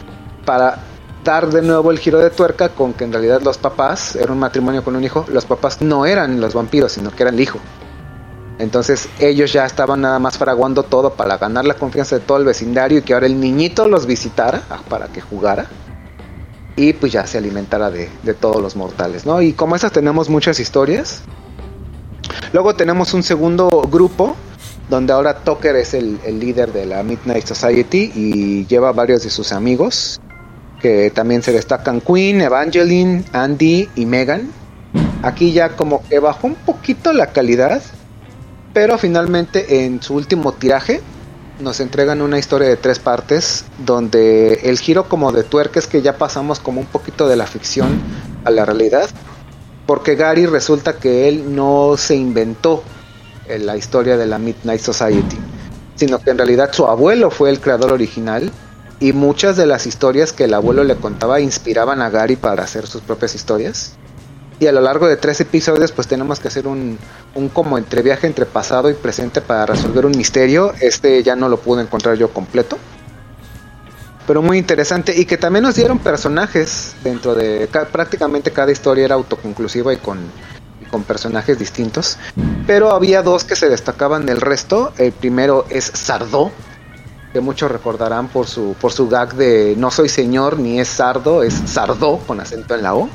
para 0.44 0.78
dar 1.24 1.50
de 1.50 1.62
nuevo 1.62 1.90
el 1.90 1.98
giro 1.98 2.18
de 2.18 2.30
tuerca 2.30 2.70
con 2.70 2.94
que 2.94 3.04
en 3.04 3.12
realidad 3.12 3.42
los 3.42 3.58
papás, 3.58 4.16
era 4.16 4.32
un 4.32 4.38
matrimonio 4.38 4.82
con 4.82 4.96
un 4.96 5.04
hijo, 5.04 5.24
los 5.28 5.44
papás 5.44 5.80
no 5.82 6.06
eran 6.06 6.40
los 6.40 6.54
vampiros, 6.54 6.92
sino 6.92 7.10
que 7.10 7.22
eran 7.22 7.34
el 7.34 7.40
hijo. 7.40 7.58
Entonces 8.58 9.08
ellos 9.18 9.52
ya 9.52 9.64
estaban 9.64 10.02
nada 10.02 10.18
más 10.18 10.36
fraguando 10.36 10.82
todo 10.82 11.14
para 11.14 11.38
ganar 11.38 11.64
la 11.64 11.74
confianza 11.74 12.18
de 12.18 12.24
todo 12.24 12.38
el 12.38 12.44
vecindario 12.44 12.98
y 12.98 13.02
que 13.02 13.14
ahora 13.14 13.26
el 13.26 13.40
niñito 13.40 13.88
los 13.88 14.06
visitara 14.06 14.62
ah, 14.68 14.80
para 14.88 15.08
que 15.08 15.22
jugara 15.22 15.66
y 16.76 16.92
pues 16.92 17.12
ya 17.12 17.26
se 17.26 17.38
alimentara 17.38 17.90
de, 17.90 18.10
de 18.22 18.34
todos 18.34 18.60
los 18.60 18.76
mortales, 18.76 19.24
¿no? 19.24 19.40
Y 19.40 19.54
como 19.54 19.76
esas 19.76 19.92
tenemos 19.92 20.28
muchas 20.28 20.60
historias. 20.60 21.22
Luego 22.52 22.74
tenemos 22.74 23.14
un 23.14 23.22
segundo 23.22 23.68
grupo 23.90 24.36
donde 24.90 25.12
ahora 25.12 25.38
Tucker 25.38 25.76
es 25.76 25.94
el, 25.94 26.18
el 26.24 26.38
líder 26.38 26.72
de 26.72 26.84
la 26.84 27.02
Midnight 27.02 27.46
Society 27.46 28.12
y 28.14 28.66
lleva 28.66 28.92
varios 28.92 29.22
de 29.22 29.30
sus 29.30 29.52
amigos 29.52 30.20
que 30.80 31.10
también 31.10 31.42
se 31.42 31.52
destacan 31.52 32.00
Queen, 32.00 32.40
Evangeline, 32.40 33.24
Andy 33.32 33.88
y 33.94 34.06
Megan. 34.06 34.50
Aquí 35.22 35.52
ya 35.52 35.76
como 35.76 36.02
que 36.08 36.18
bajó 36.18 36.46
un 36.46 36.54
poquito 36.54 37.12
la 37.12 37.26
calidad, 37.26 37.82
pero 38.72 38.98
finalmente 38.98 39.84
en 39.84 40.02
su 40.02 40.14
último 40.14 40.52
tiraje 40.52 41.00
nos 41.60 41.80
entregan 41.80 42.22
una 42.22 42.38
historia 42.38 42.68
de 42.68 42.76
tres 42.76 42.98
partes 42.98 43.64
donde 43.84 44.54
el 44.64 44.78
giro 44.78 45.08
como 45.08 45.30
de 45.32 45.42
tuerca 45.42 45.78
es 45.78 45.86
que 45.86 46.02
ya 46.02 46.16
pasamos 46.16 46.58
como 46.58 46.80
un 46.80 46.86
poquito 46.86 47.28
de 47.28 47.36
la 47.36 47.46
ficción 47.46 48.00
a 48.44 48.50
la 48.50 48.64
realidad 48.64 49.08
porque 49.86 50.14
Gary 50.14 50.46
resulta 50.46 50.94
que 50.94 51.28
él 51.28 51.54
no 51.54 51.96
se 51.98 52.16
inventó 52.16 52.82
eh, 53.46 53.58
la 53.58 53.76
historia 53.76 54.16
de 54.16 54.26
la 54.26 54.38
Midnight 54.38 54.80
Society 54.80 55.36
sino 55.96 56.18
que 56.18 56.30
en 56.30 56.38
realidad 56.38 56.70
su 56.72 56.86
abuelo 56.86 57.30
fue 57.30 57.50
el 57.50 57.60
creador 57.60 57.92
original 57.92 58.50
y 59.00 59.12
muchas 59.14 59.56
de 59.56 59.66
las 59.66 59.86
historias 59.86 60.32
que 60.32 60.44
el 60.44 60.54
abuelo 60.54 60.84
le 60.84 60.94
contaba 60.96 61.40
inspiraban 61.40 62.02
a 62.02 62.10
Gary 62.10 62.36
para 62.36 62.62
hacer 62.62 62.86
sus 62.86 63.00
propias 63.00 63.34
historias 63.34 63.92
y 64.60 64.66
a 64.66 64.72
lo 64.72 64.82
largo 64.82 65.08
de 65.08 65.16
tres 65.16 65.40
episodios 65.40 65.90
pues 65.90 66.06
tenemos 66.06 66.38
que 66.38 66.48
hacer 66.48 66.66
un, 66.66 66.98
un 67.34 67.48
como 67.48 67.78
entre 67.78 68.02
viaje 68.02 68.26
entre 68.26 68.44
pasado 68.44 68.90
y 68.90 68.94
presente 68.94 69.40
para 69.40 69.64
resolver 69.64 70.04
un 70.04 70.12
misterio. 70.16 70.74
Este 70.80 71.22
ya 71.22 71.34
no 71.34 71.48
lo 71.48 71.58
pude 71.58 71.80
encontrar 71.80 72.16
yo 72.18 72.28
completo. 72.30 72.76
Pero 74.26 74.42
muy 74.42 74.58
interesante 74.58 75.18
y 75.18 75.24
que 75.24 75.38
también 75.38 75.62
nos 75.62 75.76
dieron 75.76 75.98
personajes 75.98 76.94
dentro 77.02 77.34
de 77.34 77.68
ca- 77.72 77.86
prácticamente 77.86 78.50
cada 78.52 78.70
historia 78.70 79.06
era 79.06 79.14
autoconclusiva 79.14 79.94
y 79.94 79.96
con, 79.96 80.18
con 80.90 81.04
personajes 81.04 81.58
distintos. 81.58 82.18
Pero 82.66 82.90
había 82.90 83.22
dos 83.22 83.44
que 83.44 83.56
se 83.56 83.70
destacaban 83.70 84.26
del 84.26 84.42
resto. 84.42 84.92
El 84.98 85.12
primero 85.12 85.64
es 85.70 85.90
Sardo, 85.94 86.52
que 87.32 87.40
muchos 87.40 87.70
recordarán 87.70 88.28
por 88.28 88.46
su, 88.46 88.74
por 88.80 88.92
su 88.92 89.08
gag 89.08 89.34
de 89.34 89.74
no 89.76 89.90
soy 89.90 90.08
señor 90.08 90.58
ni 90.58 90.80
es 90.80 90.88
sardo, 90.88 91.42
es 91.42 91.54
sardo 91.66 92.18
con 92.26 92.40
acento 92.40 92.74
en 92.74 92.82
la 92.82 92.94
O 92.94 93.08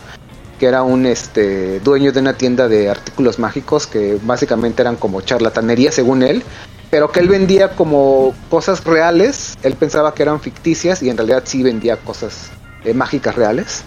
que 0.60 0.68
era 0.68 0.84
un 0.84 1.06
este 1.06 1.80
dueño 1.82 2.12
de 2.12 2.22
una 2.22 2.34
tienda 2.34 2.68
de 2.68 2.90
artículos 2.90 3.40
mágicos 3.40 3.88
que 3.88 4.18
básicamente 4.24 4.82
eran 4.82 4.96
como 4.96 5.22
charlatanería 5.22 5.92
según 5.92 6.24
él, 6.24 6.44
pero 6.90 7.12
que 7.12 7.20
él 7.20 7.28
vendía 7.28 7.76
como 7.76 8.34
cosas 8.50 8.84
reales, 8.86 9.58
él 9.64 9.76
pensaba 9.76 10.14
que 10.14 10.24
eran 10.24 10.40
ficticias 10.40 11.04
y 11.04 11.10
en 11.10 11.18
realidad 11.18 11.44
sí 11.46 11.62
vendía 11.62 11.98
cosas 11.98 12.52
eh, 12.86 12.94
mágicas 12.94 13.36
reales. 13.36 13.84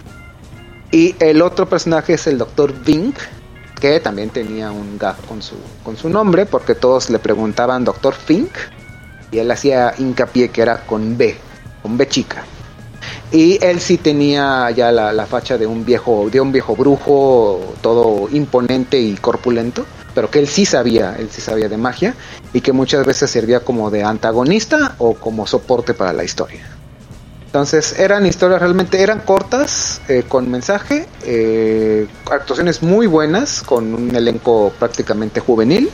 Y 0.91 1.15
el 1.19 1.41
otro 1.41 1.67
personaje 1.67 2.13
es 2.13 2.27
el 2.27 2.37
Dr. 2.37 2.73
Vink, 2.83 3.15
que 3.79 3.99
también 3.99 4.29
tenía 4.29 4.71
un 4.71 4.97
gag 4.97 5.17
con 5.27 5.41
su, 5.41 5.55
con 5.83 5.97
su 5.97 6.09
nombre, 6.09 6.45
porque 6.45 6.75
todos 6.75 7.09
le 7.09 7.19
preguntaban 7.19 7.85
Dr. 7.85 8.13
Fink, 8.13 8.51
y 9.31 9.39
él 9.39 9.49
hacía 9.51 9.93
hincapié 9.97 10.49
que 10.49 10.61
era 10.61 10.85
con 10.85 11.17
B, 11.17 11.35
con 11.81 11.97
B 11.97 12.07
chica. 12.07 12.43
Y 13.31 13.63
él 13.63 13.79
sí 13.79 13.97
tenía 13.97 14.69
ya 14.71 14.91
la, 14.91 15.13
la 15.13 15.25
facha 15.25 15.57
de 15.57 15.67
un 15.67 15.85
viejo, 15.85 16.29
de 16.31 16.41
un 16.41 16.51
viejo 16.51 16.75
brujo, 16.75 17.75
todo 17.81 18.27
imponente 18.31 18.99
y 18.99 19.15
corpulento, 19.15 19.85
pero 20.15 20.29
que 20.29 20.39
él 20.39 20.47
sí 20.47 20.65
sabía, 20.65 21.15
él 21.17 21.29
sí 21.31 21.41
sabía 21.41 21.69
de 21.69 21.77
magia, 21.77 22.15
y 22.53 22.61
que 22.61 22.73
muchas 22.73 23.05
veces 23.05 23.29
servía 23.29 23.59
como 23.61 23.91
de 23.91 24.03
antagonista 24.03 24.95
o 24.97 25.13
como 25.13 25.45
soporte 25.45 25.93
para 25.93 26.13
la 26.13 26.23
historia. 26.23 26.65
Entonces 27.45 27.97
eran 27.97 28.27
historias 28.27 28.59
realmente, 28.59 29.01
eran 29.01 29.21
cortas, 29.21 30.01
eh, 30.07 30.23
con 30.27 30.51
mensaje, 30.51 31.07
eh, 31.23 32.07
actuaciones 32.29 32.83
muy 32.83 33.07
buenas, 33.07 33.63
con 33.63 33.95
un 33.95 34.15
elenco 34.15 34.71
prácticamente 34.77 35.39
juvenil, 35.39 35.89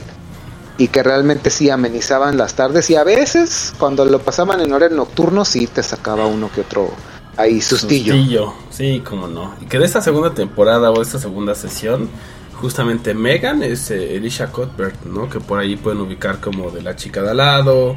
y 0.78 0.90
que 0.90 1.04
realmente 1.04 1.50
sí 1.50 1.70
amenizaban 1.70 2.38
las 2.38 2.56
tardes, 2.56 2.90
y 2.90 2.96
a 2.96 3.04
veces 3.04 3.74
cuando 3.78 4.06
lo 4.06 4.20
pasaban 4.20 4.62
en 4.62 4.74
horario 4.74 4.98
nocturno 4.98 5.46
sí 5.46 5.68
te 5.68 5.84
sacaba 5.84 6.26
uno 6.26 6.50
que 6.54 6.62
otro 6.62 6.92
ahí 7.38 7.62
sustillo. 7.62 8.14
Sustillo, 8.14 8.54
sí, 8.70 9.02
cómo 9.08 9.28
no. 9.28 9.56
Y 9.62 9.66
que 9.66 9.80
de 9.80 9.86
esta 9.86 10.02
segunda 10.02 10.34
temporada 10.34 10.92
o 10.92 11.02
esta 11.02 11.20
segunda 11.20 11.56
sesión, 11.56 12.10
justamente 12.60 13.14
Megan 13.14 13.64
es 13.64 13.92
eh, 13.92 14.16
Elisha 14.16 14.48
Cuthbert, 14.48 15.04
¿no? 15.06 15.30
Que 15.30 15.40
por 15.40 15.60
ahí 15.60 15.76
pueden 15.76 16.02
ubicar 16.02 16.40
como 16.40 16.72
de 16.72 16.82
la 16.82 16.96
chica 16.96 17.22
de 17.22 17.32
al 17.32 17.38
lado, 17.38 17.96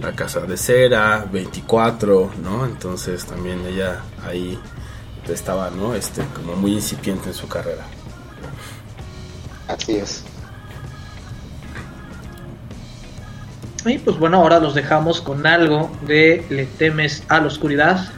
la 0.00 0.12
casa 0.12 0.40
de 0.40 0.56
cera, 0.56 1.26
24, 1.30 2.30
¿no? 2.42 2.64
Entonces 2.66 3.24
también 3.24 3.64
ella 3.66 4.02
ahí 4.24 4.58
estaba, 5.28 5.70
¿no? 5.70 5.94
Este, 5.94 6.22
como 6.34 6.56
muy 6.56 6.72
incipiente 6.74 7.28
en 7.28 7.34
su 7.34 7.48
carrera. 7.48 7.84
Así 9.68 9.96
es. 9.96 10.22
Y 13.86 13.98
pues 13.98 14.18
bueno, 14.18 14.38
ahora 14.38 14.58
los 14.58 14.74
dejamos 14.74 15.20
con 15.20 15.46
algo 15.46 15.90
de 16.06 16.44
Le 16.50 16.66
temes 16.66 17.22
a 17.28 17.40
la 17.40 17.46
oscuridad. 17.46 18.08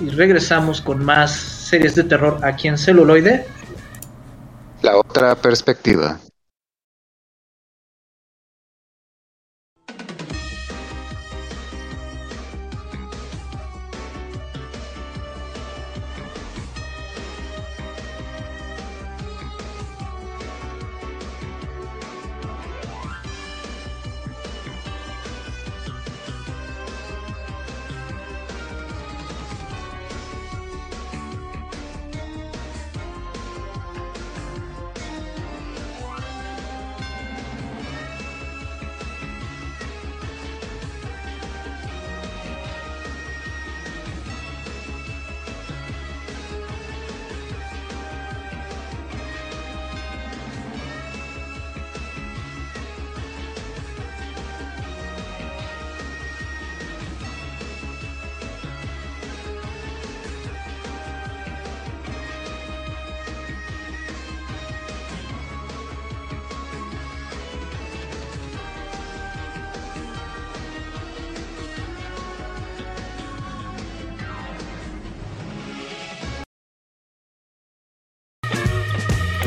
Y 0.00 0.10
regresamos 0.10 0.80
con 0.80 1.04
más 1.04 1.30
series 1.32 1.94
de 1.94 2.02
terror 2.02 2.40
aquí 2.42 2.66
en 2.66 2.76
celuloide. 2.76 3.46
La 4.82 4.96
otra 4.96 5.36
perspectiva. 5.36 6.18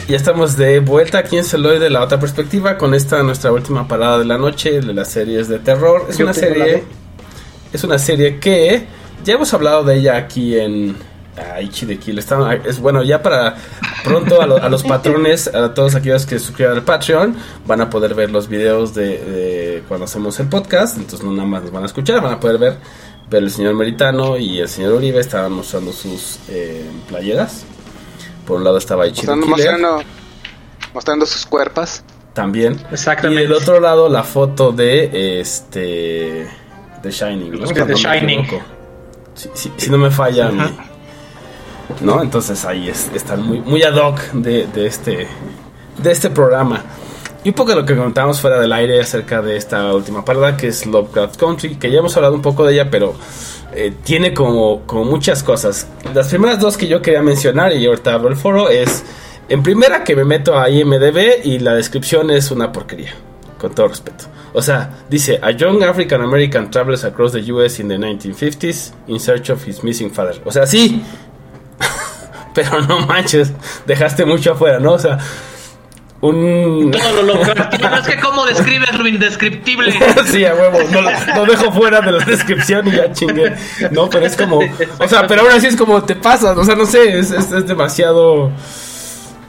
Ya 0.08 0.18
estamos 0.18 0.56
de 0.56 0.80
vuelta 0.82 1.18
aquí 1.18 1.36
en 1.38 1.44
Celoy 1.44 1.80
de 1.80 1.90
la 1.90 2.04
otra 2.04 2.20
perspectiva 2.20 2.78
con 2.78 2.94
esta 2.94 3.24
nuestra 3.24 3.52
última 3.52 3.88
parada 3.88 4.20
de 4.20 4.26
la 4.26 4.38
noche 4.38 4.80
de 4.80 4.94
las 4.94 5.10
series 5.12 5.48
de 5.48 5.58
terror. 5.60 6.06
Es 6.10 6.18
Yo 6.20 6.26
una 6.26 6.34
serie 6.34 6.84
es 7.74 7.84
una 7.84 7.98
serie 7.98 8.40
que 8.40 8.86
ya 9.24 9.34
hemos 9.34 9.52
hablado 9.54 9.84
de 9.84 9.98
ella 9.98 10.16
aquí 10.16 10.60
en 10.60 10.96
ah, 11.38 11.60
Ichi 11.60 11.88
de 11.88 11.98
Kill. 11.98 12.20
Está- 12.20 12.54
es 12.54 12.80
bueno, 12.80 13.02
ya 13.04 13.24
para 13.24 13.56
pronto 14.04 14.40
a, 14.42 14.46
lo- 14.46 14.58
a 14.62 14.70
los 14.70 14.84
patrones, 14.88 15.48
a 15.48 15.74
todos 15.74 15.96
aquellos 15.96 16.28
que 16.28 16.38
suscriban 16.38 16.76
al 16.76 16.84
Patreon, 16.84 17.36
van 17.66 17.82
a 17.82 17.90
poder 17.90 18.14
ver 18.14 18.30
los 18.30 18.48
videos 18.48 18.94
de, 18.94 19.18
de 19.18 19.84
cuando 19.88 20.06
hacemos 20.06 20.40
el 20.40 20.48
podcast. 20.48 20.98
Entonces 20.98 21.24
no 21.26 21.32
nada 21.34 21.48
más 21.48 21.64
nos 21.64 21.72
van 21.72 21.82
a 21.82 21.88
escuchar, 21.88 22.22
van 22.22 22.34
a 22.34 22.40
poder 22.40 22.60
ver. 22.60 22.78
Pero 23.28 23.44
el 23.44 23.52
señor 23.52 23.74
Meritano 23.74 24.38
y 24.38 24.60
el 24.60 24.70
señor 24.70 24.94
Uribe 24.94 25.20
estaban 25.20 25.52
mostrando 25.52 25.92
sus 25.92 26.38
eh, 26.48 26.86
playeras. 27.10 27.66
Por 28.46 28.58
un 28.58 28.64
lado 28.64 28.78
estaba 28.78 29.08
Ichi 29.08 29.26
de 29.26 29.36
Mostrando, 29.36 29.56
Killer. 29.56 29.72
mostrando, 29.80 30.04
mostrando 30.94 31.26
sus 31.26 31.46
cuerpos. 31.46 32.04
También. 32.34 32.80
Exactamente. 32.92 33.44
Y 33.44 33.48
del 33.48 33.54
otro 33.54 33.80
lado 33.80 34.10
la 34.10 34.24
foto 34.24 34.72
de 34.72 35.40
este 35.40 36.48
The 37.02 37.12
Shining, 37.12 37.52
¿no? 37.60 37.68
The 37.68 37.94
Shining. 37.96 38.48
Si, 39.34 39.50
si- 39.54 39.72
si 39.78 39.90
no 39.90 39.98
me 39.98 40.12
falla 40.12 40.50
mi- 40.52 40.78
¿No? 42.02 42.22
Entonces 42.22 42.66
ahí 42.66 42.90
es- 42.90 43.10
están 43.14 43.44
muy, 43.44 43.60
muy 43.62 43.84
ad 43.84 43.96
hoc 43.96 44.20
de, 44.34 44.66
de 44.68 44.88
este 44.88 45.28
de 45.98 46.12
este 46.12 46.30
programa. 46.30 46.84
Y 47.46 47.50
un 47.50 47.54
poco 47.54 47.70
de 47.70 47.76
lo 47.76 47.86
que 47.86 47.96
comentábamos 47.96 48.42
fuera 48.42 48.60
del 48.60 48.74
aire 48.74 49.00
acerca 49.00 49.40
de 49.40 49.56
esta 49.56 49.94
última 49.94 50.26
parada 50.26 50.58
que 50.58 50.70
es 50.70 50.84
Lovecraft 50.88 51.38
Country, 51.38 51.76
que 51.76 51.92
ya 51.92 52.00
hemos 52.00 52.18
hablado 52.18 52.34
un 52.34 52.42
poco 52.42 52.66
de 52.66 52.74
ella, 52.74 52.90
pero 52.90 53.14
eh, 53.72 53.94
tiene 54.04 54.34
como, 54.34 54.82
como 54.88 55.04
muchas 55.04 55.44
cosas. 55.44 55.88
Las 56.12 56.30
primeras 56.30 56.60
dos 56.60 56.76
que 56.76 56.88
yo 56.88 57.04
quería 57.04 57.22
mencionar, 57.22 57.72
y 57.74 57.86
ahorita 57.86 58.16
abro 58.16 58.30
el 58.30 58.36
foro, 58.36 58.70
es 58.70 59.04
en 59.48 59.62
primera 59.62 60.04
que 60.04 60.16
me 60.16 60.26
meto 60.26 60.58
a 60.58 60.72
IMDB 60.72 61.46
y 61.46 61.60
la 61.60 61.76
descripción 61.76 62.32
es 62.32 62.50
una 62.50 62.72
porquería, 62.72 63.14
con 63.60 63.76
todo 63.76 63.90
respeto. 63.90 64.26
O 64.54 64.64
sea, 64.64 65.04
dice, 65.08 65.40
a 65.40 65.52
young 65.52 65.84
African 65.84 66.24
American 66.24 66.72
travels 66.72 67.04
across 67.04 67.34
the 67.34 67.52
US 67.52 67.80
in 67.80 67.90
the 67.90 67.98
1950s 67.98 68.92
in 69.06 69.20
search 69.20 69.52
of 69.52 69.68
his 69.68 69.84
missing 69.84 70.10
father. 70.10 70.42
O 70.46 70.52
sea, 70.52 70.66
sí, 70.66 71.04
pero 72.56 72.82
no 72.82 73.02
manches, 73.02 73.54
dejaste 73.86 74.26
mucho 74.26 74.54
afuera, 74.54 74.80
¿no? 74.80 74.94
O 74.94 75.00
sea, 75.00 75.20
un... 76.30 76.92
Todo 76.92 77.22
lo 77.24 77.34
Lovecraftiano. 77.36 77.98
Es 77.98 78.08
que 78.08 78.20
cómo 78.20 78.46
describes 78.46 78.98
lo 78.98 79.08
indescriptible. 79.08 79.94
sí, 80.26 80.46
a 80.46 80.54
huevo, 80.54 80.80
no 80.92 81.02
lo, 81.02 81.12
lo 81.46 81.46
dejo 81.52 81.72
fuera 81.72 82.02
de 82.02 82.12
la 82.12 82.26
descripción 82.26 82.88
y 82.88 82.92
ya 82.92 83.12
chingue. 83.12 83.54
No, 83.92 84.10
pero 84.10 84.26
es 84.26 84.36
como, 84.36 84.60
o 84.60 85.08
sea, 85.08 85.28
pero 85.28 85.42
aún 85.42 85.52
así 85.52 85.68
es 85.68 85.76
como 85.76 86.04
te 86.04 86.16
pasas, 86.16 86.58
o 86.58 86.64
sea, 86.64 86.76
no 86.76 86.86
sé, 86.86 87.20
es, 87.20 87.32
es, 87.32 87.52
es 87.52 87.68
demasiado 87.68 88.52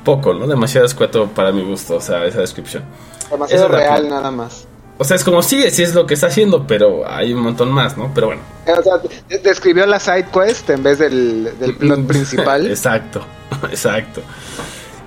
poco, 0.05 0.33
¿no? 0.35 0.47
Demasiado 0.47 0.87
escueto 0.87 1.27
para 1.29 1.53
mi 1.53 1.63
gusto, 1.63 1.97
o 1.97 2.01
sea, 2.01 2.25
esa 2.25 2.41
descripción. 2.41 2.85
Demasiado 3.31 3.69
real 3.69 4.09
nada 4.09 4.31
más. 4.31 4.67
O 4.99 5.05
sea, 5.05 5.17
es 5.17 5.25
como 5.25 5.43
sí, 5.43 5.71
sí 5.71 5.83
es 5.83 5.95
lo 5.95 6.07
que 6.07 6.15
está 6.15 6.29
haciendo, 6.29 6.67
pero 6.67 7.07
hay 7.07 7.35
un 7.35 7.41
montón 7.41 7.71
más, 7.71 7.99
¿no? 7.99 8.11
Pero 8.15 8.29
bueno. 8.29 8.41
O 8.67 8.83
sea, 8.83 8.97
de- 9.29 9.39
describió 9.41 9.85
la 9.85 10.01
side 10.01 10.27
quest 10.33 10.71
en 10.71 10.83
vez 10.83 10.99
del, 10.99 11.51
del 11.59 11.75
plot 11.77 12.07
principal. 12.07 12.67
exacto, 12.67 13.21
exacto. 13.71 14.23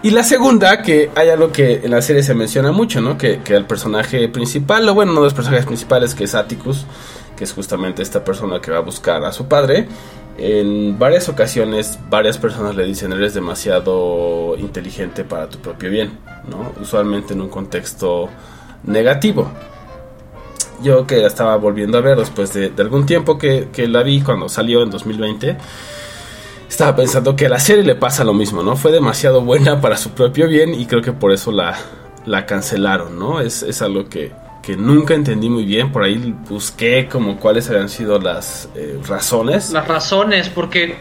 Y 0.01 0.11
la 0.11 0.23
segunda, 0.23 0.81
que 0.81 1.11
hay 1.13 1.29
algo 1.29 1.51
que 1.51 1.81
en 1.83 1.91
la 1.91 2.01
serie 2.01 2.23
se 2.23 2.33
menciona 2.33 2.71
mucho, 2.71 3.01
¿no? 3.01 3.17
Que, 3.17 3.39
que 3.39 3.53
el 3.53 3.65
personaje 3.65 4.29
principal, 4.29 4.87
o 4.87 4.93
bueno, 4.93 5.11
uno 5.11 5.21
de 5.21 5.25
los 5.25 5.33
personajes 5.33 5.65
principales, 5.65 6.15
que 6.15 6.23
es 6.23 6.35
Atticus, 6.35 6.85
que 7.35 7.43
es 7.43 7.51
justamente 7.51 8.01
esta 8.01 8.23
persona 8.23 8.61
que 8.61 8.71
va 8.71 8.77
a 8.77 8.81
buscar 8.81 9.23
a 9.25 9.33
su 9.33 9.47
padre, 9.47 9.87
en 10.37 10.97
varias 10.97 11.27
ocasiones 11.27 11.99
varias 12.09 12.37
personas 12.37 12.73
le 12.73 12.85
dicen 12.85 13.11
eres 13.11 13.33
demasiado 13.33 14.55
inteligente 14.57 15.25
para 15.25 15.49
tu 15.49 15.57
propio 15.59 15.89
bien, 15.89 16.17
¿no? 16.49 16.71
Usualmente 16.81 17.33
en 17.33 17.41
un 17.41 17.49
contexto 17.49 18.29
negativo. 18.85 19.51
Yo 20.81 21.05
que 21.05 21.17
la 21.17 21.27
estaba 21.27 21.57
volviendo 21.57 21.97
a 21.97 22.01
ver 22.01 22.17
después 22.17 22.53
de, 22.53 22.69
de 22.69 22.81
algún 22.81 23.05
tiempo 23.05 23.37
que, 23.37 23.67
que 23.73 23.85
la 23.89 24.01
vi 24.01 24.21
cuando 24.21 24.47
salió 24.47 24.81
en 24.81 24.91
2020, 24.91 25.57
estaba 26.69 26.95
pensando 26.95 27.35
que 27.35 27.47
a 27.47 27.49
la 27.49 27.59
serie 27.59 27.83
le 27.83 27.95
pasa 27.95 28.23
lo 28.23 28.33
mismo, 28.33 28.63
¿no? 28.63 28.75
Fue 28.75 28.91
demasiado 28.91 29.41
buena 29.41 29.81
para 29.81 29.97
su 29.97 30.11
propio 30.11 30.47
bien 30.47 30.73
y 30.73 30.85
creo 30.85 31.01
que 31.01 31.11
por 31.11 31.31
eso 31.31 31.51
la, 31.51 31.75
la 32.25 32.45
cancelaron, 32.45 33.17
¿no? 33.17 33.41
Es, 33.41 33.63
es 33.63 33.81
algo 33.81 34.07
que, 34.07 34.31
que 34.61 34.77
nunca 34.77 35.15
entendí 35.15 35.49
muy 35.49 35.65
bien, 35.65 35.91
por 35.91 36.03
ahí 36.03 36.33
busqué 36.47 37.09
como 37.11 37.37
cuáles 37.37 37.69
habían 37.69 37.89
sido 37.89 38.19
las 38.19 38.69
eh, 38.75 38.99
razones. 39.07 39.71
Las 39.71 39.87
razones, 39.87 40.49
porque 40.49 40.95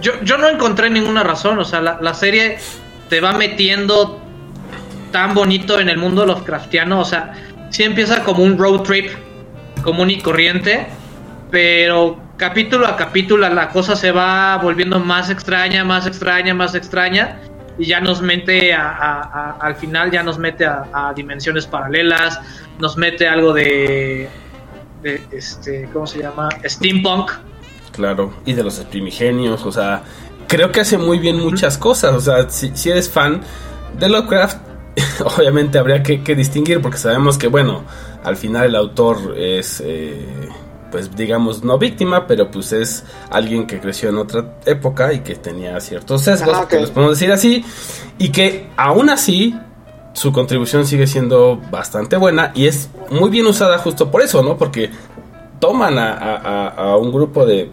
yo, 0.00 0.12
yo 0.22 0.36
no 0.36 0.48
encontré 0.48 0.90
ninguna 0.90 1.22
razón. 1.22 1.58
O 1.58 1.64
sea, 1.64 1.80
la, 1.80 1.98
la 2.00 2.12
serie 2.12 2.58
te 3.08 3.20
va 3.20 3.32
metiendo 3.32 4.20
tan 5.10 5.34
bonito 5.34 5.80
en 5.80 5.88
el 5.88 5.96
mundo 5.96 6.26
Lovecraftiano. 6.26 7.00
O 7.00 7.04
sea, 7.04 7.32
sí 7.70 7.82
empieza 7.82 8.24
como 8.24 8.44
un 8.44 8.58
road 8.58 8.82
trip 8.82 9.10
común 9.82 10.10
y 10.10 10.20
corriente, 10.20 10.86
pero 11.50 12.18
capítulo 12.42 12.88
a 12.88 12.96
capítulo 12.96 13.48
la 13.48 13.68
cosa 13.68 13.94
se 13.94 14.10
va 14.10 14.56
volviendo 14.56 14.98
más 14.98 15.30
extraña, 15.30 15.84
más 15.84 16.08
extraña, 16.08 16.52
más 16.52 16.74
extraña. 16.74 17.38
Y 17.78 17.86
ya 17.86 18.00
nos 18.00 18.20
mete 18.20 18.74
a, 18.74 19.56
al 19.60 19.76
final, 19.76 20.10
ya 20.10 20.24
nos 20.24 20.38
mete 20.38 20.66
a, 20.66 21.12
dimensiones 21.14 21.68
paralelas, 21.68 22.40
nos 22.80 22.96
mete 22.96 23.28
algo 23.28 23.52
de, 23.52 24.28
de 25.02 25.22
este, 25.30 25.88
¿cómo 25.92 26.04
se 26.04 26.18
llama? 26.18 26.48
Steampunk. 26.64 27.30
Claro, 27.92 28.34
y 28.44 28.54
de 28.54 28.64
los 28.64 28.74
primigenios, 28.80 29.64
o 29.64 29.70
sea, 29.70 30.02
creo 30.48 30.72
que 30.72 30.80
hace 30.80 30.98
muy 30.98 31.20
bien 31.20 31.38
muchas 31.38 31.78
cosas, 31.78 32.12
o 32.12 32.20
sea, 32.20 32.50
si, 32.50 32.90
eres 32.90 33.08
fan 33.08 33.40
de 34.00 34.08
Lovecraft, 34.08 34.58
obviamente 35.38 35.78
habría 35.78 36.02
que, 36.02 36.24
que 36.24 36.34
distinguir, 36.34 36.80
porque 36.80 36.98
sabemos 36.98 37.38
que, 37.38 37.46
bueno, 37.46 37.84
al 38.24 38.36
final 38.36 38.66
el 38.66 38.76
autor 38.76 39.34
es, 39.38 39.80
eh, 39.84 40.48
pues 40.92 41.16
digamos, 41.16 41.64
no 41.64 41.78
víctima, 41.78 42.26
pero 42.28 42.50
pues 42.50 42.72
es 42.72 43.04
alguien 43.30 43.66
que 43.66 43.80
creció 43.80 44.10
en 44.10 44.18
otra 44.18 44.58
época 44.66 45.12
y 45.12 45.20
que 45.20 45.34
tenía 45.34 45.80
ciertos 45.80 46.22
sesgos, 46.22 46.56
Ah, 46.56 46.68
que 46.68 46.78
les 46.78 46.90
podemos 46.90 47.18
decir 47.18 47.32
así, 47.32 47.64
y 48.18 48.28
que 48.30 48.68
aún 48.76 49.10
así 49.10 49.58
su 50.12 50.30
contribución 50.32 50.86
sigue 50.86 51.06
siendo 51.06 51.60
bastante 51.70 52.16
buena 52.18 52.52
y 52.54 52.66
es 52.66 52.90
muy 53.10 53.30
bien 53.30 53.46
usada 53.46 53.78
justo 53.78 54.10
por 54.10 54.22
eso, 54.22 54.42
¿no? 54.42 54.56
Porque 54.58 54.90
toman 55.58 55.98
a, 55.98 56.12
a- 56.12 56.36
a- 56.36 56.68
a 56.92 56.96
un 56.98 57.10
grupo 57.10 57.46
de, 57.46 57.70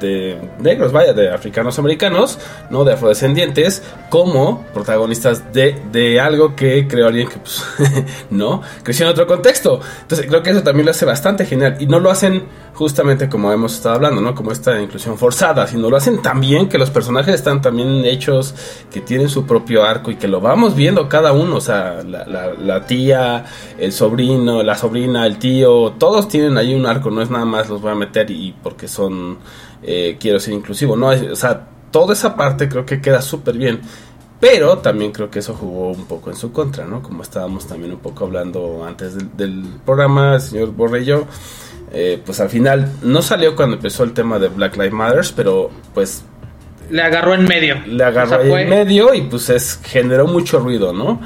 de 0.00 0.38
negros, 0.60 0.92
vaya, 0.92 1.12
de 1.12 1.30
africanos 1.32 1.78
americanos, 1.78 2.38
¿no? 2.70 2.84
De 2.84 2.92
afrodescendientes, 2.92 3.82
como 4.10 4.62
protagonistas 4.74 5.52
de, 5.52 5.80
de 5.92 6.20
algo 6.20 6.54
que 6.56 6.86
creó 6.88 7.08
alguien 7.08 7.28
que, 7.28 7.38
pues, 7.38 7.62
no, 8.30 8.62
creció 8.82 9.06
en 9.06 9.12
otro 9.12 9.26
contexto. 9.26 9.80
Entonces, 10.02 10.26
creo 10.26 10.42
que 10.42 10.50
eso 10.50 10.62
también 10.62 10.86
lo 10.86 10.90
hace 10.90 11.04
bastante 11.04 11.44
genial. 11.46 11.76
Y 11.80 11.86
no 11.86 12.00
lo 12.00 12.10
hacen 12.10 12.44
justamente 12.74 13.28
como 13.28 13.52
hemos 13.52 13.74
estado 13.74 13.96
hablando, 13.96 14.20
¿no? 14.20 14.34
Como 14.36 14.52
esta 14.52 14.80
inclusión 14.80 15.18
forzada, 15.18 15.66
sino 15.66 15.90
lo 15.90 15.96
hacen 15.96 16.22
tan 16.22 16.40
bien 16.40 16.68
que 16.68 16.78
los 16.78 16.90
personajes 16.90 17.34
están 17.34 17.60
también 17.60 18.04
hechos, 18.04 18.54
que 18.92 19.00
tienen 19.00 19.28
su 19.28 19.46
propio 19.46 19.84
arco 19.84 20.12
y 20.12 20.16
que 20.16 20.28
lo 20.28 20.40
vamos 20.40 20.76
viendo 20.76 21.08
cada 21.08 21.32
uno, 21.32 21.56
o 21.56 21.60
sea, 21.60 22.02
la, 22.06 22.24
la- 22.26 22.54
la 22.54 22.86
tía, 22.86 23.44
el 23.78 23.92
sobrino, 23.92 24.62
la 24.62 24.76
sobrina, 24.76 25.26
el 25.26 25.38
tío, 25.38 25.94
todos 25.98 26.28
tienen 26.28 26.56
ahí 26.56 26.72
un 26.74 26.86
arco, 26.86 27.10
no 27.10 27.20
es 27.20 27.30
nada 27.30 27.44
más 27.44 27.68
los 27.68 27.80
voy 27.82 27.90
a 27.90 27.94
meter 27.96 28.30
y 28.30 28.54
porque 28.62 28.86
son, 28.86 29.38
eh, 29.82 30.16
quiero 30.20 30.40
ser 30.40 30.54
inclusivo, 30.54 30.96
no, 30.96 31.12
es- 31.12 31.22
o 31.22 31.36
sea, 31.36 31.66
toda 31.90 32.12
esa 32.14 32.36
parte 32.36 32.68
creo 32.68 32.84
que 32.86 33.00
queda 33.00 33.22
súper 33.22 33.56
bien. 33.56 33.80
Pero 34.40 34.78
también 34.78 35.10
creo 35.10 35.28
que 35.30 35.40
eso 35.40 35.52
jugó 35.54 35.88
un 35.90 36.04
poco 36.04 36.30
en 36.30 36.36
su 36.36 36.52
contra, 36.52 36.84
¿no? 36.84 37.02
Como 37.02 37.24
estábamos 37.24 37.66
también 37.66 37.90
un 37.92 37.98
poco 37.98 38.24
hablando 38.24 38.84
antes 38.86 39.16
del, 39.16 39.36
del 39.36 39.64
programa, 39.84 40.36
el 40.36 40.40
señor 40.40 40.70
Borrello, 40.70 41.24
eh, 41.92 42.22
pues 42.24 42.38
al 42.38 42.48
final 42.48 42.88
no 43.02 43.20
salió 43.20 43.56
cuando 43.56 43.74
empezó 43.74 44.04
el 44.04 44.12
tema 44.12 44.38
de 44.38 44.46
Black 44.48 44.76
Lives 44.76 44.92
Matter, 44.92 45.24
pero 45.34 45.70
pues 45.92 46.22
Le 46.88 47.02
agarró 47.02 47.34
en 47.34 47.46
medio. 47.46 47.78
le 47.84 48.04
agarró 48.04 48.26
O 48.26 48.30
sea, 48.34 48.38
ahí 48.44 48.48
fue- 48.48 48.62
en 48.62 48.68
medio 48.70 49.12
y 49.12 49.22
pues 49.22 49.48
es, 49.50 49.80
generó 49.82 50.28
mucho 50.28 50.60
ruido, 50.60 50.92
¿no? 50.92 51.20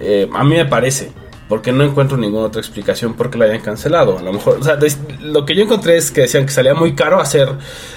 Eh, 0.00 0.28
a 0.34 0.42
mí 0.42 0.56
me 0.56 0.66
parece, 0.66 1.12
porque 1.48 1.70
no 1.72 1.84
encuentro 1.84 2.16
ninguna 2.16 2.46
otra 2.46 2.60
explicación 2.60 3.14
por 3.14 3.30
qué 3.30 3.38
la 3.38 3.44
hayan 3.46 3.60
cancelado. 3.60 4.18
A 4.18 4.22
lo 4.22 4.32
mejor, 4.32 4.58
o 4.58 4.64
sea, 4.64 4.76
des- 4.76 4.98
lo 5.20 5.44
que 5.46 5.54
yo 5.54 5.62
encontré 5.62 5.96
es 5.96 6.10
que 6.10 6.22
decían 6.22 6.44
que 6.46 6.52
salía 6.52 6.74
muy 6.74 6.94
caro 6.94 7.20
hacer 7.20 7.48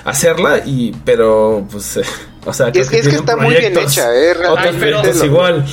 hacerla 0.06 0.60
y 0.66 0.92
pero 1.04 1.66
pues 1.72 1.98
eh, 1.98 2.04
o 2.46 2.54
sea, 2.54 2.70
Y 2.70 2.72
creo 2.74 2.84
es, 2.86 2.94
es 2.94 3.08
que 3.08 3.16
está 3.16 3.36
muy 3.36 3.56
bien 3.56 3.78
hecha, 3.78 4.16
¿eh? 4.16 4.34
Ay, 4.58 4.76
pero- 4.80 5.04
los- 5.04 5.24
igual. 5.24 5.66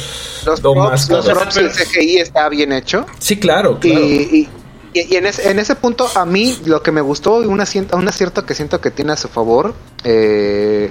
Los 0.47 0.61
o 0.65 0.73
props, 0.75 0.91
más 0.91 1.09
los 1.11 1.27
caros. 1.27 1.43
props, 1.43 1.57
el 1.57 1.71
CGI 1.73 2.19
está 2.19 2.49
bien 2.49 2.73
hecho. 2.73 3.05
Sí, 3.19 3.37
claro, 3.37 3.79
claro. 3.81 3.99
Y, 4.01 4.49
y, 4.95 5.01
y 5.13 5.17
en, 5.17 5.27
ese, 5.27 5.51
en 5.51 5.59
ese 5.59 5.75
punto, 5.75 6.09
a 6.15 6.25
mí 6.25 6.57
lo 6.67 6.83
que 6.83 6.93
me 6.93 7.01
gustó, 7.01 7.43
y 7.43 7.47
un, 7.47 7.61
acierto, 7.61 7.97
un 7.97 8.09
acierto 8.09 8.47
que 8.47 8.55
siento 8.55 8.81
que 8.81 8.91
tiene 8.93 9.13
a 9.13 9.17
su 9.17 9.27
favor, 9.29 9.75
eh, 10.05 10.91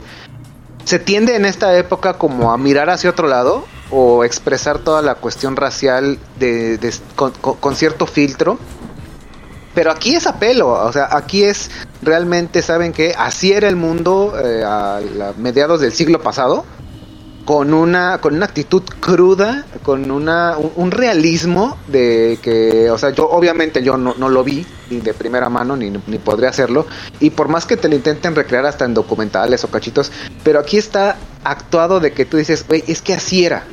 se 0.86 1.00
tiende 1.00 1.36
en 1.36 1.46
esta 1.46 1.76
época 1.78 2.14
como 2.14 2.52
a 2.54 2.58
mirar 2.58 2.90
hacia 2.90 3.10
otro 3.10 3.28
lado 3.28 3.66
o 3.92 4.24
expresar 4.24 4.80
toda 4.80 5.02
la 5.02 5.16
cuestión 5.16 5.56
racial 5.56 6.18
de, 6.40 6.78
de- 6.78 6.94
con, 7.16 7.32
con- 7.32 7.76
cierto 7.76 8.06
filtro. 8.08 8.58
Pero 9.74 9.92
aquí 9.92 10.16
es 10.16 10.26
apelo, 10.26 10.70
o 10.70 10.94
sea, 10.94 11.10
aquí 11.12 11.44
es 11.44 11.70
realmente, 12.02 12.62
¿saben 12.62 12.94
que 12.94 13.14
Así 13.18 13.52
era 13.52 13.68
el 13.68 13.76
mundo 13.76 14.34
eh, 14.42 14.64
a 14.66 15.02
mediados 15.38 15.82
del 15.82 15.92
siglo 15.92 16.22
pasado 16.22 16.64
con 17.46 17.74
una 17.76 18.18
con 18.20 18.36
una 18.36 18.46
actitud 18.46 18.82
cruda, 19.00 19.66
con 19.84 20.10
una 20.10 20.58
un, 20.58 20.92
realismo 20.92 21.78
de 21.88 22.40
que, 22.42 22.90
o 22.90 22.98
sea, 22.98 23.12
yo 23.12 23.30
obviamente 23.30 23.84
yo 23.84 23.98
no, 23.98 24.16
no 24.18 24.30
lo 24.30 24.44
vi 24.44 24.66
ni 24.90 25.00
de 25.00 25.14
primera 25.14 25.48
mano 25.50 25.76
ni, 25.76 25.92
ni 25.92 26.18
podría 26.18 26.50
hacerlo 26.50 26.88
y 27.20 27.30
por 27.30 27.48
más 27.48 27.66
que 27.66 27.78
te 27.78 27.88
lo 27.88 27.96
intenten 27.96 28.36
recrear 28.36 28.66
hasta 28.66 28.86
en 28.86 28.96
documentales 28.96 29.64
o 29.64 29.68
cachitos, 29.68 30.12
pero 30.44 30.60
aquí 30.60 30.78
está 30.78 31.18
actuado 31.44 32.00
de 32.00 32.12
que 32.14 32.26
tú 32.26 32.38
dices, 32.38 32.66
"Güey, 32.68 32.84
es 32.88 33.02
que 33.02 33.14
así 33.14 33.46
era." 33.46 33.64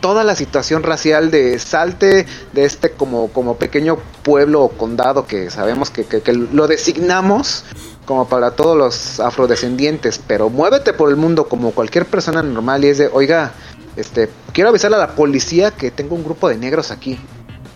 Toda 0.00 0.24
la 0.24 0.34
situación 0.34 0.82
racial 0.82 1.30
de 1.30 1.60
salte 1.60 2.26
de 2.52 2.64
este 2.64 2.90
como, 2.90 3.28
como 3.28 3.56
pequeño 3.56 3.98
pueblo 4.24 4.62
o 4.62 4.68
condado 4.70 5.28
que 5.28 5.48
sabemos 5.50 5.90
que- 5.90 6.04
que 6.04 6.32
lo 6.32 6.66
designamos 6.66 7.64
como 8.04 8.28
para 8.28 8.52
todos 8.52 8.76
los 8.76 9.20
afrodescendientes, 9.20 10.20
pero 10.26 10.50
muévete 10.50 10.92
por 10.92 11.10
el 11.10 11.16
mundo 11.16 11.48
como 11.48 11.70
cualquier 11.72 12.06
persona 12.06 12.42
normal 12.42 12.84
y 12.84 12.88
es 12.88 12.98
de, 12.98 13.08
oiga, 13.12 13.52
este, 13.96 14.30
quiero 14.52 14.70
avisarle 14.70 14.96
a 14.96 15.00
la 15.00 15.14
policía 15.14 15.70
que 15.70 15.90
tengo 15.90 16.16
un 16.16 16.24
grupo 16.24 16.48
de 16.48 16.56
negros 16.56 16.90
aquí 16.90 17.18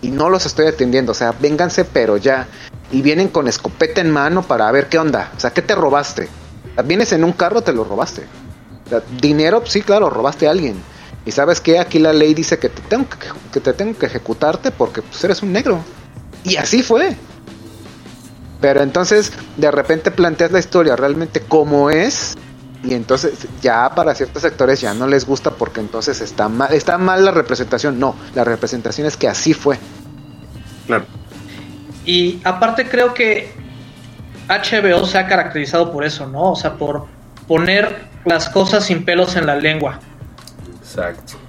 y 0.02 0.08
no 0.08 0.28
los 0.28 0.46
estoy 0.46 0.66
atendiendo, 0.66 1.12
o 1.12 1.14
sea, 1.14 1.32
vénganse 1.32 1.84
pero 1.84 2.16
ya. 2.16 2.46
Y 2.92 3.02
vienen 3.02 3.28
con 3.28 3.48
escopeta 3.48 4.00
en 4.00 4.10
mano 4.10 4.42
para 4.42 4.70
ver 4.70 4.88
qué 4.88 4.98
onda, 4.98 5.32
o 5.36 5.40
sea, 5.40 5.50
¿qué 5.50 5.62
te 5.62 5.74
robaste? 5.74 6.28
Vienes 6.84 7.12
en 7.12 7.24
un 7.24 7.32
carro, 7.32 7.62
te 7.62 7.72
lo 7.72 7.84
robaste. 7.84 8.26
Dinero, 9.20 9.62
sí, 9.64 9.82
claro, 9.82 10.10
robaste 10.10 10.46
a 10.46 10.50
alguien. 10.50 10.76
Y 11.24 11.32
sabes 11.32 11.60
que 11.60 11.78
aquí 11.78 11.98
la 11.98 12.12
ley 12.12 12.34
dice 12.34 12.58
que 12.58 12.68
te 12.68 12.82
tengo 12.82 13.08
que, 13.08 13.16
que 13.52 13.60
te 13.60 13.72
tengo 13.72 13.98
que 13.98 14.06
ejecutarte 14.06 14.70
porque 14.70 15.02
pues, 15.02 15.24
eres 15.24 15.42
un 15.42 15.52
negro. 15.52 15.80
Y 16.44 16.56
así 16.56 16.82
fue. 16.82 17.16
Pero 18.60 18.82
entonces 18.82 19.32
de 19.56 19.70
repente 19.70 20.10
planteas 20.10 20.52
la 20.52 20.58
historia 20.58 20.96
realmente 20.96 21.40
como 21.40 21.90
es 21.90 22.36
y 22.82 22.94
entonces 22.94 23.48
ya 23.60 23.94
para 23.94 24.14
ciertos 24.14 24.42
sectores 24.42 24.80
ya 24.80 24.94
no 24.94 25.06
les 25.06 25.26
gusta 25.26 25.50
porque 25.50 25.80
entonces 25.80 26.20
está 26.20 26.48
mal, 26.48 26.72
está 26.72 26.98
mal 26.98 27.24
la 27.24 27.32
representación. 27.32 27.98
No, 27.98 28.14
la 28.34 28.44
representación 28.44 29.06
es 29.06 29.16
que 29.16 29.28
así 29.28 29.54
fue. 29.54 29.78
Claro. 30.86 31.04
Y 32.04 32.40
aparte 32.44 32.88
creo 32.88 33.12
que 33.12 33.52
HBO 34.48 35.04
se 35.06 35.18
ha 35.18 35.26
caracterizado 35.26 35.90
por 35.90 36.04
eso, 36.04 36.26
¿no? 36.28 36.52
O 36.52 36.56
sea, 36.56 36.74
por 36.74 37.06
poner 37.48 38.06
las 38.24 38.48
cosas 38.48 38.84
sin 38.84 39.04
pelos 39.04 39.34
en 39.36 39.46
la 39.46 39.56
lengua. 39.56 39.98
Exacto. 40.80 41.45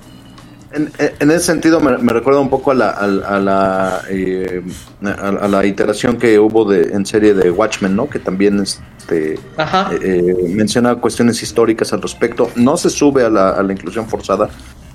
En, 0.72 0.91
en 0.99 1.32
ese 1.32 1.45
sentido 1.45 1.80
me, 1.80 1.97
me 1.97 2.11
recuerda 2.11 2.39
un 2.41 2.49
poco 2.49 2.72
a 2.72 2.76
la, 2.76 2.89
a, 2.89 3.03
a 3.05 3.39
la, 3.39 4.01
eh, 4.09 4.61
a, 5.01 5.47
la 5.47 5.65
iteración 5.65 6.18
que 6.18 6.38
hubo 6.39 6.65
de, 6.70 6.93
en 6.93 7.05
serie 7.05 7.34
de 7.34 7.49
Watchmen, 7.51 7.95
¿no? 7.95 8.09
Que 8.09 8.20
también 8.20 8.59
este, 8.59 9.39
Ajá. 9.55 9.91
eh, 10.01 10.36
menciona 10.49 10.95
cuestiones 10.95 11.41
históricas 11.41 11.93
al 11.93 12.01
respecto. 12.01 12.49
No 12.55 12.76
se 12.76 12.89
sube 12.89 13.24
a 13.24 13.30
la, 13.30 13.51
a 13.51 13.63
la 13.63 13.72
inclusión 13.72 14.07
forzada, 14.09 14.49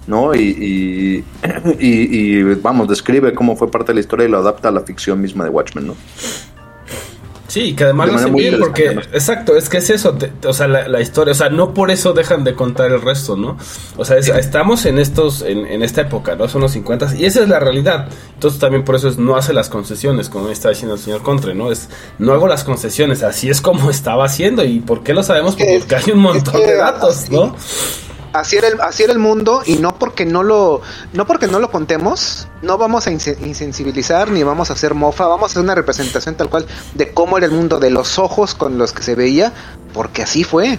¿no? 0.06 0.34
Y, 0.34 0.40
y, 0.40 1.24
y- 1.80 2.38
y, 2.38 2.42
vamos, 2.54 2.88
describe 2.88 3.32
cómo 3.32 3.56
fue 3.56 3.70
parte 3.70 3.92
de 3.92 3.94
la 3.94 4.00
historia 4.00 4.26
y 4.26 4.30
lo 4.30 4.38
adapta 4.38 4.68
a 4.68 4.72
la 4.72 4.82
ficción 4.82 5.20
misma 5.22 5.44
de 5.44 5.50
Watchmen, 5.50 5.86
¿no? 5.86 5.96
Sí, 7.52 7.74
que 7.74 7.84
además 7.84 8.06
De 8.06 8.12
lo 8.12 8.18
hacen 8.18 8.34
bien 8.34 8.58
porque, 8.58 8.84
exacto, 9.12 9.56
es 9.58 9.68
que 9.68 9.76
es 9.76 9.90
eso, 9.90 10.14
te- 10.14 10.32
o 10.48 10.54
sea, 10.54 10.68
la, 10.68 10.88
la 10.88 11.02
historia, 11.02 11.32
o 11.32 11.34
sea, 11.34 11.50
no 11.50 11.74
por 11.74 11.90
eso 11.90 12.14
dejan 12.14 12.44
de 12.44 12.54
contar 12.54 12.90
el 12.90 13.02
resto, 13.02 13.36
¿no? 13.36 13.58
O 13.98 14.06
sea, 14.06 14.16
es- 14.16 14.28
estamos 14.28 14.86
en 14.86 14.98
estos, 14.98 15.42
en, 15.42 15.66
en 15.66 15.82
esta 15.82 16.00
época, 16.00 16.34
¿no? 16.34 16.48
Son 16.48 16.62
los 16.62 16.72
50 16.72 17.14
y 17.14 17.26
esa 17.26 17.42
es 17.42 17.50
la 17.50 17.60
realidad. 17.60 18.08
Entonces 18.32 18.58
también 18.58 18.84
por 18.84 18.94
eso 18.94 19.06
es 19.08 19.18
no 19.18 19.36
hace 19.36 19.52
las 19.52 19.68
concesiones, 19.68 20.30
como 20.30 20.48
está 20.48 20.70
diciendo 20.70 20.94
el 20.94 21.00
señor 21.00 21.20
Contre, 21.22 21.54
¿no? 21.54 21.70
Es 21.70 21.90
no 22.18 22.32
hago 22.32 22.48
las 22.48 22.64
concesiones, 22.64 23.22
así 23.22 23.50
es 23.50 23.60
como 23.60 23.90
estaba 23.90 24.24
haciendo 24.24 24.64
y 24.64 24.80
¿por 24.80 25.02
qué 25.02 25.12
lo 25.12 25.22
sabemos? 25.22 25.54
que- 25.54 25.76
Porque 25.78 25.96
hay 25.96 26.10
un 26.12 26.20
montón 26.20 26.54
de 26.58 26.74
datos, 26.74 27.28
¿no? 27.30 27.54
Así 28.32 28.56
era, 28.56 28.68
el, 28.68 28.80
así 28.80 29.02
era 29.02 29.12
el 29.12 29.18
mundo 29.18 29.62
y 29.66 29.76
no 29.76 29.98
porque 29.98 30.24
no 30.24 30.42
lo 30.42 30.80
no 31.12 31.26
porque 31.26 31.48
no 31.48 31.58
lo 31.58 31.70
contemos, 31.70 32.48
no 32.62 32.78
vamos 32.78 33.06
a 33.06 33.10
inse- 33.10 33.36
insensibilizar 33.44 34.30
ni 34.30 34.42
vamos 34.42 34.70
a 34.70 34.72
hacer 34.72 34.94
mofa, 34.94 35.26
vamos 35.26 35.50
a 35.50 35.52
hacer 35.52 35.62
una 35.62 35.74
representación 35.74 36.34
tal 36.36 36.48
cual 36.48 36.64
de 36.94 37.12
cómo 37.12 37.36
era 37.36 37.46
el 37.46 37.52
mundo 37.52 37.78
de 37.78 37.90
los 37.90 38.18
ojos 38.18 38.54
con 38.54 38.78
los 38.78 38.92
que 38.92 39.02
se 39.02 39.14
veía, 39.14 39.52
porque 39.92 40.22
así 40.22 40.44
fue. 40.44 40.78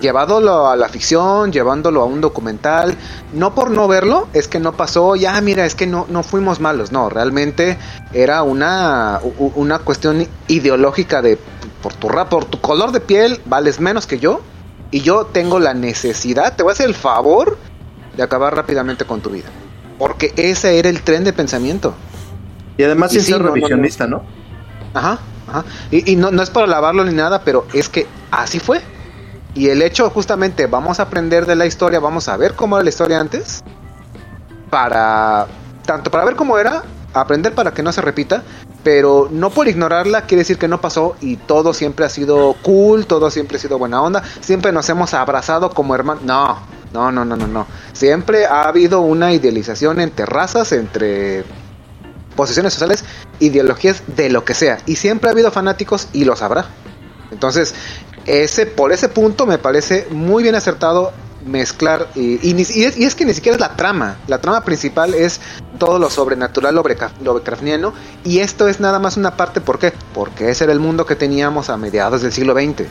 Llevándolo 0.00 0.66
a 0.68 0.74
la 0.76 0.88
ficción, 0.88 1.52
llevándolo 1.52 2.02
a 2.02 2.04
un 2.04 2.20
documental, 2.20 2.96
no 3.32 3.54
por 3.54 3.70
no 3.70 3.86
verlo, 3.86 4.26
es 4.32 4.48
que 4.48 4.58
no 4.58 4.72
pasó, 4.72 5.14
ya 5.14 5.40
mira, 5.40 5.64
es 5.66 5.76
que 5.76 5.86
no, 5.86 6.06
no 6.08 6.24
fuimos 6.24 6.58
malos, 6.58 6.90
no, 6.90 7.08
realmente 7.10 7.78
era 8.12 8.42
una, 8.42 9.20
una 9.54 9.78
cuestión 9.78 10.26
ideológica 10.48 11.22
de 11.22 11.38
por 11.80 11.92
tu, 11.94 12.08
por 12.28 12.44
tu 12.46 12.60
color 12.60 12.90
de 12.90 13.00
piel 13.00 13.40
vales 13.46 13.78
menos 13.78 14.06
que 14.08 14.18
yo, 14.18 14.40
y 14.94 15.00
yo 15.00 15.26
tengo 15.26 15.58
la 15.58 15.74
necesidad, 15.74 16.54
te 16.54 16.62
voy 16.62 16.70
a 16.70 16.74
hacer 16.74 16.86
el 16.86 16.94
favor 16.94 17.58
de 18.16 18.22
acabar 18.22 18.54
rápidamente 18.54 19.04
con 19.04 19.20
tu 19.20 19.30
vida. 19.30 19.48
Porque 19.98 20.32
ese 20.36 20.78
era 20.78 20.88
el 20.88 21.02
tren 21.02 21.24
de 21.24 21.32
pensamiento. 21.32 21.94
Y 22.76 22.84
además 22.84 23.10
Y 23.10 23.16
sin 23.16 23.24
sí, 23.24 23.32
ser 23.32 23.40
no, 23.40 23.48
no, 23.48 23.54
revisionista, 23.54 24.06
¿no? 24.06 24.22
Ajá, 24.94 25.18
ajá. 25.48 25.64
Y, 25.90 26.12
y 26.12 26.14
no, 26.14 26.30
no 26.30 26.44
es 26.44 26.50
para 26.50 26.68
lavarlo 26.68 27.04
ni 27.04 27.12
nada, 27.12 27.42
pero 27.42 27.66
es 27.72 27.88
que 27.88 28.06
así 28.30 28.60
fue. 28.60 28.82
Y 29.54 29.68
el 29.68 29.82
hecho 29.82 30.08
justamente, 30.10 30.68
vamos 30.68 31.00
a 31.00 31.02
aprender 31.02 31.44
de 31.44 31.56
la 31.56 31.66
historia, 31.66 31.98
vamos 31.98 32.28
a 32.28 32.36
ver 32.36 32.54
cómo 32.54 32.76
era 32.76 32.84
la 32.84 32.90
historia 32.90 33.18
antes, 33.18 33.64
para, 34.70 35.48
tanto 35.84 36.08
para 36.12 36.24
ver 36.24 36.36
cómo 36.36 36.56
era, 36.56 36.84
aprender 37.14 37.54
para 37.54 37.72
que 37.72 37.82
no 37.82 37.92
se 37.92 38.00
repita, 38.00 38.42
pero 38.82 39.28
no 39.30 39.50
por 39.50 39.68
ignorarla 39.68 40.22
quiere 40.22 40.40
decir 40.42 40.58
que 40.58 40.68
no 40.68 40.80
pasó 40.80 41.16
y 41.20 41.36
todo 41.36 41.72
siempre 41.72 42.04
ha 42.04 42.08
sido 42.10 42.54
cool, 42.62 43.06
todo 43.06 43.30
siempre 43.30 43.56
ha 43.56 43.60
sido 43.60 43.78
buena 43.78 44.02
onda, 44.02 44.22
siempre 44.40 44.72
nos 44.72 44.88
hemos 44.88 45.14
abrazado 45.14 45.70
como 45.70 45.94
hermanos. 45.94 46.22
No, 46.24 46.58
no, 46.92 47.10
no, 47.10 47.24
no, 47.24 47.36
no, 47.36 47.46
no. 47.46 47.66
Siempre 47.92 48.46
ha 48.46 48.68
habido 48.68 49.00
una 49.00 49.32
idealización 49.32 50.00
entre 50.00 50.26
razas, 50.26 50.72
entre 50.72 51.44
posiciones 52.36 52.74
sociales, 52.74 53.04
ideologías 53.40 54.02
de 54.06 54.28
lo 54.28 54.44
que 54.44 54.54
sea. 54.54 54.78
Y 54.86 54.96
siempre 54.96 55.28
ha 55.28 55.32
habido 55.32 55.50
fanáticos 55.50 56.08
y 56.12 56.24
los 56.24 56.42
habrá. 56.42 56.66
Entonces, 57.30 57.74
ese, 58.26 58.66
por 58.66 58.92
ese 58.92 59.08
punto 59.08 59.46
me 59.46 59.58
parece 59.58 60.06
muy 60.10 60.42
bien 60.42 60.54
acertado 60.54 61.12
mezclar 61.44 62.08
y, 62.14 62.34
y, 62.46 62.54
y 62.56 62.84
es, 62.84 62.96
y 62.96 63.04
es 63.04 63.14
que 63.14 63.24
ni 63.24 63.34
siquiera 63.34 63.56
es 63.56 63.60
la 63.60 63.76
trama. 63.76 64.16
La 64.28 64.40
trama 64.40 64.64
principal 64.64 65.14
es 65.14 65.40
todo 65.78 65.98
lo 65.98 66.08
sobrenatural 66.10 66.74
Lovecra- 66.74 67.12
Lovecraftiano 67.22 67.92
y 68.24 68.38
esto 68.38 68.68
es 68.68 68.80
nada 68.80 68.98
más 68.98 69.16
una 69.16 69.36
parte. 69.36 69.60
¿por 69.60 69.78
qué? 69.78 69.92
porque 70.14 70.50
ese 70.50 70.64
era 70.64 70.72
el 70.72 70.80
mundo 70.80 71.04
que 71.06 71.16
teníamos 71.16 71.68
a 71.70 71.76
mediados 71.76 72.22
del 72.22 72.32
siglo 72.32 72.54
XX 72.54 72.86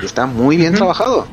y 0.00 0.04
está 0.04 0.26
muy 0.26 0.56
bien 0.56 0.74
trabajado. 0.74 1.26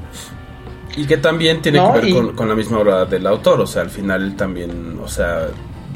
Y 0.97 1.05
que 1.07 1.17
también 1.17 1.61
tiene 1.61 1.77
No, 1.79 1.93
que 1.93 1.99
ver 1.99 2.09
y- 2.09 2.13
con, 2.13 2.35
con 2.35 2.47
la 2.49 2.55
misma 2.55 2.79
obra 2.79 3.05
del 3.05 3.27
autor, 3.27 3.59
o 3.61 3.67
sea, 3.67 3.81
al 3.81 3.89
final 3.89 4.21
él 4.23 4.35
también, 4.37 4.97
o 5.03 5.07
sea, 5.07 5.47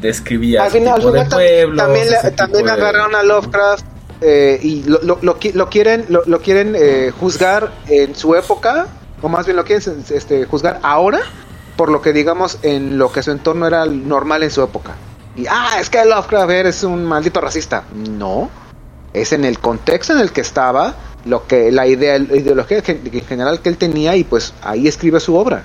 describía 0.02 0.64
al 0.66 0.72
final, 0.72 0.96
tipo 1.00 1.12
de 1.12 1.26
pueblos. 1.26 1.78
también, 1.78 2.08
también 2.36 2.62
tipo 2.64 2.66
de- 2.66 2.72
agarraron 2.72 3.16
a 3.16 3.24
Lovecraft 3.24 3.86
eh, 4.22 4.60
y 4.62 4.84
lo, 4.84 5.00
lo- 5.04 5.20
lo 5.22 5.40
qui- 5.40 5.54
lo 5.54 5.70
quieren 5.70 6.06
lo, 6.10 6.24
lo 6.26 6.42
quieren 6.42 6.76
eh, 6.78 7.12
juzgar 7.18 7.72
en 7.88 8.14
su 8.16 8.36
época 8.36 8.88
o 9.22 9.30
más 9.30 9.46
bien 9.46 9.58
lo 9.58 9.64
quieren 9.64 10.04
este, 10.10 10.46
juzgar 10.46 10.80
ahora 10.84 11.20
por 11.76 11.90
lo 11.90 12.02
que 12.02 12.12
digamos 12.14 12.60
en 12.62 12.98
lo 12.98 13.12
que 13.12 13.24
su 13.24 13.32
entorno 13.32 13.68
era 13.68 13.86
normal 13.86 14.44
en 14.44 14.52
su 14.52 14.62
época. 14.62 14.96
Y 15.36 15.46
ah 15.48 15.78
es 15.80 15.90
que 15.90 16.04
Lovecraft 16.04 16.52
eres 16.52 16.84
un 16.84 17.06
maldito 17.06 17.40
racista 17.40 17.84
no. 17.94 18.50
Es 19.14 19.34
en 19.34 19.46
el 19.46 19.60
contexto 19.60 20.14
en 20.14 20.20
el 20.20 20.32
que 20.32 20.42
estaba 20.42 20.96
lo 21.26 21.48
que 21.48 21.72
la 21.72 21.88
idea 21.88 22.20
la 22.20 22.36
ideología 22.36 22.84
en 22.86 23.22
general 23.22 23.62
que 23.62 23.70
él 23.70 23.78
tenía 23.78 24.16
y 24.16 24.24
pues 24.24 24.54
ahí 24.62 24.88
escribe 24.88 25.20
su 25.20 25.36
obra. 25.36 25.64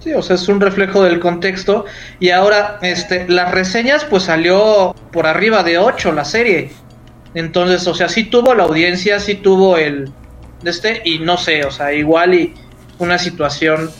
Sí, 0.00 0.14
o 0.14 0.22
sea, 0.22 0.36
es 0.36 0.48
un 0.48 0.60
reflejo 0.60 1.02
del 1.02 1.18
contexto. 1.18 1.84
Y 2.20 2.30
ahora, 2.30 2.78
este, 2.82 3.28
las 3.28 3.50
reseñas, 3.50 4.04
pues 4.04 4.24
salió 4.24 4.94
por 5.10 5.26
arriba 5.26 5.62
de 5.64 5.78
8 5.78 6.12
la 6.12 6.24
serie. 6.24 6.70
Entonces, 7.36 7.86
o 7.86 7.94
sea, 7.94 8.08
sí 8.08 8.24
tuvo 8.24 8.54
la 8.54 8.62
audiencia, 8.62 9.20
sí 9.20 9.34
tuvo 9.34 9.76
el. 9.76 10.10
de 10.62 10.70
Este, 10.70 11.02
y 11.04 11.18
no 11.18 11.36
sé, 11.36 11.66
o 11.66 11.70
sea, 11.70 11.92
igual 11.92 12.32
y 12.34 12.54
una 12.98 13.18
situación 13.18 13.90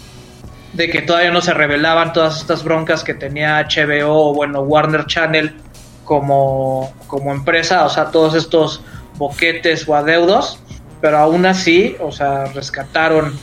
de 0.72 0.88
que 0.88 1.02
todavía 1.02 1.30
no 1.30 1.42
se 1.42 1.52
revelaban 1.52 2.14
todas 2.14 2.38
estas 2.40 2.64
broncas 2.64 3.04
que 3.04 3.12
tenía 3.12 3.60
HBO 3.60 4.30
o, 4.30 4.34
bueno, 4.34 4.60
Warner 4.60 5.04
Channel 5.04 5.54
como, 6.04 6.94
como 7.08 7.30
empresa, 7.30 7.84
o 7.84 7.90
sea, 7.90 8.06
todos 8.06 8.34
estos 8.34 8.80
boquetes 9.18 9.86
o 9.86 9.94
adeudos. 9.94 10.58
Pero 11.02 11.18
aún 11.18 11.44
así, 11.44 11.94
o 12.00 12.12
sea, 12.12 12.46
rescataron 12.46 13.38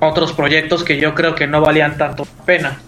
otros 0.00 0.32
proyectos 0.32 0.82
que 0.82 0.96
yo 0.96 1.14
creo 1.14 1.34
que 1.34 1.46
no 1.46 1.60
valían 1.60 1.98
tanto 1.98 2.24
la 2.38 2.44
pena. 2.46 2.80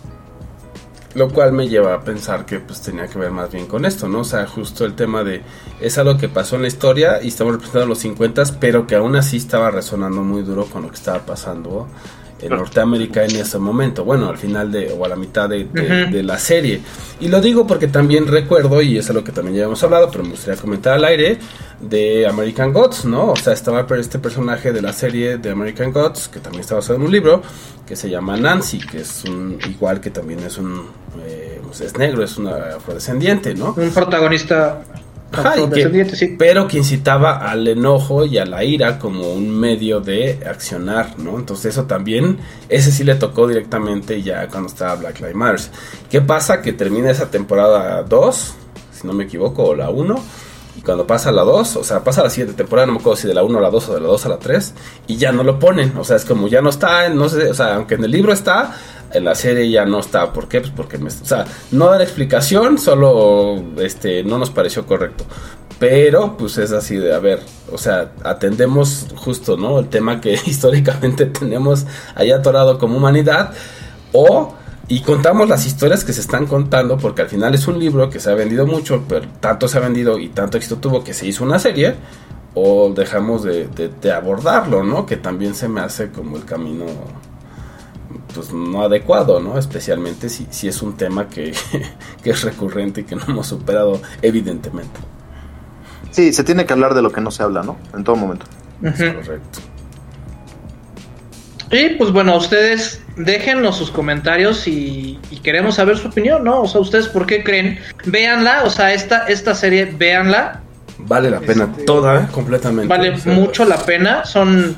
Lo 1.15 1.29
cual 1.29 1.53
me 1.53 1.69
lleva 1.69 1.95
a 1.95 2.03
pensar 2.03 2.47
que 2.47 2.61
pues 2.61 2.83
tenía 2.83 3.09
que 3.09 3.19
ver 3.19 3.33
más 3.33 3.51
bien 3.51 3.67
con 3.67 3.85
esto, 3.85 4.09
¿no? 4.09 4.21
O 4.21 4.25
sea, 4.25 4.47
justo 4.47 4.85
el 4.85 4.95
tema 4.95 5.25
de 5.25 5.43
es 5.81 5.99
algo 5.99 6.17
que 6.17 6.29
pasó 6.29 6.55
en 6.55 6.63
la 6.63 6.69
historia 6.69 7.21
y 7.23 7.29
estamos 7.29 7.55
representando 7.55 7.89
los 7.89 7.99
50, 7.99 8.45
pero 8.61 8.87
que 8.87 8.95
aún 8.95 9.17
así 9.17 9.39
estaba 9.39 9.73
resonando 9.73 10.23
muy 10.23 10.43
duro 10.43 10.67
con 10.67 10.83
lo 10.83 10.89
que 10.89 10.95
estaba 10.95 11.19
pasando 11.27 11.89
en 12.43 12.51
Norteamérica 12.51 13.25
en 13.25 13.37
ese 13.37 13.59
momento. 13.59 14.05
Bueno, 14.05 14.29
al 14.29 14.39
final 14.39 14.71
de 14.73 14.93
o 14.93 15.05
a 15.05 15.09
la 15.09 15.17
mitad 15.17 15.49
de, 15.49 15.65
de- 15.65 16.05
Ujú. 16.05 16.13
de 16.13 16.23
la 16.23 16.39
serie. 16.39 16.81
Y 17.21 17.29
lo 17.29 17.41
digo 17.41 17.67
porque 17.67 17.87
también 17.89 18.27
recuerdo, 18.27 18.81
y 18.83 18.97
es 18.99 19.09
algo 19.11 19.23
que 19.25 19.33
también 19.33 19.57
ya 19.57 19.65
hemos 19.65 19.83
hablado, 19.83 20.11
pero 20.11 20.25
me 20.25 20.31
gustaría 20.31 20.61
comentar 20.61 20.95
al 20.95 21.05
aire, 21.05 21.39
de 21.81 22.27
American 22.27 22.73
Gods, 22.73 23.05
¿no? 23.07 23.33
O 23.33 23.37
sea, 23.37 23.53
estaba 23.53 23.87
este 23.99 24.19
personaje 24.19 24.73
de 24.73 24.83
la 24.83 24.93
serie 24.93 25.39
de 25.39 25.51
American 25.51 25.93
Gods, 25.93 26.29
que 26.29 26.39
también 26.41 26.61
está 26.63 26.75
basado 26.75 26.97
en 26.97 27.03
un 27.03 27.11
libro, 27.13 27.43
que 27.87 27.97
se 27.97 28.09
llama 28.11 28.37
Nancy, 28.37 28.79
que 28.79 29.01
es 29.01 29.25
un, 29.25 29.59
igual 29.69 30.01
que 30.01 30.11
también 30.11 30.41
es 30.41 30.59
un, 30.59 30.87
eh, 31.27 31.61
pues 31.67 31.81
es 31.81 31.97
negro, 31.97 32.23
es 32.23 32.37
una 32.39 32.77
afrodescendiente, 32.77 33.55
¿no? 33.55 33.75
Un 33.77 33.91
protagonista 33.91 34.83
Ajá, 35.33 35.51
y 35.51 35.59
que- 35.59 35.63
afrodescendiente, 35.65 36.17
sí. 36.17 36.35
pero 36.39 36.67
que 36.67 36.79
incitaba 36.79 37.49
al 37.51 37.67
enojo 37.69 38.25
y 38.25 38.39
a 38.39 38.45
la 38.45 38.65
ira 38.65 38.99
como 38.99 39.33
un 39.33 39.49
medio 39.51 40.01
de 40.01 40.41
accionar, 40.49 41.19
¿no? 41.19 41.39
Entonces 41.39 41.67
eso 41.67 41.85
también, 41.85 42.39
ese 42.69 42.91
sí 42.91 43.05
le 43.05 43.15
tocó 43.15 43.47
directamente 43.47 44.21
ya 44.23 44.49
cuando 44.49 44.69
estaba 44.69 44.97
Black 44.97 45.21
Lives 45.21 45.37
Matter. 45.37 45.61
¿Qué 46.11 46.21
pasa? 46.21 46.61
Que 46.61 46.73
termina 46.73 47.11
esa 47.11 47.31
temporada 47.31 48.03
2, 48.03 48.55
si 48.93 49.07
no 49.07 49.13
me 49.13 49.25
equivoco, 49.25 49.65
o 49.65 49.75
la 49.75 49.91
1, 49.91 50.21
y 50.81 50.83
cuando 50.83 51.07
pasa 51.07 51.31
la 51.31 51.43
2, 51.43 51.77
o 51.77 51.85
sea, 51.85 52.03
pasa 52.03 52.23
la 52.23 52.31
siguiente 52.31 52.55
temporada, 52.55 52.87
no 52.87 52.95
me 52.95 53.01
acuerdo 53.01 53.17
si 53.21 53.29
de 53.29 53.35
la 53.35 53.43
1 53.43 53.59
a 53.59 53.61
la 53.61 53.71
2 53.71 53.89
o 53.91 53.95
de 53.95 54.01
la 54.01 54.07
2 54.07 54.27
a 54.27 54.29
la 54.31 54.39
3, 54.39 54.75
y 55.09 55.17
ya 55.19 55.31
no 55.31 55.45
lo 55.45 55.59
ponen, 55.59 55.93
o 55.99 56.05
sea, 56.05 56.17
es 56.17 56.25
como 56.25 56.49
ya 56.49 56.63
no 56.63 56.71
está, 56.71 57.09
no 57.11 57.29
sé, 57.29 57.51
o 57.51 57.55
sea, 57.55 57.75
aunque 57.75 57.97
en 57.97 58.05
el 58.05 58.11
libro 58.11 58.33
está, 58.33 58.75
en 59.13 59.25
la 59.25 59.35
serie 59.35 59.71
ya 59.71 59.85
no 59.85 60.01
está, 60.01 60.33
¿por 60.33 60.49
qué? 60.49 60.61
Pues 60.61 60.73
porque, 60.75 60.97
me, 60.97 61.09
o 61.09 61.25
sea, 61.25 61.45
no 61.73 61.87
da 61.89 61.99
la 61.99 62.05
explicación, 62.05 62.79
solo, 62.79 63.63
este, 63.79 64.25
no 64.25 64.39
nos 64.39 64.51
pareció 64.51 64.87
correcto. 64.87 65.25
Pero, 65.79 66.37
pues 66.37 66.59
es 66.59 66.73
así 66.73 66.97
de, 66.97 67.15
a 67.15 67.19
ver, 67.19 67.41
o 67.73 67.79
sea, 67.79 68.13
atendemos 68.23 69.07
justo, 69.17 69.57
¿no? 69.57 69.79
El 69.79 69.89
tema 69.89 70.21
que 70.21 70.33
históricamente 70.47 71.27
tenemos 71.27 71.87
ahí 72.15 72.31
atorado 72.31 72.79
como 72.79 72.97
humanidad, 72.97 73.53
o 74.13 74.55
y 74.91 75.01
contamos 75.01 75.49
las 75.49 75.65
historias 75.65 76.05
que 76.05 76.13
se 76.13 76.21
están 76.21 76.47
contando, 76.47 76.99
porque 76.99 77.23
al 77.23 77.29
final 77.29 77.55
es 77.55 77.67
un 77.67 77.79
libro 77.79 78.11
que 78.11 78.21
se 78.21 78.31
ha 78.31 78.35
vendido 78.35 78.67
mucho, 78.67 79.05
pero 79.09 79.27
tanto 79.41 79.67
se 79.69 79.79
ha 79.79 79.81
vendido 79.81 80.19
y 80.19 80.29
tanto 80.29 80.59
éxito 80.59 80.77
tuvo 80.77 81.03
que 81.03 81.15
se 81.15 81.27
hizo 81.27 81.45
una 81.45 81.59
serie, 81.59 81.95
o 82.55 82.93
dejamos 82.95 83.43
de, 83.45 83.69
de- 83.69 83.89
de 83.89 84.13
abordarlo, 84.13 84.83
¿no? 84.83 85.07
Que 85.07 85.17
también 85.17 85.55
se 85.55 85.69
me 85.69 85.81
hace 85.81 86.11
como 86.11 86.37
el 86.37 86.45
camino, 86.45 86.85
pues 88.35 88.53
no 88.53 88.83
adecuado, 88.83 89.41
¿no? 89.41 89.57
Especialmente 89.59 90.29
si, 90.29 90.47
si 90.51 90.67
es 90.69 90.83
un 90.83 90.97
tema 90.97 91.29
que, 91.29 91.55
que 92.23 92.31
es 92.31 92.43
recurrente 92.43 93.03
y 93.03 93.05
que 93.05 93.15
no 93.17 93.23
hemos 93.29 93.47
superado, 93.47 94.01
evidentemente. 94.23 95.01
Sí, 96.11 96.33
se 96.33 96.43
tiene 96.43 96.67
que 96.67 96.73
hablar 96.73 96.95
de 96.95 97.03
lo 97.03 97.13
que 97.13 97.21
no 97.21 97.31
se 97.31 97.43
habla, 97.45 97.63
¿no? 97.63 97.77
En 97.95 98.03
todo 98.03 98.17
momento. 98.17 98.47
Correcto. 99.15 99.61
Y 101.73 101.91
pues 101.91 102.11
bueno, 102.11 102.37
ustedes 102.37 103.01
déjenos 103.17 103.77
sus 103.77 103.91
comentarios 103.91 104.67
y, 104.67 105.19
y 105.31 105.37
queremos 105.39 105.77
saber 105.77 105.97
su 105.99 106.09
opinión, 106.09 106.43
¿no? 106.43 106.63
O 106.63 106.67
sea, 106.67 106.81
ustedes 106.81 107.07
por 107.09 107.27
qué 107.27 107.45
creen. 107.45 107.79
Véanla, 108.07 108.65
o 108.65 108.71
sea, 108.71 108.93
esta, 108.93 109.27
esta 109.29 109.55
serie, 109.55 109.85
véanla. 109.85 110.63
Vale 110.99 111.31
la 111.31 111.39
pena 111.41 111.69
Este, 111.71 111.85
toda, 111.85 112.23
¿eh? 112.23 112.27
completamente. 112.33 112.89
Vale 112.89 113.13
mucho 113.27 113.65
la 113.65 113.79
pena. 113.85 114.25
Son 114.25 114.77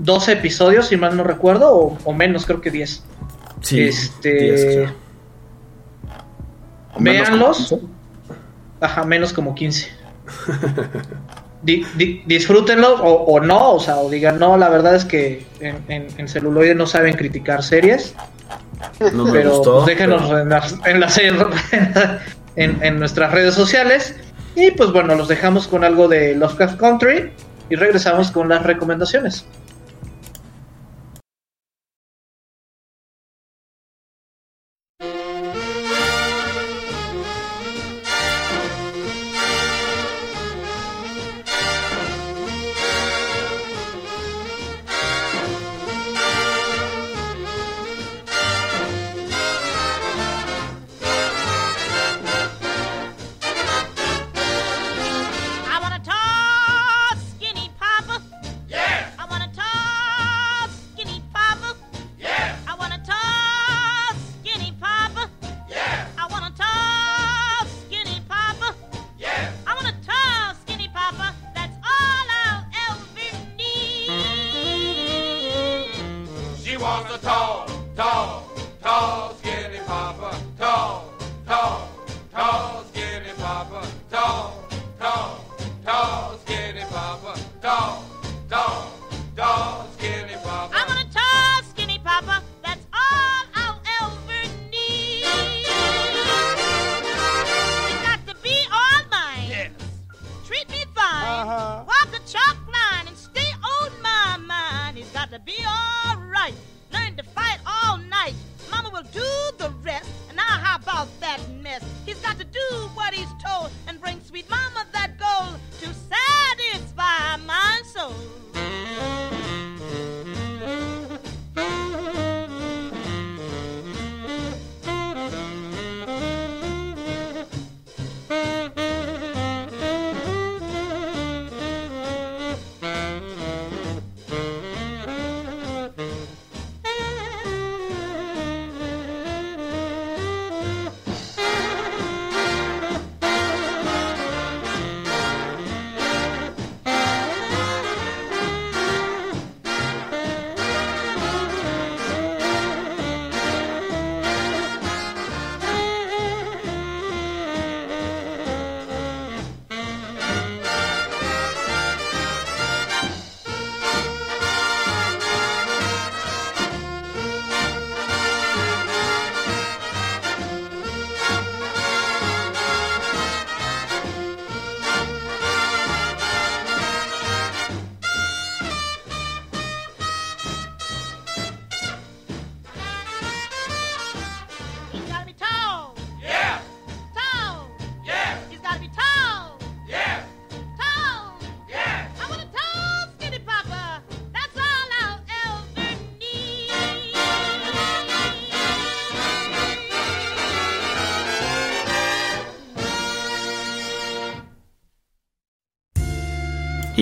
12 0.00 0.32
episodios, 0.32 0.88
si 0.88 0.96
mal 0.98 1.16
no 1.16 1.24
recuerdo, 1.24 1.72
o, 1.74 1.98
o 2.04 2.12
menos, 2.12 2.44
creo 2.44 2.60
que 2.60 2.70
10. 2.70 3.02
Sí, 3.62 3.80
este. 3.82 4.32
diez, 4.34 4.64
creo. 4.64 4.92
O 6.94 7.00
menos 7.00 7.28
Véanlos. 7.28 7.66
como- 7.70 7.88
Ajá, 8.80 9.04
menos 9.04 9.32
como 9.32 9.54
15. 9.54 9.88
Di- 11.60 11.84
di- 11.96 12.22
disfrútenlo 12.26 12.94
o, 13.02 13.24
o 13.34 13.40
no, 13.40 13.72
o 13.74 13.80
sea, 13.80 13.96
o 13.96 14.08
digan, 14.08 14.38
no, 14.38 14.56
la 14.56 14.68
verdad 14.68 14.94
es 14.94 15.04
que 15.04 15.44
en, 15.60 15.76
en, 15.88 16.06
en 16.16 16.28
celuloide 16.28 16.74
no 16.76 16.86
saben 16.86 17.14
criticar 17.16 17.62
series, 17.64 18.14
No 19.12 19.24
me 19.24 19.32
pero 19.32 19.50
gustó. 19.56 19.74
pues, 19.76 19.86
déjenos 19.86 20.22
pero- 20.22 20.38
en, 20.38 20.48
las, 20.50 20.74
en, 20.84 21.00
las- 21.00 21.18
en- 21.18 21.38
en 22.82 22.98
nuestras 22.98 23.32
redes 23.32 23.54
sociales. 23.54 24.14
Y 24.54 24.70
pues 24.72 24.92
bueno, 24.92 25.14
los 25.14 25.28
dejamos 25.28 25.68
con 25.68 25.84
algo 25.84 26.08
de 26.08 26.34
Lovecraft 26.34 26.78
Country 26.78 27.30
y 27.70 27.74
regresamos 27.76 28.30
con 28.30 28.48
las 28.48 28.62
recomendaciones. 28.62 29.44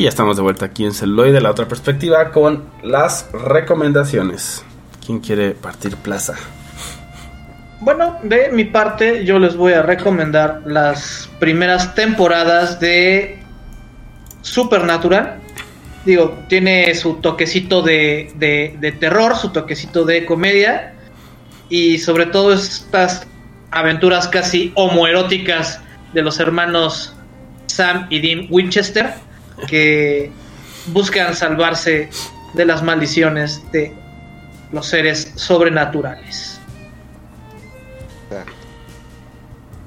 Ya 0.07 0.11
estamos 0.11 0.37
de 0.37 0.43
vuelta 0.43 0.67
aquí 0.67 0.85
en 0.85 0.95
Celuloide, 0.95 1.41
la 1.41 1.51
otra 1.51 1.67
perspectiva, 1.67 2.31
con 2.31 2.63
las 2.85 3.29
recomendaciones. 3.33 4.65
¿Quién 5.05 5.19
quiere 5.19 5.51
partir 5.51 5.97
plaza? 5.97 6.35
Bueno, 7.81 8.17
de 8.23 8.51
mi 8.53 8.67
parte, 8.67 9.25
yo 9.25 9.41
les 9.41 9.57
voy 9.57 9.73
a 9.73 9.83
recomendar 9.83 10.63
las 10.65 11.29
primeras 11.41 11.97
temporadas 11.97 12.79
de 12.79 13.41
Supernatural. 14.43 15.41
Digo, 16.05 16.39
tiene 16.49 16.95
su 16.95 17.15
toquecito 17.15 17.83
de, 17.83 18.31
de- 18.37 18.77
de 18.79 18.93
terror, 18.93 19.35
su 19.35 19.49
toquecito 19.51 20.05
de 20.05 20.25
comedia. 20.25 20.95
Y 21.69 21.99
sobre 21.99 22.27
todo 22.27 22.53
estas 22.53 23.27
aventuras 23.73 24.29
casi 24.29 24.71
homoeróticas 24.77 25.81
de 26.13 26.23
los 26.23 26.39
hermanos 26.39 27.13
Sam 27.67 28.07
y 28.09 28.21
Dean 28.21 28.47
Winchester, 28.51 29.15
que 29.69 30.31
buscan 30.89 31.35
salvarse 31.35 32.09
de 32.55 32.65
las 32.65 32.83
maldiciones 32.83 33.63
de 33.73 33.93
los 34.73 34.87
seres 34.87 35.33
sobrenaturales. 35.37 36.61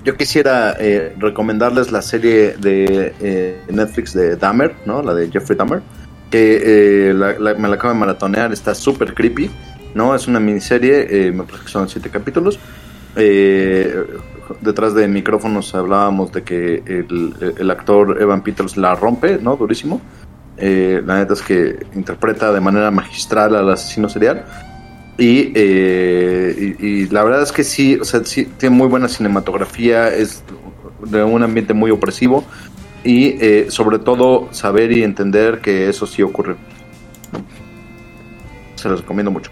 Yo 0.03 0.15
quisiera 0.15 0.75
eh, 0.79 1.13
recomendarles 1.19 1.91
la 1.91 2.01
serie 2.01 2.55
de 2.57 3.13
eh, 3.19 3.61
Netflix 3.69 4.13
de 4.13 4.37
Dahmer, 4.37 4.73
¿no? 4.85 5.03
La 5.03 5.13
de 5.13 5.29
Jeffrey 5.29 5.57
Dahmer, 5.57 5.81
que 6.31 7.09
eh, 7.09 7.13
la- 7.13 7.37
la- 7.37 7.53
me 7.55 7.67
la 7.67 7.75
acabo 7.75 7.93
de 7.93 7.99
maratonear, 7.99 8.53
está 8.53 8.73
súper 8.73 9.13
creepy, 9.13 9.51
¿no? 9.93 10.15
Es 10.15 10.27
una 10.27 10.39
miniserie, 10.39 11.05
eh, 11.27 11.31
me 11.33 11.43
parece 11.43 11.65
que 11.65 11.69
son 11.71 11.89
siete 11.89 12.09
capítulos. 12.09 12.57
Eh, 13.17 14.05
detrás 14.61 14.93
de 14.93 15.07
micrófonos 15.07 15.73
hablábamos 15.75 16.31
de 16.31 16.43
que 16.43 16.83
el, 16.85 17.71
actor 17.71 18.21
Evan 18.21 18.41
Peters 18.41 18.77
la 18.77 18.95
rompe, 18.95 19.37
¿no? 19.41 19.55
Durísimo. 19.55 20.01
Eh, 20.57 21.01
la 21.05 21.19
neta 21.19 21.33
es 21.33 21.41
que 21.41 21.85
interpreta 21.95 22.51
de 22.51 22.59
manera 22.59 22.91
magistral 22.91 23.55
al 23.55 23.69
asesino 23.69 24.09
serial. 24.09 24.45
Y, 25.17 25.51
eh, 25.53 27.07
la 27.11 27.23
verdad 27.23 27.43
es 27.43 27.51
que 27.51 27.63
sí, 27.63 27.97
o 27.99 28.05
sea, 28.05 28.23
sí, 28.23 28.45
tiene 28.57 28.75
muy 28.75 28.87
buena 28.87 29.07
cinematografía, 29.09 30.07
es 30.09 30.43
de 31.05 31.23
un 31.23 31.43
ambiente 31.43 31.73
muy 31.73 31.91
opresivo 31.91 32.43
y 33.03 33.37
eh, 33.43 33.67
sobre 33.69 33.99
todo 33.99 34.49
saber 34.51 34.91
y 34.91 35.03
entender 35.03 35.59
que 35.59 35.89
eso 35.89 36.05
sí 36.05 36.21
ocurre. 36.21 36.55
Se 38.75 38.87
los 38.87 39.01
recomiendo 39.01 39.31
mucho. 39.31 39.51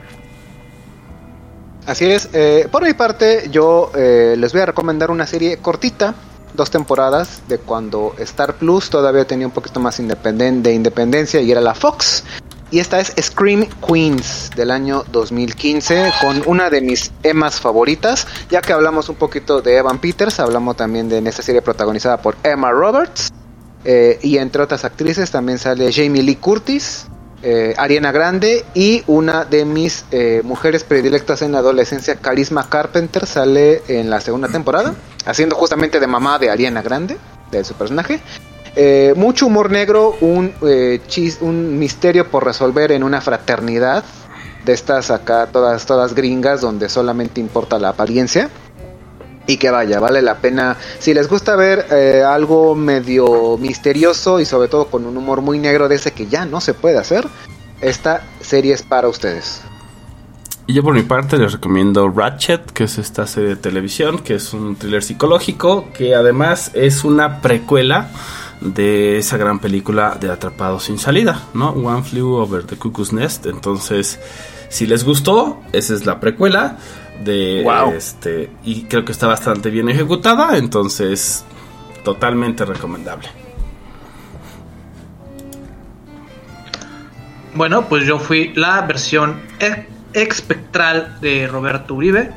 Así 1.87 2.05
es. 2.05 2.29
eh, 2.33 2.67
por 2.69 2.83
mi 2.83 2.93
parte, 2.93 3.47
yo 3.49 3.91
eh, 3.95 4.35
les 4.37 4.51
voy 4.51 4.61
a 4.61 4.65
recomendar 4.65 5.09
una 5.09 5.25
serie 5.25 5.57
cortita, 5.57 6.13
dos 6.53 6.69
temporadas, 6.69 7.41
de 7.47 7.59
cuando 7.59 8.13
Star 8.19 8.55
Plus 8.55 8.89
todavía 8.89 9.25
tenía 9.25 9.47
un 9.47 9.53
poquito 9.53 9.79
más 9.79 9.97
de 9.97 10.73
independencia 10.73 11.41
y 11.41 11.49
era 11.49 11.61
la 11.61 11.73
Fox. 11.73 12.25
Y 12.69 12.79
esta 12.79 12.99
es 12.99 13.13
Scream 13.21 13.65
Queens 13.87 14.49
del 14.53 14.71
año 14.71 15.05
2015 15.13 16.11
con 16.19 16.43
una 16.45 16.69
de 16.69 16.81
mis 16.81 17.13
Emmas 17.23 17.61
favoritas. 17.61 18.27
Ya 18.49 18.59
que 18.59 18.73
hablamos 18.73 19.07
un 19.07 19.15
poquito 19.15 19.61
de 19.61 19.77
Evan 19.77 19.99
Peters, 19.99 20.41
hablamos 20.41 20.75
también 20.75 21.07
de 21.07 21.19
en 21.19 21.27
esta 21.27 21.41
serie 21.41 21.61
protagonizada 21.61 22.17
por 22.17 22.35
Emma 22.43 22.71
Roberts. 22.71 23.31
eh, 23.85 24.19
y 24.21 24.37
entre 24.39 24.61
otras 24.61 24.83
actrices 24.83 25.31
también 25.31 25.57
sale 25.59 25.93
Jamie 25.93 26.21
Lee 26.21 26.35
Curtis, 26.35 27.05
eh, 27.43 27.73
Ariana 27.77 28.11
Grande 28.11 28.65
y 28.73 29.03
una 29.07 29.45
de 29.45 29.65
mis 29.65 30.05
eh, 30.11 30.41
mujeres 30.43 30.83
predilectas 30.83 31.41
en 31.41 31.51
la 31.51 31.59
adolescencia, 31.59 32.15
Carisma 32.15 32.69
Carpenter, 32.69 33.25
sale 33.25 33.83
en 33.87 34.09
la 34.09 34.19
segunda 34.21 34.47
temporada, 34.47 34.95
haciendo 35.25 35.55
justamente 35.55 35.99
de 35.99 36.07
mamá 36.07 36.39
de 36.39 36.49
Ariana 36.49 36.81
Grande, 36.81 37.17
de 37.51 37.63
su 37.63 37.73
personaje. 37.75 38.19
Eh, 38.75 39.13
mucho 39.15 39.47
humor 39.47 39.71
negro, 39.71 40.15
un, 40.21 40.53
chis- 41.07 41.37
un 41.41 41.79
misterio 41.79 42.29
por 42.29 42.45
resolver 42.45 42.91
en 42.91 43.03
una 43.03 43.21
fraternidad 43.21 44.03
de 44.65 44.73
estas 44.73 45.09
acá, 45.11 45.47
todas, 45.47 45.85
todas 45.85 46.13
gringas, 46.13 46.61
donde 46.61 46.89
solamente 46.89 47.39
importa 47.39 47.79
la 47.79 47.89
apariencia. 47.89 48.49
Y 49.47 49.57
que 49.57 49.71
vaya, 49.71 49.99
vale 49.99 50.21
la 50.21 50.35
pena. 50.35 50.77
Si 50.99 51.13
les 51.13 51.29
gusta 51.29 51.55
ver 51.55 51.87
eh, 51.89 52.21
algo 52.21 52.75
medio 52.75 53.57
misterioso 53.57 54.39
y 54.39 54.45
sobre 54.45 54.67
todo 54.67 54.87
con 54.87 55.05
un 55.05 55.15
humor 55.15 55.41
muy 55.41 55.57
negro 55.57 55.87
de 55.87 55.95
ese 55.95 56.11
que 56.11 56.27
ya 56.27 56.45
no 56.45 56.59
se 56.59 56.73
puede 56.73 56.97
hacer, 56.97 57.25
esta 57.81 58.23
serie 58.41 58.73
es 58.73 58.83
para 58.83 59.07
ustedes. 59.07 59.61
Y 60.69 60.73
yo 60.73 60.83
por 60.83 60.93
mi 60.93 61.03
parte 61.03 61.37
les 61.37 61.53
recomiendo 61.53 62.09
Ratchet, 62.09 62.71
que 62.71 62.83
es 62.83 62.97
esta 62.97 63.25
serie 63.25 63.51
de 63.51 63.55
televisión, 63.55 64.19
que 64.19 64.35
es 64.35 64.53
un 64.53 64.75
thriller 64.75 65.01
psicológico, 65.01 65.87
que 65.93 66.13
además 66.13 66.71
es 66.73 67.05
una 67.05 67.41
precuela 67.41 68.09
de 68.59 69.17
esa 69.17 69.37
gran 69.37 69.59
película 69.59 70.17
de 70.19 70.29
Atrapado 70.29 70.81
sin 70.81 70.97
salida, 70.97 71.41
¿no? 71.53 71.69
One 71.69 72.03
Flew 72.03 72.33
Over 72.33 72.65
the 72.65 72.75
Cuckoo's 72.75 73.13
Nest. 73.13 73.45
Entonces, 73.45 74.19
si 74.67 74.87
les 74.87 75.05
gustó, 75.05 75.61
esa 75.71 75.93
es 75.93 76.05
la 76.05 76.19
precuela 76.19 76.77
de 77.23 77.61
Wow. 77.63 77.93
este 77.93 78.49
y 78.63 78.83
creo 78.83 79.03
que 79.05 79.11
está 79.11 79.27
bastante 79.27 79.69
bien 79.69 79.89
ejecutada, 79.89 80.57
entonces 80.57 81.43
totalmente 82.03 82.63
recomendable. 82.65 83.27
Bueno, 87.55 87.87
pues 87.87 88.05
yo 88.05 88.19
fui 88.19 88.53
la 88.55 88.81
versión 88.81 89.41
e- 89.59 89.87
espectral 90.13 91.17
de 91.21 91.47
Roberto 91.47 91.95
Uribe. 91.95 92.31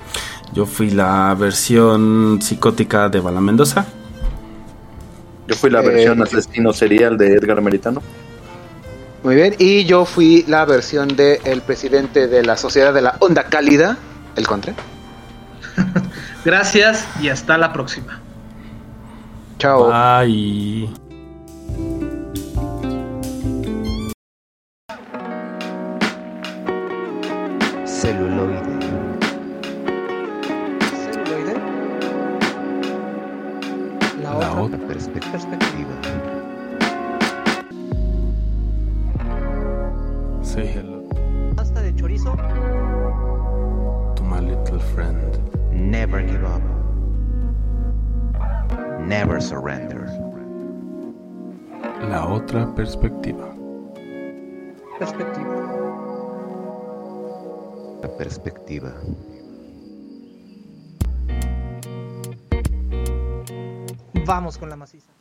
Yo 0.54 0.66
fui 0.66 0.90
la 0.90 1.34
versión 1.38 2.40
psicótica 2.42 3.08
de 3.08 3.20
Bala 3.20 3.40
Mendoza. 3.40 3.86
Yo 5.46 5.54
fui 5.54 5.70
la 5.70 5.80
Eh, 5.82 5.88
versión 5.88 6.22
asesino 6.22 6.72
serial 6.72 7.18
de 7.18 7.34
Edgar 7.34 7.60
Meritano. 7.60 8.02
Muy 9.22 9.34
bien, 9.34 9.54
y 9.58 9.84
yo 9.84 10.06
fui 10.06 10.44
la 10.48 10.64
versión 10.64 11.08
del 11.14 11.38
el 11.44 11.60
presidente 11.60 12.26
de 12.26 12.42
la 12.42 12.56
Sociedad 12.56 12.94
de 12.94 13.02
la 13.02 13.16
Onda 13.20 13.44
Cálida, 13.44 13.98
el 14.36 14.46
Contra. 14.46 14.74
Gracias 16.44 17.06
y 17.20 17.28
hasta 17.28 17.58
la 17.58 17.72
próxima. 17.72 18.20
Chao. 19.58 19.90
Bye. 19.90 20.88
Celuloide. 27.86 28.60
La 34.22 34.52
otra 34.60 34.78
perspe- 34.88 35.20
perspectiva. 35.32 35.94
Say 40.42 40.66
hello 40.66 40.99
Never 46.00 46.22
give 46.22 46.44
up. 46.44 46.62
Never 49.02 49.38
surrender. 49.38 50.06
La 52.08 52.26
otra 52.26 52.74
perspectiva. 52.74 53.54
Perspectiva. 54.98 55.56
La 58.00 58.16
perspectiva. 58.16 58.94
Vamos 64.24 64.56
con 64.56 64.70
la 64.70 64.76
maciza. 64.76 65.19